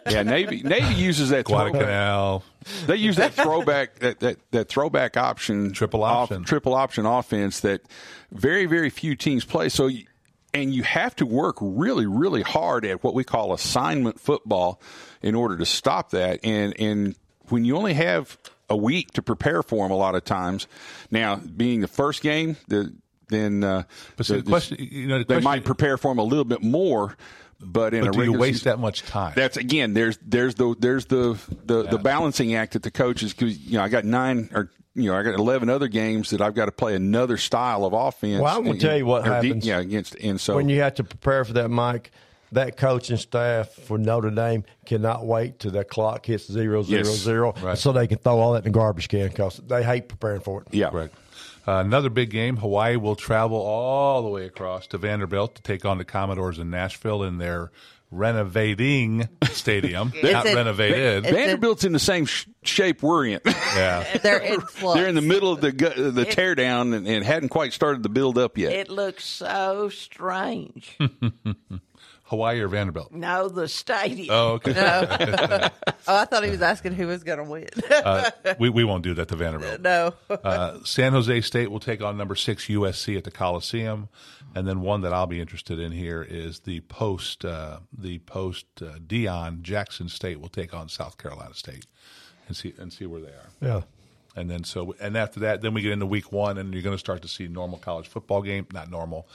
Yeah, 0.09 0.23
Navy 0.23 0.63
Navy 0.63 0.93
uses 0.93 1.27
that 1.31 1.45
throwback. 1.45 1.73
Guadalcanal. 1.73 2.41
They 2.85 2.95
use 2.95 3.17
that 3.17 3.33
throwback 3.33 3.99
that, 3.99 4.21
that, 4.21 4.38
that 4.51 4.69
throwback 4.69 5.17
option 5.17 5.73
Triple 5.73 6.05
off- 6.05 6.31
option. 6.31 6.45
triple 6.45 6.73
option 6.73 7.05
offense 7.05 7.59
that 7.59 7.81
very 8.31 8.65
very 8.65 8.89
few 8.89 9.17
teams 9.17 9.43
play. 9.43 9.67
So 9.67 9.88
you, 9.88 10.05
and 10.53 10.73
you 10.73 10.83
have 10.83 11.17
to 11.17 11.25
work 11.25 11.57
really 11.59 12.05
really 12.05 12.43
hard 12.43 12.85
at 12.85 13.03
what 13.03 13.13
we 13.13 13.25
call 13.25 13.51
assignment 13.51 14.21
football 14.21 14.81
in 15.21 15.35
order 15.35 15.57
to 15.57 15.65
stop 15.65 16.11
that. 16.11 16.39
And 16.45 16.73
and 16.79 17.15
when 17.49 17.65
you 17.65 17.75
only 17.75 17.93
have 17.95 18.38
a 18.69 18.77
week 18.77 19.11
to 19.15 19.21
prepare 19.21 19.61
for 19.63 19.83
them, 19.85 19.91
a 19.91 19.97
lot 19.97 20.15
of 20.15 20.23
times. 20.23 20.65
Now, 21.11 21.35
being 21.35 21.81
the 21.81 21.89
first 21.89 22.21
game, 22.21 22.55
the 22.69 22.93
then 23.30 23.63
uh, 23.63 23.84
But 24.15 24.25
see, 24.25 24.36
the- 24.36 24.41
the 24.41 24.49
question, 24.49 24.78
you 24.80 25.07
know, 25.07 25.17
the 25.19 25.23
they 25.25 25.36
question- 25.36 25.43
might 25.43 25.65
prepare 25.65 25.97
for 25.97 26.11
them 26.11 26.19
a 26.19 26.23
little 26.23 26.45
bit 26.45 26.61
more. 26.63 27.15
But 27.59 27.95
in 27.95 28.01
But 28.05 28.09
a 28.09 28.17
do 28.19 28.23
you 28.23 28.34
waste 28.34 28.59
season- 28.59 28.69
that 28.73 28.80
much 28.80 29.01
time? 29.03 29.34
that's 29.36 29.57
again. 29.57 29.93
There's 29.95 30.19
there's 30.23 30.53
the 30.55 30.75
there's 30.78 31.05
the 31.07 31.39
the, 31.65 31.84
the 31.84 31.97
balancing 31.97 32.53
act 32.53 32.73
that 32.73 32.84
the 32.84 32.91
coaches 32.91 33.34
because 33.34 33.57
you 33.57 33.78
know 33.80 33.84
I 33.84 33.89
got 33.89 34.05
nine 34.05 34.47
or 34.53 34.69
you 34.93 35.09
know 35.09 35.17
I 35.17 35.23
got 35.23 35.34
eleven 35.34 35.67
other 35.67 35.88
games 35.88 36.30
that 36.30 36.39
I've 36.39 36.53
got 36.53 36.65
to 36.65 36.71
play 36.71 36.93
another 36.93 37.36
style 37.38 37.84
of 37.84 37.93
offense. 37.93 38.41
Well, 38.41 38.55
I'm 38.55 38.61
gonna 38.61 38.71
and- 38.73 38.82
tell 38.82 38.95
you 38.95 39.07
what 39.07 39.23
or 39.23 39.30
de- 39.30 39.34
happens. 39.47 39.65
yeah, 39.65 39.80
against 39.80 40.15
and 40.21 40.39
so 40.39 40.55
when 40.55 40.69
you 40.69 40.82
have 40.82 40.93
to 40.95 41.03
prepare 41.03 41.43
for 41.45 41.53
that, 41.53 41.69
Mike, 41.71 42.11
that 42.51 42.78
coaching 42.78 43.17
staff 43.17 43.69
for 43.69 43.97
Notre 43.97 44.30
Dame 44.30 44.63
cannot 44.86 45.25
wait 45.25 45.57
till 45.57 45.71
that 45.71 45.89
clock 45.89 46.28
hits 46.28 46.45
zero 46.45 46.84
zero 46.84 46.99
Yes. 47.05 47.07
zero, 47.17 47.55
Right. 47.59 47.75
so 47.75 47.91
they 47.91 48.05
can 48.05 48.19
throw 48.19 48.38
all 48.38 48.53
that 48.53 48.59
in 48.67 48.71
the 48.71 48.78
garbage 48.78 49.07
can 49.09 49.30
because 49.30 49.59
they 49.67 49.82
hate 49.82 50.09
preparing 50.09 50.41
for 50.41 50.61
it. 50.61 50.67
yeah 50.75 50.91
Correct. 50.91 51.15
Uh, 51.68 51.82
another 51.86 52.09
big 52.09 52.30
game. 52.30 52.57
Hawaii 52.57 52.95
will 52.95 53.15
travel 53.15 53.57
all 53.57 54.24
the 54.24 54.30
way 54.30 54.45
across 54.45 54.88
to 54.88 54.97
Vanderbilt 54.97 55.55
to 55.55 55.61
take 55.61 55.84
on 55.86 55.97
the 55.97 56.05
Commodores 56.05 56.59
in 56.59 56.70
Nashville 56.70 57.24
in 57.24 57.38
their 57.39 57.72
renovating 58.09 59.28
stadium. 59.51 60.13
Not 60.24 60.45
It's 60.45 60.53
a- 60.53 60.55
renovated. 60.55 61.26
it's 61.26 61.28
a- 61.28 61.36
Vanderbilt's 61.36 61.84
in 61.84 61.91
the 61.91 61.99
same 61.99 62.26
sh- 62.26 62.45
shape 62.63 63.03
we're 63.03 63.26
in. 63.26 63.41
yeah. 63.45 64.18
They're 64.24 64.39
in. 64.39 64.61
They're 64.82 65.07
in 65.09 65.15
the 65.15 65.22
middle 65.22 65.51
of 65.51 65.59
the 65.59 65.74
gu- 65.74 66.11
the 66.11 66.26
teardown 66.26 66.95
and, 66.95 67.05
and 67.05 67.26
hadn't 67.26 67.49
quite 67.49 67.74
started 67.74 68.01
the 68.03 68.07
build 68.09 68.38
up 68.38 68.57
yet. 68.57 68.72
It 68.72 68.89
looks 68.89 69.26
so 69.26 69.89
strange. 69.89 70.97
Hawaii 72.28 72.59
or 72.59 72.67
Vanderbilt? 72.67 73.11
no, 73.11 73.47
the 73.49 73.67
stadium. 73.67 74.28
Oh, 74.32 74.47
okay. 74.53 74.73
oh, 74.78 75.69
I 76.07 76.25
thought 76.25 76.43
he 76.43 76.49
was 76.49 76.61
asking 76.61 76.93
who 76.93 77.07
was 77.07 77.23
going 77.23 77.38
to 77.39 77.43
win. 77.45 77.67
Uh, 77.89 78.30
we, 78.59 78.69
we 78.69 78.84
won't 78.84 79.03
do 79.03 79.13
that 79.15 79.30
to 79.30 79.36
Vanderbilt. 79.36 79.82
no. 79.82 80.13
Uh, 80.30 80.80
San 80.84 81.13
Jose 81.13 81.41
State 81.41 81.71
will 81.71 81.80
take 81.80 82.01
on 82.01 82.17
number 82.17 82.36
six 82.36 82.65
USC 82.67 83.17
at 83.17 83.23
the 83.23 83.32
Coliseum, 83.32 84.09
and 84.55 84.67
then 84.67 84.82
one 84.82 85.01
that 85.01 85.13
I'll 85.13 85.28
be 85.28 85.39
interested 85.39 85.80
in 85.80 85.91
here 85.91 86.21
is 86.21 86.59
the 86.59 86.82
post 86.82 87.45
uh, 87.45 87.80
the 87.97 88.19
post 88.19 88.65
uh, 88.82 88.99
Deion 88.99 89.61
Jackson 89.61 90.09
State 90.09 90.39
will 90.41 90.49
take 90.49 90.73
on 90.73 90.89
South 90.89 91.17
Carolina 91.17 91.53
State, 91.53 91.86
and 92.47 92.55
see 92.55 92.73
and 92.78 92.91
see 92.91 93.05
where 93.05 93.21
they 93.21 93.28
are. 93.30 93.49
Yeah. 93.61 93.82
And 94.38 94.49
then 94.49 94.63
so 94.63 94.95
and 95.01 95.17
after 95.17 95.39
that, 95.41 95.61
then 95.61 95.73
we 95.73 95.81
get 95.81 95.91
into 95.91 96.05
week 96.05 96.31
one, 96.31 96.57
and 96.59 96.73
you're 96.73 96.83
going 96.83 96.93
to 96.95 96.99
start 96.99 97.23
to 97.23 97.27
see 97.27 97.47
normal 97.47 97.79
college 97.79 98.07
football 98.07 98.41
game. 98.43 98.67
Not 98.71 98.89
normal, 98.91 99.27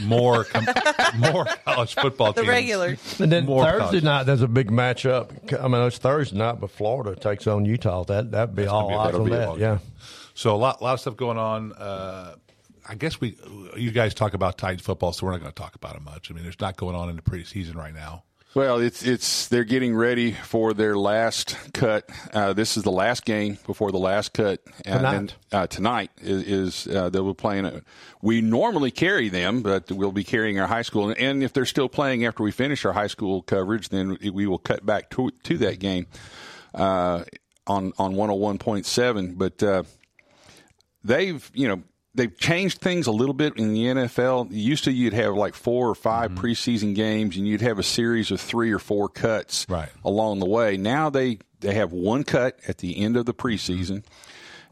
more 0.00 0.44
com- 0.44 0.64
more 1.18 1.44
college 1.66 1.94
football. 1.94 2.32
The 2.32 2.40
teams. 2.40 2.48
regulars. 2.48 3.20
And 3.20 3.30
then 3.30 3.44
More 3.44 3.64
Thursday 3.64 3.78
college. 3.84 4.02
night, 4.04 4.22
there's 4.24 4.42
a 4.42 4.48
big 4.48 4.70
matchup. 4.70 5.30
I 5.62 5.68
mean, 5.68 5.82
it's 5.82 5.98
Thursday 5.98 6.36
night, 6.38 6.60
but 6.60 6.70
Florida 6.70 7.14
takes 7.14 7.46
on 7.46 7.64
Utah. 7.66 8.04
That 8.04 8.30
that'd 8.32 8.56
be 8.56 8.66
all 8.66 8.88
be- 8.88 8.94
eyes 8.94 9.12
that'll 9.12 9.22
on 9.22 9.30
that. 9.30 9.58
Yeah. 9.58 9.78
So 10.34 10.54
a 10.54 10.56
lot, 10.56 10.80
lot 10.80 10.94
of 10.94 11.00
stuff 11.00 11.16
going 11.16 11.36
on. 11.38 11.72
Uh, 11.74 12.36
I 12.88 12.94
guess 12.94 13.20
we, 13.20 13.36
you 13.76 13.90
guys 13.90 14.14
talk 14.14 14.32
about 14.32 14.56
Titans 14.56 14.80
football, 14.80 15.12
so 15.12 15.26
we're 15.26 15.32
not 15.32 15.40
going 15.40 15.52
to 15.52 15.60
talk 15.60 15.74
about 15.74 15.94
it 15.94 16.00
much. 16.02 16.30
I 16.30 16.34
mean, 16.34 16.42
there's 16.42 16.58
not 16.58 16.78
going 16.78 16.96
on 16.96 17.10
in 17.10 17.16
the 17.16 17.22
preseason 17.22 17.74
right 17.76 17.92
now. 17.92 18.24
Well, 18.54 18.78
it's 18.80 19.02
it's 19.04 19.46
they're 19.48 19.62
getting 19.64 19.94
ready 19.94 20.32
for 20.32 20.72
their 20.72 20.96
last 20.96 21.54
cut. 21.74 22.08
Uh, 22.32 22.54
this 22.54 22.78
is 22.78 22.82
the 22.82 22.90
last 22.90 23.26
game 23.26 23.58
before 23.66 23.92
the 23.92 23.98
last 23.98 24.32
cut. 24.32 24.60
And 24.86 25.00
Tonight. 25.00 25.12
then, 25.12 25.30
uh, 25.52 25.66
tonight 25.66 26.10
is, 26.22 26.86
is 26.86 26.96
uh, 26.96 27.10
they 27.10 27.20
will 27.20 27.34
be 27.34 27.38
playing. 27.38 27.66
A, 27.66 27.82
we 28.22 28.40
normally 28.40 28.90
carry 28.90 29.28
them, 29.28 29.60
but 29.60 29.92
we'll 29.92 30.12
be 30.12 30.24
carrying 30.24 30.58
our 30.58 30.66
high 30.66 30.82
school. 30.82 31.14
And 31.16 31.42
if 31.42 31.52
they're 31.52 31.66
still 31.66 31.90
playing 31.90 32.24
after 32.24 32.42
we 32.42 32.50
finish 32.50 32.84
our 32.86 32.94
high 32.94 33.06
school 33.06 33.42
coverage, 33.42 33.90
then 33.90 34.16
we 34.32 34.46
will 34.46 34.58
cut 34.58 34.84
back 34.84 35.10
to 35.10 35.30
to 35.44 35.58
that 35.58 35.78
game 35.78 36.06
uh, 36.74 37.24
on 37.66 37.92
on 37.98 38.14
one 38.14 38.28
hundred 38.30 38.40
one 38.40 38.58
point 38.58 38.86
seven. 38.86 39.34
But 39.34 39.62
uh, 39.62 39.82
they've 41.04 41.48
you 41.52 41.68
know 41.68 41.82
they've 42.18 42.36
changed 42.36 42.80
things 42.82 43.06
a 43.06 43.12
little 43.12 43.32
bit 43.34 43.56
in 43.56 43.72
the 43.72 43.84
NFL. 43.86 44.48
Used 44.50 44.84
to 44.84 44.92
you'd 44.92 45.14
have 45.14 45.34
like 45.34 45.54
four 45.54 45.88
or 45.88 45.94
5 45.94 46.32
Mm-hmm. 46.32 46.44
preseason 46.44 46.94
games, 46.94 47.36
and 47.38 47.46
you'd 47.48 47.62
have 47.62 47.78
a 47.78 47.82
series 47.82 48.30
of 48.30 48.40
three 48.40 48.70
or 48.72 48.78
four 48.78 49.08
cuts 49.08 49.64
Right. 49.68 49.88
along 50.04 50.40
the 50.40 50.46
way. 50.46 50.76
Now 50.76 51.08
they 51.08 51.38
they 51.60 51.74
have 51.74 51.92
one 51.92 52.22
cut 52.24 52.58
at 52.68 52.78
the 52.78 52.98
end 52.98 53.16
of 53.16 53.24
the 53.26 53.32
preseason. 53.34 54.04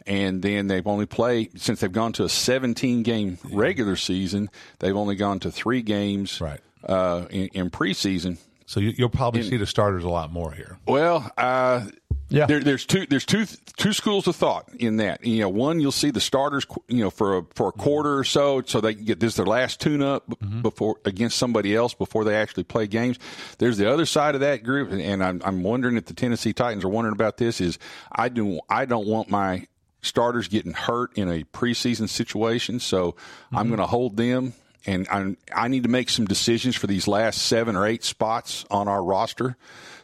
And 0.08 0.40
then 0.40 0.68
they've 0.68 0.86
only 0.86 1.06
played 1.06 1.60
since 1.60 1.80
they've 1.80 1.90
gone 1.90 2.12
to 2.12 2.24
a 2.24 2.28
17 2.28 3.02
game 3.02 3.38
regular 3.50 3.96
season. 3.96 4.50
They've 4.78 4.94
only 4.96 5.16
gone 5.16 5.40
to 5.40 5.50
three 5.50 5.82
games 5.82 6.40
Right. 6.40 6.60
uh, 6.84 7.26
in, 7.30 7.48
in 7.54 7.70
preseason. 7.70 8.38
So 8.66 8.78
you, 8.80 8.92
you'll 8.96 9.08
probably 9.08 9.42
see 9.42 9.56
the 9.56 9.66
starters 9.66 10.04
a 10.04 10.08
lot 10.08 10.32
more 10.32 10.52
here. 10.52 10.78
Well, 10.86 11.28
uh, 11.36 11.86
Yeah. 12.28 12.46
there, 12.46 12.60
there's 12.60 12.84
two 12.84 13.06
there's 13.06 13.24
two 13.24 13.46
two 13.76 13.92
schools 13.92 14.26
of 14.26 14.34
thought 14.34 14.68
in 14.74 14.96
that. 14.96 15.24
You 15.24 15.40
know, 15.40 15.48
one 15.48 15.78
you'll 15.78 15.92
see 15.92 16.10
the 16.10 16.20
starters, 16.20 16.66
you 16.88 17.04
know, 17.04 17.10
for 17.10 17.38
a, 17.38 17.42
for 17.54 17.68
a 17.68 17.72
mm-hmm. 17.72 17.80
quarter 17.82 18.18
or 18.18 18.24
so, 18.24 18.62
so 18.66 18.80
they 18.80 18.94
can 18.94 19.04
get 19.04 19.20
this 19.20 19.36
their 19.36 19.46
last 19.46 19.80
tune 19.80 20.02
up 20.02 20.28
b- 20.28 20.36
mm-hmm. 20.42 20.62
before 20.62 20.96
against 21.04 21.38
somebody 21.38 21.74
else 21.76 21.94
before 21.94 22.24
they 22.24 22.34
actually 22.34 22.64
play 22.64 22.86
games. 22.86 23.18
There's 23.58 23.76
the 23.78 23.90
other 23.90 24.06
side 24.06 24.34
of 24.34 24.40
that 24.40 24.64
group, 24.64 24.90
and- 24.90 25.00
and 25.00 25.22
I'm 25.22 25.40
I'm 25.44 25.62
wondering 25.62 25.96
if 25.96 26.06
the 26.06 26.14
Tennessee 26.14 26.52
Titans 26.52 26.84
are 26.84 26.88
wondering 26.88 27.14
about 27.14 27.36
this. 27.36 27.60
Is 27.60 27.78
I 28.10 28.28
do 28.28 28.60
I 28.68 28.86
don't 28.86 29.06
want 29.06 29.30
my 29.30 29.66
starters 30.02 30.48
getting 30.48 30.72
hurt 30.72 31.16
in 31.16 31.28
a 31.28 31.44
preseason 31.44 32.08
situation, 32.08 32.80
so 32.80 33.14
I'm 33.52 33.58
mm-hmm. 33.58 33.68
going 33.68 33.80
to 33.80 33.86
hold 33.86 34.16
them. 34.16 34.54
And 34.88 35.08
I'm, 35.10 35.36
I 35.52 35.66
need 35.66 35.82
to 35.82 35.88
make 35.88 36.08
some 36.08 36.26
decisions 36.26 36.76
for 36.76 36.86
these 36.86 37.08
last 37.08 37.42
seven 37.42 37.74
or 37.74 37.84
eight 37.86 38.04
spots 38.04 38.64
on 38.70 38.86
our 38.86 39.02
roster. 39.02 39.56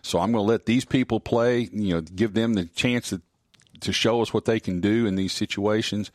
So 0.02 0.18
I'm 0.18 0.32
going 0.32 0.44
to 0.44 0.50
let 0.50 0.66
these 0.66 0.84
people 0.84 1.20
play, 1.20 1.68
you 1.72 1.94
know, 1.94 2.00
give 2.00 2.34
them 2.34 2.54
the 2.54 2.64
chance 2.66 3.10
to, 3.10 3.22
to 3.80 3.92
show 3.92 4.20
us 4.20 4.34
what 4.34 4.44
they 4.44 4.60
can 4.60 4.80
do 4.80 5.06
in 5.06 5.14
these 5.14 5.32
situations, 5.32 6.10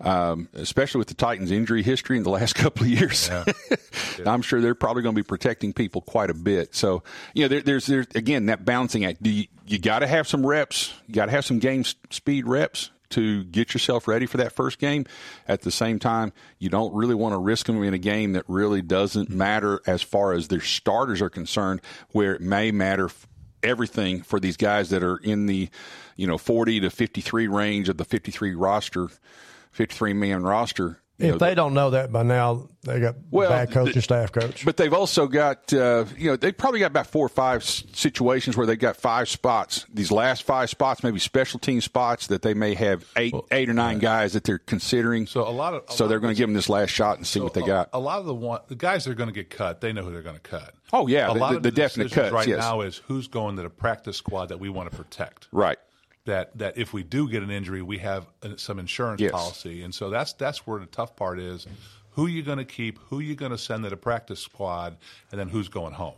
um, 0.00 0.48
especially 0.54 0.98
with 0.98 1.08
the 1.08 1.14
Titans' 1.14 1.50
injury 1.50 1.82
history 1.82 2.16
in 2.16 2.22
the 2.22 2.30
last 2.38 2.54
couple 2.54 2.84
of 2.84 2.88
years. 2.88 3.30
I'm 4.26 4.42
sure 4.42 4.60
they're 4.60 4.74
probably 4.74 5.02
going 5.02 5.14
to 5.14 5.22
be 5.22 5.26
protecting 5.26 5.72
people 5.72 6.00
quite 6.00 6.30
a 6.30 6.34
bit. 6.34 6.74
So, 6.74 7.02
you 7.34 7.42
know, 7.44 7.48
there, 7.48 7.62
there's, 7.62 7.86
there's, 7.86 8.06
again, 8.14 8.46
that 8.46 8.64
balancing 8.64 9.04
act. 9.04 9.22
Do 9.22 9.30
you, 9.30 9.46
you 9.66 9.78
got 9.78 9.98
to 9.98 10.06
have 10.06 10.26
some 10.26 10.44
reps, 10.44 10.92
you 11.06 11.14
got 11.14 11.26
to 11.26 11.32
have 11.32 11.44
some 11.44 11.58
game 11.58 11.84
speed 12.10 12.46
reps 12.46 12.90
to 13.10 13.44
get 13.44 13.74
yourself 13.74 14.08
ready 14.08 14.26
for 14.26 14.36
that 14.38 14.52
first 14.52 14.78
game. 14.78 15.06
At 15.46 15.62
the 15.62 15.70
same 15.70 15.98
time, 15.98 16.32
you 16.58 16.68
don't 16.68 16.94
really 16.94 17.14
want 17.14 17.32
to 17.34 17.38
risk 17.38 17.66
them 17.66 17.82
in 17.82 17.94
a 17.94 17.98
game 17.98 18.32
that 18.32 18.44
really 18.48 18.82
doesn't 18.82 19.30
matter 19.30 19.80
as 19.86 20.02
far 20.02 20.32
as 20.32 20.48
their 20.48 20.60
starters 20.60 21.22
are 21.22 21.30
concerned, 21.30 21.80
where 22.10 22.34
it 22.34 22.40
may 22.40 22.70
matter 22.70 23.10
everything 23.62 24.22
for 24.22 24.38
these 24.38 24.56
guys 24.56 24.90
that 24.90 25.02
are 25.02 25.18
in 25.18 25.46
the, 25.46 25.68
you 26.16 26.26
know, 26.26 26.38
40 26.38 26.80
to 26.80 26.90
53 26.90 27.48
range 27.48 27.88
of 27.88 27.96
the 27.96 28.04
53 28.04 28.54
roster, 28.54 29.08
53 29.72 30.12
man 30.12 30.42
roster. 30.42 31.00
If 31.18 31.32
know, 31.32 31.38
they 31.38 31.54
don't 31.54 31.72
know 31.72 31.90
that 31.90 32.12
by 32.12 32.22
now, 32.24 32.68
they 32.82 33.00
got 33.00 33.14
Well, 33.30 33.48
bad 33.48 33.70
coach 33.70 33.88
the- 33.88 33.94
and 33.94 34.02
staff 34.04 34.32
coach. 34.32 34.66
but 34.66 34.76
they've 34.76 34.92
also 34.92 35.26
got, 35.26 35.72
uh, 35.72 36.04
you 36.18 36.30
know, 36.30 36.36
they've 36.36 36.56
probably 36.56 36.80
got 36.80 36.86
about 36.90 37.06
four 37.06 37.24
or 37.24 37.30
five 37.30 37.62
s- 37.62 37.84
situations 37.94 38.54
where 38.54 38.66
they've 38.66 38.78
got 38.78 38.98
five 38.98 39.28
spots. 39.30 39.86
These 39.92 40.12
last 40.12 40.42
five 40.42 40.68
spots, 40.68 41.02
maybe 41.02 41.18
special 41.18 41.58
team 41.58 41.80
spots 41.80 42.26
that 42.26 42.42
they 42.42 42.52
may 42.52 42.74
have 42.74 43.04
eight, 43.16 43.34
eight 43.50 43.70
or 43.70 43.72
nine 43.72 43.98
guys 43.98 44.34
that 44.34 44.44
they're 44.44 44.58
considering. 44.58 45.26
So 45.26 45.48
a 45.48 45.50
lot 45.50 45.72
of- 45.72 45.84
a 45.88 45.92
so 45.92 46.04
lot 46.04 46.08
they're 46.10 46.20
going 46.20 46.34
to 46.34 46.38
give 46.38 46.48
them 46.48 46.54
this 46.54 46.68
last 46.68 46.90
shot 46.90 47.16
and 47.16 47.26
see 47.26 47.40
what 47.40 47.54
they 47.54 47.62
a, 47.62 47.66
got. 47.66 47.88
A 47.94 47.98
lot 47.98 48.18
of 48.18 48.26
the 48.26 48.34
one, 48.34 48.60
the 48.68 48.74
guys 48.74 49.04
that 49.04 49.10
are 49.12 49.14
going 49.14 49.28
to 49.30 49.34
get 49.34 49.48
cut, 49.48 49.80
they 49.80 49.94
know 49.94 50.02
who 50.02 50.12
they're 50.12 50.20
going 50.20 50.36
to 50.36 50.40
cut. 50.42 50.74
Oh, 50.92 51.06
yeah, 51.06 51.30
a 51.30 51.32
the- 51.34 51.40
lot 51.40 51.50
the- 51.52 51.56
of 51.56 51.62
the 51.62 51.70
definite 51.70 52.04
decisions 52.10 52.30
cuts, 52.30 52.34
right 52.34 52.46
yes. 52.48 52.58
now 52.58 52.82
is 52.82 53.00
who's 53.08 53.26
going 53.26 53.56
to 53.56 53.62
the 53.62 53.70
practice 53.70 54.18
squad 54.18 54.50
that 54.50 54.60
we 54.60 54.68
want 54.68 54.90
to 54.90 54.96
protect. 54.96 55.48
right. 55.50 55.78
That 56.26 56.56
that 56.58 56.76
if 56.78 56.92
we 56.92 57.02
do 57.02 57.28
get 57.28 57.42
an 57.42 57.50
injury, 57.50 57.82
we 57.82 57.98
have 57.98 58.26
uh, 58.42 58.50
some 58.56 58.78
insurance 58.78 59.20
Yes. 59.20 59.32
policy, 59.32 59.82
and 59.82 59.94
so 59.94 60.10
that's 60.10 60.32
that's 60.34 60.66
where 60.66 60.78
the 60.78 60.86
tough 60.86 61.16
part 61.16 61.38
is: 61.40 61.66
who 62.10 62.26
you 62.26 62.42
going 62.42 62.58
to 62.58 62.64
keep, 62.64 62.98
who 63.10 63.18
you 63.20 63.34
going 63.34 63.52
to 63.52 63.58
send 63.58 63.84
to 63.84 63.90
the 63.90 63.96
practice 63.96 64.40
squad, 64.40 64.96
and 65.30 65.40
then 65.40 65.48
who's 65.48 65.68
going 65.68 65.94
home. 65.94 66.14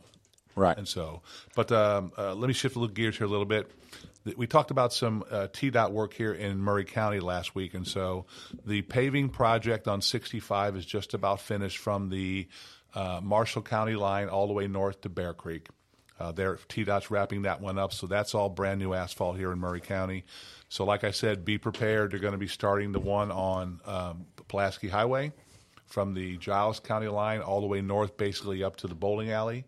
Right. 0.56 0.76
And 0.76 0.88
so, 0.88 1.22
but 1.54 1.70
um, 1.70 2.12
uh, 2.18 2.34
let 2.34 2.48
me 2.48 2.52
shift 2.54 2.74
a 2.74 2.80
little 2.80 2.92
gears 2.94 3.16
here 3.16 3.26
a 3.26 3.30
little 3.30 3.46
bit. 3.46 3.70
We 4.36 4.46
talked 4.46 4.70
about 4.70 4.92
some 4.92 5.24
uh, 5.30 5.46
TDOT 5.52 5.92
work 5.92 6.12
here 6.12 6.32
in 6.34 6.58
Maury 6.60 6.84
County 6.84 7.20
last 7.20 7.54
week, 7.54 7.74
and 7.74 7.86
so 7.86 8.26
the 8.66 8.82
paving 8.82 9.28
project 9.30 9.86
on 9.88 10.02
65 10.02 10.76
is 10.76 10.84
just 10.84 11.14
about 11.14 11.40
finished 11.40 11.78
from 11.78 12.08
the 12.10 12.48
uh, 12.94 13.20
Marshall 13.22 13.62
County 13.62 13.94
line 13.94 14.28
all 14.28 14.46
the 14.48 14.52
way 14.52 14.66
north 14.66 15.00
to 15.02 15.08
Bear 15.08 15.32
Creek. 15.32 15.68
Uh, 16.18 16.32
there, 16.32 16.56
TDOT's 16.68 17.10
wrapping 17.10 17.42
that 17.42 17.60
one 17.60 17.78
up, 17.78 17.92
so 17.92 18.06
that's 18.06 18.34
all 18.34 18.48
brand 18.48 18.80
new 18.80 18.92
asphalt 18.92 19.36
here 19.36 19.52
in 19.52 19.58
Maury 19.58 19.80
County. 19.80 20.24
So, 20.68 20.84
like 20.84 21.04
I 21.04 21.12
said, 21.12 21.44
be 21.44 21.58
prepared. 21.58 22.10
They're 22.10 22.18
going 22.18 22.32
to 22.32 22.38
be 22.38 22.48
starting 22.48 22.92
the 22.92 23.00
one 23.00 23.30
on 23.30 23.80
um, 23.86 24.26
Pulaski 24.48 24.88
Highway 24.88 25.32
from 25.86 26.14
the 26.14 26.36
Giles 26.38 26.80
County 26.80 27.08
line 27.08 27.40
all 27.40 27.60
the 27.60 27.66
way 27.66 27.80
north, 27.80 28.16
basically 28.16 28.62
up 28.62 28.76
to 28.76 28.88
the 28.88 28.94
bowling 28.94 29.30
alley. 29.30 29.64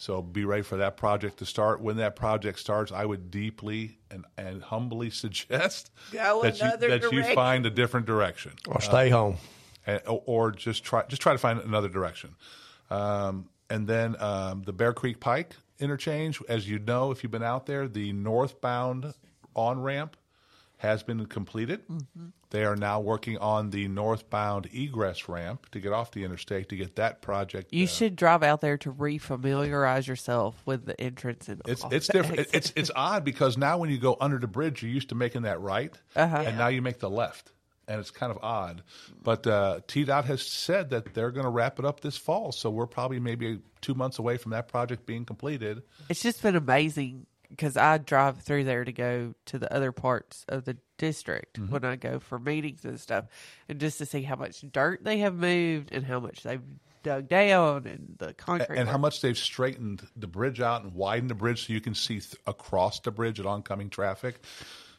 So 0.00 0.22
be 0.22 0.44
ready 0.44 0.62
for 0.62 0.76
that 0.76 0.96
project 0.96 1.38
to 1.38 1.46
start. 1.46 1.80
When 1.80 1.96
that 1.96 2.14
project 2.14 2.60
starts, 2.60 2.92
I 2.92 3.04
would 3.04 3.32
deeply 3.32 3.98
and, 4.10 4.24
and 4.36 4.62
humbly 4.62 5.10
suggest 5.10 5.90
Go 6.12 6.42
that 6.42 6.58
you 6.60 6.66
another 6.66 6.98
that 6.98 7.12
you 7.12 7.24
find 7.34 7.66
a 7.66 7.70
different 7.70 8.06
direction, 8.06 8.52
or 8.68 8.80
stay 8.80 9.10
home. 9.10 9.36
and, 9.86 10.00
or, 10.06 10.22
or 10.26 10.52
just 10.52 10.84
try 10.84 11.02
just 11.08 11.20
try 11.20 11.32
to 11.32 11.38
find 11.38 11.58
another 11.58 11.88
direction. 11.88 12.36
Um, 12.90 13.48
and 13.68 13.86
then 13.88 14.16
um, 14.20 14.62
the 14.62 14.72
Bear 14.72 14.92
Creek 14.92 15.18
Pike 15.18 15.54
interchange, 15.80 16.40
as 16.48 16.68
you 16.68 16.78
know, 16.78 17.10
if 17.10 17.22
you've 17.22 17.32
been 17.32 17.42
out 17.42 17.66
there, 17.66 17.88
the 17.88 18.12
northbound 18.12 19.14
on 19.54 19.80
ramp 19.80 20.16
has 20.78 21.02
been 21.02 21.26
completed. 21.26 21.80
They 22.50 22.64
are 22.64 22.76
now 22.76 23.00
working 23.00 23.36
on 23.38 23.70
the 23.70 23.88
northbound 23.88 24.68
egress 24.72 25.28
ramp 25.28 25.68
to 25.72 25.80
get 25.80 25.92
off 25.92 26.12
the 26.12 26.22
interstate 26.24 26.68
to 26.68 26.76
get 26.76 26.94
that 26.96 27.20
project. 27.20 27.72
You 27.72 27.84
uh, 27.84 27.88
should 27.88 28.14
drive 28.16 28.42
out 28.44 28.60
there 28.60 28.78
to 28.78 28.92
refamiliarize 28.92 30.06
yourself 30.06 30.62
with 30.64 30.86
the 30.86 30.98
entrance 31.00 31.48
and 31.48 31.60
It's 31.66 31.84
it's 31.90 32.06
different. 32.06 32.40
It- 32.40 32.50
It's 32.54 32.72
it's 32.76 32.90
odd 32.94 33.24
because 33.24 33.56
now 33.58 33.78
when 33.78 33.90
you 33.90 33.98
go 33.98 34.16
under 34.20 34.38
the 34.38 34.46
bridge, 34.46 34.82
you're 34.82 34.92
used 34.92 35.08
to 35.08 35.14
making 35.16 35.42
that 35.42 35.60
right, 35.60 35.92
Uh-huh. 36.16 36.36
and 36.46 36.56
now 36.56 36.68
you 36.68 36.80
make 36.80 37.00
the 37.00 37.10
left, 37.10 37.52
and 37.88 37.98
it's 38.00 38.10
kind 38.10 38.30
of 38.30 38.38
odd. 38.42 38.82
But 39.22 39.46
uh, 39.46 39.80
TDOT 39.88 40.24
has 40.24 40.42
said 40.46 40.90
that 40.90 41.14
they're 41.14 41.30
going 41.30 41.44
to 41.44 41.50
wrap 41.50 41.78
it 41.78 41.84
up 41.84 42.00
this 42.00 42.16
fall, 42.16 42.52
so 42.52 42.70
we're 42.70 42.86
probably 42.86 43.18
maybe 43.18 43.60
two 43.80 43.94
months 43.94 44.18
away 44.18 44.36
from 44.36 44.52
that 44.52 44.68
project 44.68 45.06
being 45.06 45.24
completed. 45.24 45.82
It's 46.08 46.22
just 46.22 46.42
been 46.42 46.56
amazing 46.56 47.26
because 47.50 47.76
I 47.78 47.96
drive 47.98 48.42
through 48.42 48.64
there 48.64 48.84
to 48.84 48.92
go 48.92 49.34
to 49.46 49.58
the 49.58 49.72
other 49.72 49.90
parts 49.90 50.44
of 50.48 50.64
the 50.66 50.76
district 50.98 51.58
Mm-hmm. 51.58 51.72
when 51.72 51.84
I 51.84 51.96
go 51.96 52.18
for 52.18 52.38
meetings 52.38 52.84
and 52.84 53.00
stuff, 53.00 53.24
and 53.68 53.80
just 53.80 53.98
to 53.98 54.06
see 54.06 54.22
how 54.22 54.36
much 54.36 54.62
dirt 54.70 55.02
they 55.02 55.18
have 55.18 55.34
moved 55.34 55.90
and 55.92 56.04
how 56.04 56.20
much 56.20 56.42
they've 56.42 56.60
dug 57.04 57.28
down 57.28 57.86
and 57.86 58.16
the 58.18 58.34
concrete 58.34 58.76
and 58.76 58.88
how 58.88 58.98
much 58.98 59.20
they've 59.22 59.38
straightened 59.38 60.02
the 60.16 60.26
bridge 60.26 60.60
out 60.60 60.82
and 60.82 60.92
widened 60.94 61.30
the 61.30 61.34
bridge 61.34 61.66
so 61.68 61.72
you 61.72 61.80
can 61.80 61.94
see 61.94 62.18
th- 62.20 62.34
across 62.44 62.98
the 63.00 63.12
bridge 63.12 63.38
at 63.38 63.46
oncoming 63.46 63.88
traffic. 63.88 64.40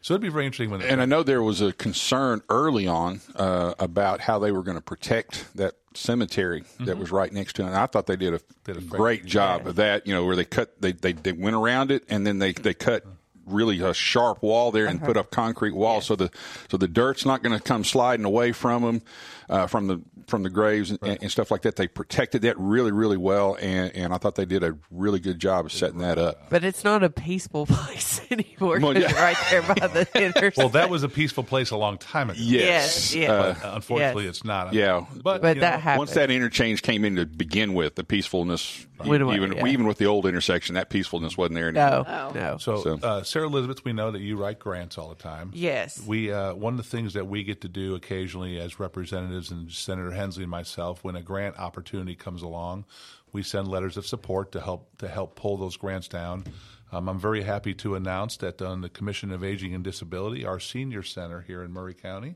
So 0.02 0.14
it'd 0.14 0.22
be 0.22 0.30
very 0.30 0.46
interesting 0.46 0.70
when 0.72 0.82
And 0.82 1.02
I 1.02 1.06
know 1.06 1.24
there 1.24 1.44
was 1.44 1.60
a 1.62 1.74
concern 1.74 2.42
early 2.50 2.88
on 2.88 3.20
uh, 3.36 3.74
about 3.80 4.22
how 4.22 4.40
they 4.40 4.52
were 4.52 4.64
going 4.64 4.78
to 4.78 4.82
protect 4.84 5.54
that 5.56 5.76
cemetery 5.94 6.64
that 6.80 6.98
was 6.98 7.12
right 7.12 7.32
next 7.34 7.58
to 7.58 7.64
it. 7.64 7.68
And 7.68 7.76
I 7.76 7.86
thought 7.86 8.06
they 8.06 8.16
did 8.16 8.34
a, 8.34 8.40
Mm-hmm. 8.40 8.64
Did 8.74 8.78
a 8.78 8.82
great- 8.82 8.98
great 9.00 9.26
job 9.26 9.68
of 9.68 9.76
that. 9.78 10.08
You 10.08 10.14
know, 10.14 10.26
where 10.26 10.36
they 10.36 10.46
cut, 10.46 10.80
they, 10.82 10.92
they 10.94 11.14
they 11.14 11.32
went 11.34 11.56
around 11.56 11.92
it, 11.92 12.04
and 12.10 12.26
then 12.26 12.40
they 12.40 12.54
they 12.54 12.74
cut 12.74 13.04
really 13.46 13.82
a 13.82 13.94
sharp 13.96 14.44
wall 14.44 14.72
there 14.72 14.86
and 14.86 15.02
put 15.02 15.18
up 15.18 15.32
concrete 15.32 15.74
wall 15.74 16.02
so 16.02 16.16
the 16.16 16.30
so 16.70 16.78
the 16.78 16.88
dirt's 16.88 17.26
not 17.26 17.42
going 17.42 17.58
to 17.58 17.64
come 17.64 17.84
sliding 17.84 18.24
away 18.24 18.52
from 18.52 18.84
them 18.84 19.02
uh, 19.50 19.66
from 19.66 19.88
the 19.88 20.00
from 20.30 20.44
the 20.44 20.50
graves 20.50 20.92
and, 20.92 21.00
and 21.04 21.32
stuff 21.32 21.52
like 21.52 21.64
that 21.64 21.76
they 21.76 21.88
protected 21.88 22.44
that 22.44 22.58
really 22.58 22.92
really 22.92 23.18
well 23.18 23.58
and 23.60 23.94
and 23.96 24.14
I 24.14 24.18
thought 24.18 24.36
they 24.36 24.46
did 24.46 24.64
a 24.64 24.78
really 24.92 25.20
good 25.20 25.40
job 25.40 25.66
of 25.66 25.72
setting 25.74 26.00
that 26.00 26.18
up 26.18 26.50
but 26.50 26.64
it's 26.64 26.84
not 26.84 27.04
a 27.04 27.10
peaceful 27.10 27.66
place 27.66 28.22
anymore. 28.32 28.80
Well, 28.80 28.94
'cause 28.94 29.04
yeah. 29.04 29.22
right 29.24 29.38
there 29.50 29.62
by 29.64 29.88
the 29.88 30.08
intersection. 30.24 30.62
well, 30.62 30.70
that 30.70 30.90
was 30.90 31.04
a 31.04 31.10
peaceful 31.10 31.44
place 31.44 31.72
a 31.72 31.78
long 31.78 31.98
time 31.98 32.30
ago. 32.30 32.40
Yes, 32.42 33.14
yes, 33.14 33.16
yes. 33.16 33.30
Uh, 33.30 33.72
unfortunately, 33.74 34.26
Yes. 34.26 34.38
it's 34.38 34.44
not. 34.46 34.74
Yeah. 34.74 35.06
but, 35.24 35.42
But 35.42 35.60
that 35.60 35.76
know, 35.76 35.80
happened. 35.80 35.98
Once 36.00 36.14
that 36.14 36.30
interchange 36.32 36.82
came 36.84 37.04
in 37.06 37.16
to 37.16 37.26
begin 37.26 37.74
with, 37.74 37.96
the 37.96 38.04
peacefulness, 38.04 38.86
Went 39.06 39.24
away, 39.24 39.36
even 39.36 39.54
yeah. 39.54 39.66
even 39.68 39.88
with 39.88 39.98
the 39.98 40.06
old 40.06 40.26
intersection, 40.26 40.76
that 40.76 40.90
peacefulness 40.90 41.38
wasn't 41.38 41.56
there 41.56 41.70
anymore. 41.70 42.06
no, 42.08 42.32
no. 42.36 42.58
So, 42.58 42.84
So- 42.84 43.00
Uh, 43.02 43.24
Sarah 43.24 43.48
Elizabeth, 43.48 43.84
we 43.86 43.94
know 43.94 44.12
that 44.12 44.20
you 44.22 44.38
write 44.38 44.60
grants 44.60 44.98
all 44.98 45.10
the 45.10 45.16
time. 45.16 45.52
Yes. 45.56 46.02
We 46.06 46.32
uh, 46.32 46.54
one 46.54 46.74
of 46.74 46.78
the 46.78 46.84
things 46.84 47.14
that 47.14 47.26
we 47.28 47.44
get 47.44 47.62
to 47.62 47.68
do 47.70 47.96
occasionally 47.96 48.60
as 48.60 48.80
representatives 48.80 49.52
and 49.52 49.72
Senator 49.72 50.12
Hensley 50.20 50.44
and 50.44 50.52
myself, 50.52 51.04
when 51.04 51.16
a 51.16 51.22
grant 51.22 51.58
opportunity 51.58 52.16
comes 52.16 52.42
along, 52.42 52.86
we 53.32 53.42
send 53.42 53.68
letters 53.68 53.98
of 53.98 54.06
support 54.06 54.52
to 54.52 54.60
help 54.60 54.98
to 54.98 55.08
help 55.08 55.36
pull 55.36 55.58
those 55.58 55.78
grants 55.78 56.08
down. 56.08 56.44
Um, 56.92 57.08
I'm 57.08 57.20
very 57.20 57.44
happy 57.44 57.74
to 57.76 57.96
announce 57.96 58.38
that 58.38 58.62
on 58.62 58.82
the 58.82 58.90
Commission 58.90 59.32
of 59.32 59.44
Aging 59.44 59.74
and 59.76 59.84
Disability, 59.84 60.46
our 60.46 60.60
senior 60.60 61.04
center 61.04 61.42
here 61.42 61.64
in 61.64 61.72
Maury 61.72 61.94
County, 61.94 62.36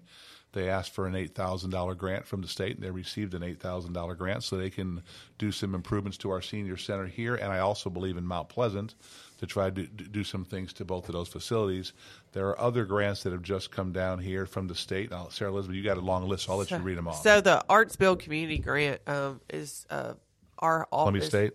they 0.54 0.70
asked 0.70 0.94
for 0.94 1.08
an 1.08 1.14
$8,000 1.14 1.98
grant 1.98 2.28
from 2.28 2.42
the 2.42 2.48
state, 2.48 2.76
and 2.76 2.86
they 2.86 2.92
received 2.92 3.34
an 3.34 3.42
$8,000 3.42 4.18
grant 4.18 4.44
so 4.44 4.56
they 4.56 4.70
can 4.70 5.02
do 5.40 5.52
some 5.52 5.74
improvements 5.74 6.18
to 6.20 6.30
our 6.30 6.42
senior 6.42 6.78
center 6.78 7.08
here. 7.08 7.36
And 7.36 7.52
I 7.52 7.60
also 7.60 7.90
believe 7.90 8.18
in 8.18 8.26
Mount 8.26 8.50
Pleasant 8.50 8.94
to 9.44 9.48
try 9.48 9.70
to 9.70 9.86
do 9.86 10.24
some 10.24 10.46
things 10.46 10.72
to 10.72 10.86
both 10.86 11.10
of 11.10 11.14
those 11.14 11.28
facilities. 11.28 11.92
There 12.32 12.48
are 12.48 12.60
other 12.60 12.86
grants 12.86 13.24
that 13.24 13.34
have 13.34 13.42
just 13.42 13.72
come 13.72 13.92
down 13.92 14.20
here 14.20 14.46
from 14.46 14.68
the 14.68 14.76
state. 14.76 15.12
Now, 15.12 15.28
Sarah 15.30 15.52
Elizabeth, 15.52 15.76
you 15.76 15.84
got 15.84 15.98
a 15.98 16.02
long 16.02 16.30
list, 16.30 16.46
so 16.46 16.54
I'll 16.54 16.60
let 16.60 16.72
you 16.72 16.78
read 16.78 16.98
them 16.98 17.10
all. 17.10 17.14
So 17.14 17.42
the 17.42 17.62
Arts 17.68 17.98
Build 17.98 18.20
Community 18.20 18.58
Grant 18.58 19.02
um, 19.06 19.42
is 19.50 19.86
uh, 19.90 20.14
our 20.60 20.88
office. 20.94 21.02
Columbia 21.02 21.22
State. 21.24 21.54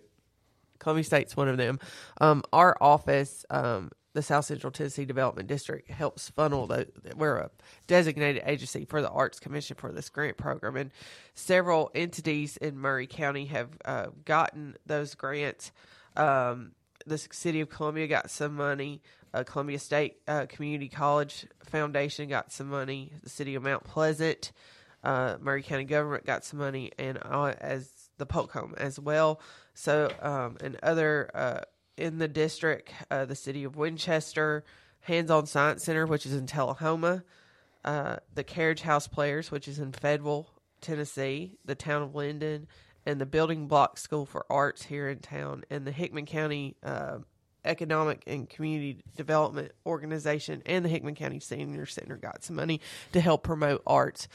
Columbia 0.77 1.03
State's 1.03 1.35
one 1.35 1.47
of 1.47 1.57
them. 1.57 1.79
Um, 2.21 2.43
our 2.53 2.77
office, 2.79 3.43
um, 3.49 3.89
the 4.13 4.21
South 4.21 4.45
Central 4.45 4.69
Tennessee 4.69 5.05
Development 5.05 5.47
District, 5.47 5.89
helps 5.89 6.29
funnel 6.29 6.67
the. 6.67 6.87
We're 7.15 7.37
a 7.37 7.49
designated 7.87 8.43
agency 8.45 8.85
for 8.85 9.01
the 9.01 9.09
Arts 9.09 9.39
Commission 9.39 9.77
for 9.77 9.91
this 9.91 10.09
grant 10.09 10.37
program, 10.37 10.75
and 10.75 10.91
several 11.33 11.89
entities 11.95 12.55
in 12.57 12.77
Maury 12.77 13.07
County 13.07 13.45
have 13.45 13.69
uh, 13.83 14.07
gotten 14.25 14.77
those 14.85 15.15
grants. 15.15 15.71
Um, 16.15 16.73
the 17.09 17.17
city 17.17 17.61
of 17.61 17.69
Columbia 17.69 18.07
got 18.07 18.29
some 18.29 18.55
money. 18.55 19.01
Uh, 19.33 19.43
Columbia 19.43 19.79
State 19.79 20.17
uh, 20.27 20.45
Community 20.47 20.89
College 20.89 21.45
Foundation 21.65 22.29
got 22.29 22.51
some 22.51 22.67
money. 22.67 23.11
The 23.23 23.29
city 23.29 23.55
of 23.55 23.63
Mount 23.63 23.83
Pleasant, 23.83 24.51
uh, 25.03 25.35
Maury 25.41 25.61
County 25.61 25.83
government 25.83 26.25
got 26.25 26.45
some 26.45 26.59
money, 26.59 26.91
and 26.97 27.17
as 27.17 27.91
the 28.17 28.25
Polk 28.25 28.51
Home 28.53 28.73
as 28.77 28.99
well. 28.99 29.41
So, 29.73 30.11
um, 30.21 30.57
and 30.61 30.77
other 30.81 31.29
uh, 31.33 31.61
in 31.97 32.17
the 32.17 32.27
district, 32.27 32.91
uh, 33.11 33.25
the 33.25 33.35
city 33.35 33.63
of 33.63 33.75
Winchester, 33.75 34.63
Hands 35.01 35.29
On 35.29 35.45
Science 35.45 35.83
Center, 35.83 36.05
which 36.05 36.25
is 36.25 36.33
in 36.33 36.45
Tullahoma, 36.45 37.23
uh, 37.85 38.17
the 38.33 38.43
Carriage 38.43 38.81
House 38.81 39.07
Players, 39.07 39.51
which 39.51 39.67
is 39.67 39.79
in 39.79 39.91
Fayetteville, 39.91 40.49
Tennessee, 40.81 41.57
the 41.65 41.75
town 41.75 42.01
of 42.01 42.15
Linden, 42.15 42.67
and 43.05 43.19
the 43.19 43.25
Building 43.25 43.67
Block 43.67 43.97
School 43.97 44.25
for 44.25 44.45
Arts 44.49 44.83
here 44.83 45.09
in 45.09 45.19
town, 45.19 45.63
and 45.69 45.85
the 45.85 45.91
Hickman 45.91 46.25
County 46.25 46.75
uh, 46.83 47.19
Economic 47.65 48.23
and 48.27 48.49
Community 48.49 49.03
Development 49.15 49.71
Organization 49.85 50.61
and 50.65 50.83
the 50.85 50.89
Hickman 50.89 51.15
County 51.15 51.39
Senior 51.39 51.85
Center 51.85 52.15
got 52.17 52.43
some 52.43 52.55
money 52.55 52.79
to 53.11 53.19
help 53.19 53.43
promote 53.43 53.81
arts 53.85 54.27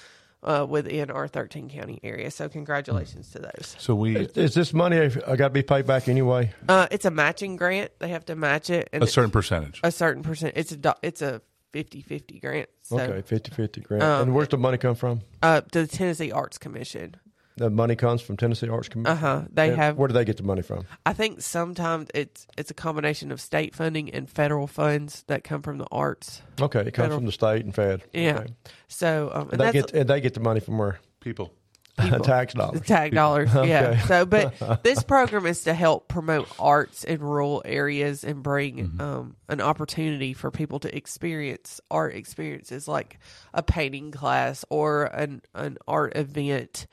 uh, 0.43 0.67
within 0.69 1.11
our 1.11 1.27
13 1.27 1.71
county 1.71 1.99
area. 2.03 2.31
So 2.31 2.49
congratulations 2.51 3.31
to 3.31 3.39
those. 3.39 3.77
So 3.79 3.95
we 3.95 4.17
Is, 4.17 4.37
is 4.37 4.55
this 4.55 4.75
money 4.75 4.99
I 4.99 5.37
got 5.37 5.49
to 5.49 5.51
be 5.51 5.62
paid 5.62 5.87
back 5.87 6.07
anyway? 6.07 6.53
Uh, 6.69 6.87
it's 6.91 7.07
a 7.07 7.11
matching 7.11 7.57
grant. 7.57 7.93
They 7.99 8.09
have 8.09 8.27
to 8.27 8.37
match 8.37 8.69
it 8.69 8.91
and 8.93 9.03
a 9.03 9.07
certain 9.07 9.31
percentage. 9.31 9.81
a 9.83 9.91
certain 9.91 10.23
percent. 10.23 10.53
It's 10.57 10.73
a 10.73 10.95
it's 11.03 11.23
a 11.23 11.41
50-50 11.73 12.41
grant. 12.41 12.69
So, 12.83 13.01
Okay, 13.01 13.37
50-50 13.37 13.83
grant. 13.83 14.03
Um, 14.05 14.23
and 14.23 14.35
where's 14.35 14.49
the 14.49 14.59
money 14.59 14.79
come 14.79 14.95
from? 14.95 15.23
uh, 15.43 15.62
to 15.62 15.81
the 15.83 15.87
Tennessee 15.89 16.31
Arts 16.31 16.57
Commission. 16.59 17.17
The 17.57 17.70
money 17.70 17.94
comes 17.94 18.20
from 18.20 18.36
Tennessee 18.36 18.68
Arts 18.68 18.88
Commission. 18.88 19.12
Uh 19.12 19.20
huh. 19.20 19.42
They 19.52 19.68
And 19.68 19.76
have. 19.76 19.96
Where 19.96 20.09
do 20.09 20.14
they 20.14 20.24
get 20.24 20.36
the 20.38 20.42
money 20.42 20.62
from? 20.62 20.86
I 21.07 21.12
think 21.12 21.40
sometimes 21.40 22.09
it's 22.14 22.46
it's 22.59 22.70
a 22.70 22.74
combination 22.74 23.30
of 23.30 23.40
state 23.40 23.74
funding 23.74 24.11
and 24.11 24.28
federal 24.28 24.66
funds 24.66 25.22
that 25.28 25.44
come 25.44 25.62
from 25.62 25.78
the 25.78 25.86
arts. 25.92 26.42
Okay, 26.61 26.80
it 26.80 26.94
comes 26.94 27.05
Federal- 27.05 27.18
from 27.18 27.26
the 27.26 27.32
state 27.32 27.64
and 27.64 27.74
Fed. 27.74 28.02
Yeah. 28.12 28.38
Okay. 28.38 28.52
So 28.88 29.30
um, 29.32 29.50
and 29.50 29.52
And 29.52 29.61
they 29.61 29.72
get 29.72 29.92
and 29.92 30.11
they 30.11 30.20
get 30.20 30.34
the 30.34 30.40
money 30.40 30.61
from 30.61 30.78
where? 30.78 30.98
People. 31.20 31.52
Tax 31.96 32.55
dollars. 32.55 32.80
Tax 32.80 32.88
tag 32.88 33.14
dollars, 33.14 33.55
yeah. 33.55 33.61
Okay. 33.90 34.00
So, 34.09 34.26
but 34.26 34.82
this 34.82 35.05
program 35.05 35.46
is 35.46 35.62
to 35.62 35.72
help 35.74 36.09
promote 36.09 36.48
arts 36.59 37.05
in 37.05 37.20
rural 37.20 37.62
areas 37.64 38.24
and 38.24 38.42
bring 38.42 38.78
Mm-hmm. 38.78 39.00
um, 39.00 39.36
an 39.48 39.61
opportunity 39.61 40.32
for 40.32 40.50
people 40.50 40.80
to 40.80 40.92
experience 40.96 41.80
art 41.92 42.16
experiences 42.16 42.88
like 42.88 43.20
a 43.52 43.62
painting 43.62 44.11
class 44.11 44.64
or 44.70 45.05
an 45.05 45.40
an 45.55 45.78
art 45.86 46.16
event 46.16 46.88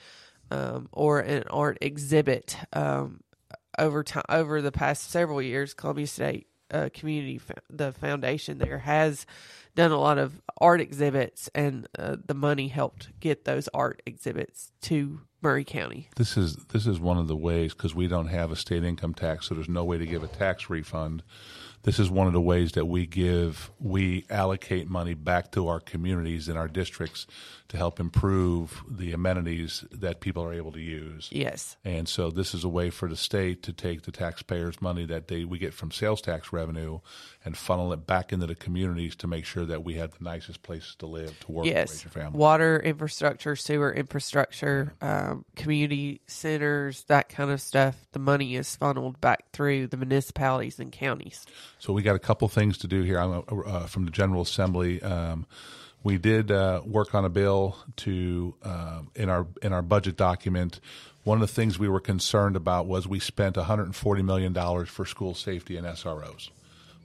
um, 0.51 0.89
or 0.91 1.19
an 1.19 1.43
art 1.49 1.77
exhibit. 1.81 2.57
Um, 2.73 3.21
over 3.79 4.03
time, 4.03 4.23
over 4.29 4.61
the 4.61 4.71
past 4.71 5.09
several 5.09 5.41
years, 5.41 5.73
Columbia 5.73 6.05
State 6.05 6.47
uh, 6.71 6.89
Community, 6.93 7.39
the 7.69 7.91
foundation 7.91 8.57
there 8.57 8.79
has 8.79 9.25
done 9.75 9.91
a 9.91 9.97
lot 9.97 10.17
of 10.17 10.41
art 10.59 10.81
exhibits, 10.81 11.49
and 11.55 11.87
uh, 11.97 12.17
the 12.25 12.33
money 12.33 12.67
helped 12.67 13.09
get 13.19 13.45
those 13.45 13.69
art 13.73 14.01
exhibits 14.05 14.71
to 14.81 15.21
Maury 15.41 15.63
County. 15.63 16.09
This 16.15 16.37
is 16.37 16.55
this 16.69 16.85
is 16.85 16.99
one 16.99 17.17
of 17.17 17.27
the 17.27 17.35
ways 17.35 17.73
because 17.73 17.95
we 17.95 18.07
don't 18.07 18.27
have 18.27 18.51
a 18.51 18.55
state 18.55 18.83
income 18.83 19.13
tax, 19.13 19.47
so 19.47 19.55
there's 19.55 19.69
no 19.69 19.83
way 19.83 19.97
to 19.97 20.05
give 20.05 20.23
a 20.23 20.27
tax 20.27 20.69
refund. 20.69 21.23
This 21.83 21.97
is 21.99 22.09
one 22.11 22.27
of 22.27 22.33
the 22.33 22.41
ways 22.41 22.73
that 22.73 22.85
we 22.85 23.05
give 23.07 23.71
we 23.79 24.25
allocate 24.29 24.89
money 24.89 25.13
back 25.15 25.51
to 25.53 25.67
our 25.67 25.79
communities 25.79 26.47
and 26.47 26.57
our 26.57 26.67
districts 26.67 27.25
to 27.69 27.77
help 27.77 27.99
improve 27.99 28.83
the 28.87 29.13
amenities 29.13 29.85
that 29.91 30.19
people 30.19 30.43
are 30.43 30.53
able 30.53 30.71
to 30.73 30.79
use. 30.81 31.29
Yes. 31.31 31.77
And 31.85 32.07
so 32.07 32.29
this 32.29 32.53
is 32.53 32.63
a 32.63 32.69
way 32.69 32.89
for 32.89 33.07
the 33.07 33.15
state 33.15 33.63
to 33.63 33.73
take 33.73 34.03
the 34.03 34.11
taxpayers' 34.11 34.81
money 34.81 35.05
that 35.05 35.27
they 35.27 35.45
we 35.45 35.57
get 35.57 35.73
from 35.73 35.89
sales 35.91 36.21
tax 36.21 36.51
revenue 36.53 36.99
and 37.43 37.57
funnel 37.57 37.91
it 37.93 38.05
back 38.05 38.31
into 38.31 38.45
the 38.45 38.55
communities 38.55 39.15
to 39.15 39.27
make 39.27 39.45
sure 39.45 39.65
that 39.65 39.83
we 39.83 39.95
have 39.95 40.11
the 40.17 40.23
nicest 40.23 40.61
places 40.63 40.95
to 40.99 41.07
live, 41.07 41.39
to 41.39 41.51
work, 41.51 41.65
to 41.65 41.71
raise 41.71 41.75
Yes. 41.75 42.03
your 42.03 42.11
family. 42.11 42.37
Water 42.37 42.79
infrastructure, 42.79 43.55
sewer 43.55 43.91
infrastructure, 43.93 44.93
um, 45.01 45.45
community 45.55 46.21
centers, 46.27 47.03
that 47.05 47.29
kind 47.29 47.49
of 47.49 47.59
stuff. 47.61 47.95
The 48.11 48.19
money 48.19 48.55
is 48.55 48.75
funneled 48.75 49.19
back 49.21 49.51
through 49.53 49.87
the 49.87 49.97
municipalities 49.97 50.79
and 50.79 50.91
counties. 50.91 51.45
So 51.81 51.93
we 51.93 52.03
got 52.03 52.15
a 52.15 52.19
couple 52.19 52.47
things 52.47 52.77
to 52.79 52.87
do 52.87 53.01
here 53.01 53.19
uh, 53.19 53.87
from 53.87 54.05
the 54.05 54.11
General 54.11 54.43
Assembly. 54.43 55.01
Um, 55.01 55.47
we 56.03 56.19
did 56.19 56.51
uh, 56.51 56.81
work 56.85 57.15
on 57.15 57.25
a 57.25 57.29
bill 57.29 57.75
to 57.97 58.53
uh, 58.61 59.01
in 59.15 59.29
our 59.29 59.47
in 59.63 59.73
our 59.73 59.81
budget 59.81 60.15
document. 60.15 60.79
One 61.23 61.41
of 61.41 61.41
the 61.41 61.51
things 61.51 61.79
we 61.79 61.89
were 61.89 61.99
concerned 61.99 62.55
about 62.55 62.85
was 62.85 63.07
we 63.07 63.19
spent 63.19 63.57
140 63.57 64.21
million 64.21 64.53
dollars 64.53 64.89
for 64.89 65.05
school 65.05 65.33
safety 65.33 65.75
and 65.75 65.87
SROs. 65.87 66.51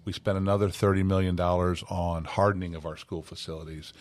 We 0.05 0.12
spent 0.12 0.37
another 0.37 0.68
$30 0.68 1.05
million 1.07 1.41
on 1.41 2.24
hardening 2.24 2.74
of 2.74 2.85
our 2.85 2.99
school 2.99 3.22
facilities. 3.22 3.95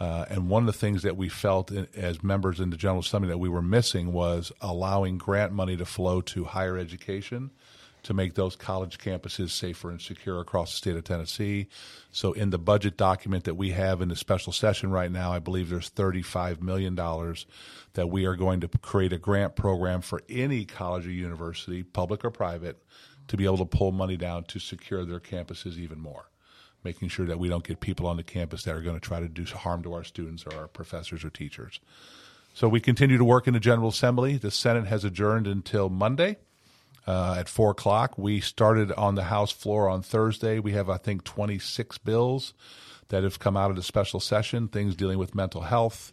Uh, 0.00 0.24
and 0.30 0.48
one 0.48 0.62
of 0.62 0.66
the 0.66 0.72
things 0.72 1.02
that 1.02 1.16
we 1.16 1.28
felt 1.28 1.70
in, 1.70 1.86
as 1.94 2.22
members 2.22 2.58
in 2.58 2.70
the 2.70 2.76
General 2.78 3.00
Assembly 3.00 3.28
that 3.28 3.38
we 3.38 3.50
were 3.50 3.62
missing 3.62 4.12
was 4.14 4.50
allowing 4.62 5.18
grant 5.18 5.52
money 5.52 5.76
to 5.76 5.84
flow 5.84 6.20
to 6.22 6.44
higher 6.44 6.78
education 6.78 7.50
to 8.02 8.14
make 8.14 8.34
those 8.34 8.56
college 8.56 8.98
campuses 8.98 9.50
safer 9.50 9.90
and 9.90 10.00
secure 10.00 10.40
across 10.40 10.70
the 10.70 10.76
state 10.76 10.96
of 10.96 11.04
Tennessee. 11.04 11.68
So, 12.10 12.32
in 12.32 12.50
the 12.50 12.58
budget 12.58 12.96
document 12.96 13.44
that 13.44 13.54
we 13.54 13.70
have 13.70 14.00
in 14.00 14.08
the 14.08 14.16
special 14.16 14.52
session 14.52 14.90
right 14.90 15.10
now, 15.10 15.32
I 15.32 15.38
believe 15.38 15.68
there's 15.70 15.90
$35 15.90 16.60
million 16.60 16.94
that 16.94 18.08
we 18.08 18.24
are 18.24 18.36
going 18.36 18.60
to 18.60 18.68
create 18.68 19.12
a 19.12 19.18
grant 19.18 19.54
program 19.54 20.00
for 20.00 20.22
any 20.28 20.64
college 20.64 21.06
or 21.06 21.10
university, 21.10 21.82
public 21.82 22.24
or 22.24 22.30
private, 22.30 22.82
to 23.28 23.36
be 23.36 23.44
able 23.44 23.58
to 23.58 23.64
pull 23.64 23.92
money 23.92 24.16
down 24.16 24.44
to 24.44 24.58
secure 24.58 25.04
their 25.04 25.20
campuses 25.20 25.76
even 25.76 26.00
more. 26.00 26.28
Making 26.84 27.08
sure 27.08 27.26
that 27.26 27.38
we 27.38 27.48
don't 27.48 27.62
get 27.62 27.78
people 27.78 28.08
on 28.08 28.16
the 28.16 28.24
campus 28.24 28.64
that 28.64 28.74
are 28.74 28.82
going 28.82 28.96
to 28.96 29.00
try 29.00 29.20
to 29.20 29.28
do 29.28 29.44
harm 29.44 29.84
to 29.84 29.94
our 29.94 30.02
students 30.02 30.44
or 30.44 30.54
our 30.56 30.66
professors 30.66 31.24
or 31.24 31.30
teachers. 31.30 31.78
So 32.54 32.68
we 32.68 32.80
continue 32.80 33.16
to 33.16 33.24
work 33.24 33.46
in 33.46 33.54
the 33.54 33.60
General 33.60 33.88
Assembly. 33.88 34.36
The 34.36 34.50
Senate 34.50 34.86
has 34.86 35.04
adjourned 35.04 35.46
until 35.46 35.88
Monday 35.88 36.38
uh, 37.06 37.36
at 37.38 37.48
four 37.48 37.70
o'clock. 37.70 38.16
We 38.16 38.40
started 38.40 38.92
on 38.92 39.14
the 39.14 39.24
House 39.24 39.50
floor 39.50 39.88
on 39.88 40.02
Thursday. 40.02 40.58
We 40.58 40.72
have, 40.72 40.88
I 40.88 40.98
think, 40.98 41.24
26 41.24 41.98
bills 41.98 42.54
that 43.08 43.24
have 43.24 43.38
come 43.38 43.56
out 43.56 43.70
of 43.70 43.76
the 43.76 43.82
special 43.82 44.20
session, 44.20 44.68
things 44.68 44.94
dealing 44.94 45.18
with 45.18 45.34
mental 45.34 45.62
health, 45.62 46.12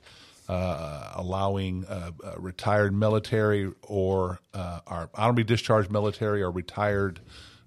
uh, 0.49 1.13
allowing 1.15 1.85
uh, 1.85 2.11
uh, 2.23 2.33
retired 2.37 2.93
military 2.93 3.71
or 3.83 4.39
uh, 4.53 4.79
our 4.87 5.09
honorably 5.13 5.43
discharged 5.43 5.91
military 5.91 6.41
or 6.41 6.51
retired 6.51 7.19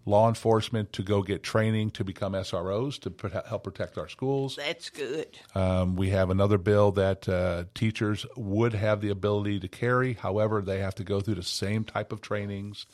law 0.04 0.28
enforcement 0.28 0.92
to 0.92 1.02
go 1.02 1.22
get 1.22 1.42
training 1.42 1.90
to 1.92 2.04
become 2.04 2.32
SROs 2.32 2.98
to 3.00 3.10
prote- 3.10 3.46
help 3.46 3.64
protect 3.64 3.96
our 3.96 4.08
schools. 4.08 4.56
That's 4.56 4.90
good. 4.90 5.38
Um, 5.54 5.94
we 5.96 6.10
have 6.10 6.30
another 6.30 6.58
bill 6.58 6.90
that 6.92 7.28
uh, 7.28 7.64
teachers 7.74 8.26
would 8.36 8.74
have 8.74 9.00
the 9.00 9.10
ability 9.10 9.60
to 9.60 9.68
carry. 9.68 10.14
However, 10.14 10.60
they 10.60 10.80
have 10.80 10.94
to 10.96 11.04
go 11.04 11.20
through 11.20 11.36
the 11.36 11.42
same 11.42 11.84
type 11.84 12.12
of 12.12 12.20
trainings 12.20 12.86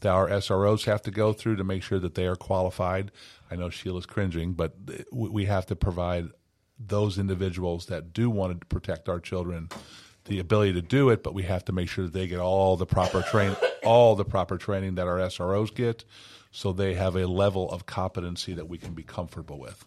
that 0.00 0.10
our 0.10 0.28
SROs 0.28 0.84
have 0.84 1.02
to 1.02 1.10
go 1.10 1.32
through 1.32 1.56
to 1.56 1.64
make 1.64 1.82
sure 1.82 1.98
that 1.98 2.14
they 2.14 2.26
are 2.26 2.36
qualified. 2.36 3.10
I 3.50 3.56
know 3.56 3.70
Sheila's 3.70 4.06
cringing, 4.06 4.54
but 4.54 4.74
we 5.12 5.28
we 5.28 5.44
have 5.46 5.66
to 5.66 5.76
provide 5.76 6.28
those 6.78 7.18
individuals 7.18 7.86
that 7.86 8.12
do 8.12 8.28
want 8.30 8.60
to 8.60 8.66
protect 8.66 9.08
our 9.08 9.20
children 9.20 9.68
the 10.24 10.38
ability 10.38 10.72
to 10.72 10.82
do 10.82 11.10
it, 11.10 11.22
but 11.22 11.34
we 11.34 11.42
have 11.42 11.64
to 11.66 11.72
make 11.72 11.88
sure 11.88 12.04
that 12.04 12.12
they 12.12 12.26
get 12.26 12.40
all 12.40 12.76
the 12.76 12.86
proper 12.86 13.22
train, 13.22 13.54
all 13.84 14.16
the 14.16 14.24
proper 14.24 14.56
training 14.56 14.94
that 14.94 15.06
our 15.06 15.18
SROs 15.18 15.74
get, 15.74 16.04
so 16.54 16.72
they 16.72 16.94
have 16.94 17.16
a 17.16 17.26
level 17.26 17.68
of 17.68 17.84
competency 17.84 18.54
that 18.54 18.68
we 18.68 18.78
can 18.78 18.94
be 18.94 19.02
comfortable 19.02 19.58
with. 19.58 19.84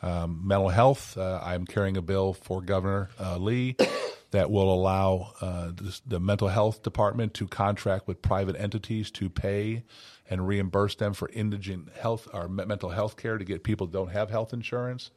Um, 0.00 0.40
mental 0.42 0.70
health. 0.70 1.18
Uh, 1.18 1.38
I'm 1.44 1.66
carrying 1.66 1.98
a 1.98 2.02
bill 2.02 2.32
for 2.32 2.62
Governor 2.62 3.10
uh, 3.20 3.36
Lee 3.36 3.76
that 4.30 4.50
will 4.50 4.72
allow 4.72 5.34
uh, 5.42 5.66
the, 5.66 6.00
the 6.06 6.18
mental 6.18 6.48
health 6.48 6.82
department 6.82 7.34
to 7.34 7.46
contract 7.46 8.08
with 8.08 8.22
private 8.22 8.56
entities 8.58 9.10
to 9.10 9.28
pay 9.28 9.82
and 10.30 10.48
reimburse 10.48 10.94
them 10.94 11.12
for 11.12 11.28
indigent 11.34 11.90
health 11.94 12.26
or 12.32 12.48
mental 12.48 12.88
health 12.88 13.18
care 13.18 13.36
to 13.36 13.44
get 13.44 13.62
people 13.62 13.86
that 13.86 13.92
don't 13.92 14.10
have 14.10 14.30
health 14.30 14.54
insurance 14.54 15.10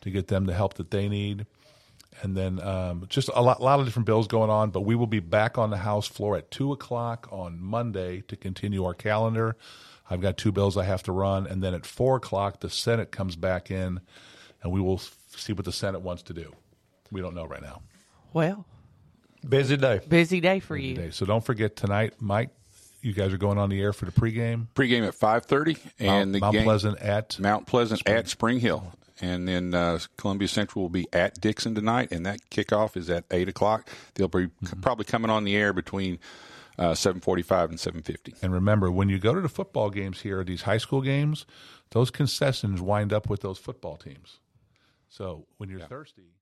to 0.00 0.10
get 0.10 0.26
them 0.26 0.46
the 0.46 0.54
help 0.54 0.74
that 0.74 0.90
they 0.90 1.08
need. 1.08 1.46
And 2.22 2.36
then 2.36 2.60
um, 2.60 3.04
just 3.08 3.30
a 3.32 3.40
lot, 3.40 3.62
lot 3.62 3.78
of 3.78 3.86
different 3.86 4.06
bills 4.06 4.26
going 4.26 4.50
on, 4.50 4.70
but 4.70 4.80
we 4.80 4.96
will 4.96 5.06
be 5.06 5.20
back 5.20 5.58
on 5.58 5.70
the 5.70 5.76
House 5.76 6.08
floor 6.08 6.36
at 6.36 6.50
2 6.50 6.72
o'clock 6.72 7.28
on 7.30 7.60
Monday 7.60 8.22
to 8.22 8.34
continue 8.34 8.84
our 8.84 8.94
calendar. 8.94 9.56
I've 10.10 10.20
got 10.20 10.36
two 10.36 10.52
bills 10.52 10.76
I 10.76 10.84
have 10.84 11.02
to 11.04 11.12
run. 11.12 11.46
And 11.46 11.62
then 11.62 11.74
at 11.74 11.86
4 11.86 12.16
o'clock, 12.16 12.60
the 12.60 12.68
Senate 12.70 13.10
comes 13.10 13.36
back 13.36 13.70
in, 13.70 14.00
and 14.62 14.72
we 14.72 14.80
will 14.80 14.96
f- 14.96 15.16
see 15.36 15.52
what 15.52 15.64
the 15.64 15.72
Senate 15.72 16.00
wants 16.00 16.22
to 16.24 16.34
do. 16.34 16.52
We 17.10 17.20
don't 17.20 17.34
know 17.34 17.44
right 17.46 17.62
now. 17.62 17.82
Well, 18.32 18.66
Busy 19.48 19.76
day. 19.76 20.00
busy 20.08 20.40
day 20.40 20.58
for 20.60 20.76
you. 20.76 20.94
Today. 20.94 21.10
So 21.10 21.26
don't 21.26 21.44
forget 21.44 21.76
tonight, 21.76 22.14
Mike, 22.18 22.48
you 23.02 23.12
guys 23.12 23.32
are 23.32 23.36
going 23.38 23.58
on 23.58 23.68
the 23.68 23.80
air 23.80 23.92
for 23.92 24.06
the 24.06 24.10
pregame. 24.12 24.68
Pregame 24.74 25.06
at 25.06 25.14
five 25.14 25.44
thirty, 25.44 25.76
and 25.98 26.30
Mount, 26.30 26.32
the 26.32 26.40
Mount 26.40 26.52
game 26.54 26.64
Pleasant 26.64 26.98
at 27.00 27.38
Mount 27.38 27.66
Pleasant 27.66 28.08
at 28.08 28.26
Spring 28.28 28.58
Hill, 28.60 28.94
and 29.20 29.46
then 29.46 29.74
uh, 29.74 29.98
Columbia 30.16 30.48
Central 30.48 30.82
will 30.84 30.88
be 30.88 31.06
at 31.12 31.38
Dickson 31.42 31.74
tonight, 31.74 32.08
and 32.10 32.24
that 32.24 32.40
kickoff 32.50 32.96
is 32.96 33.10
at 33.10 33.24
eight 33.30 33.48
o'clock. 33.50 33.88
They'll 34.14 34.28
be 34.28 34.46
Mm-hmm. 34.46 34.80
probably 34.80 35.04
coming 35.04 35.30
on 35.30 35.44
the 35.44 35.54
air 35.54 35.74
between 35.74 36.18
uh, 36.78 36.94
seven 36.94 37.20
forty-five 37.20 37.70
and 37.70 37.80
seven 37.80 38.02
fifty. 38.02 38.34
And 38.42 38.52
remember, 38.52 38.90
when 38.90 39.08
you 39.08 39.18
go 39.18 39.34
to 39.34 39.40
the 39.40 39.48
football 39.48 39.90
games 39.90 40.20
here, 40.20 40.44
these 40.44 40.62
high 40.62 40.78
school 40.78 41.00
games, 41.02 41.46
those 41.90 42.10
concessions 42.10 42.80
wind 42.80 43.12
up 43.12 43.28
with 43.28 43.40
those 43.40 43.58
football 43.58 43.96
teams. 43.96 44.40
So 45.08 45.46
when 45.56 45.70
you're 45.70 45.80
thirsty. 45.80 46.33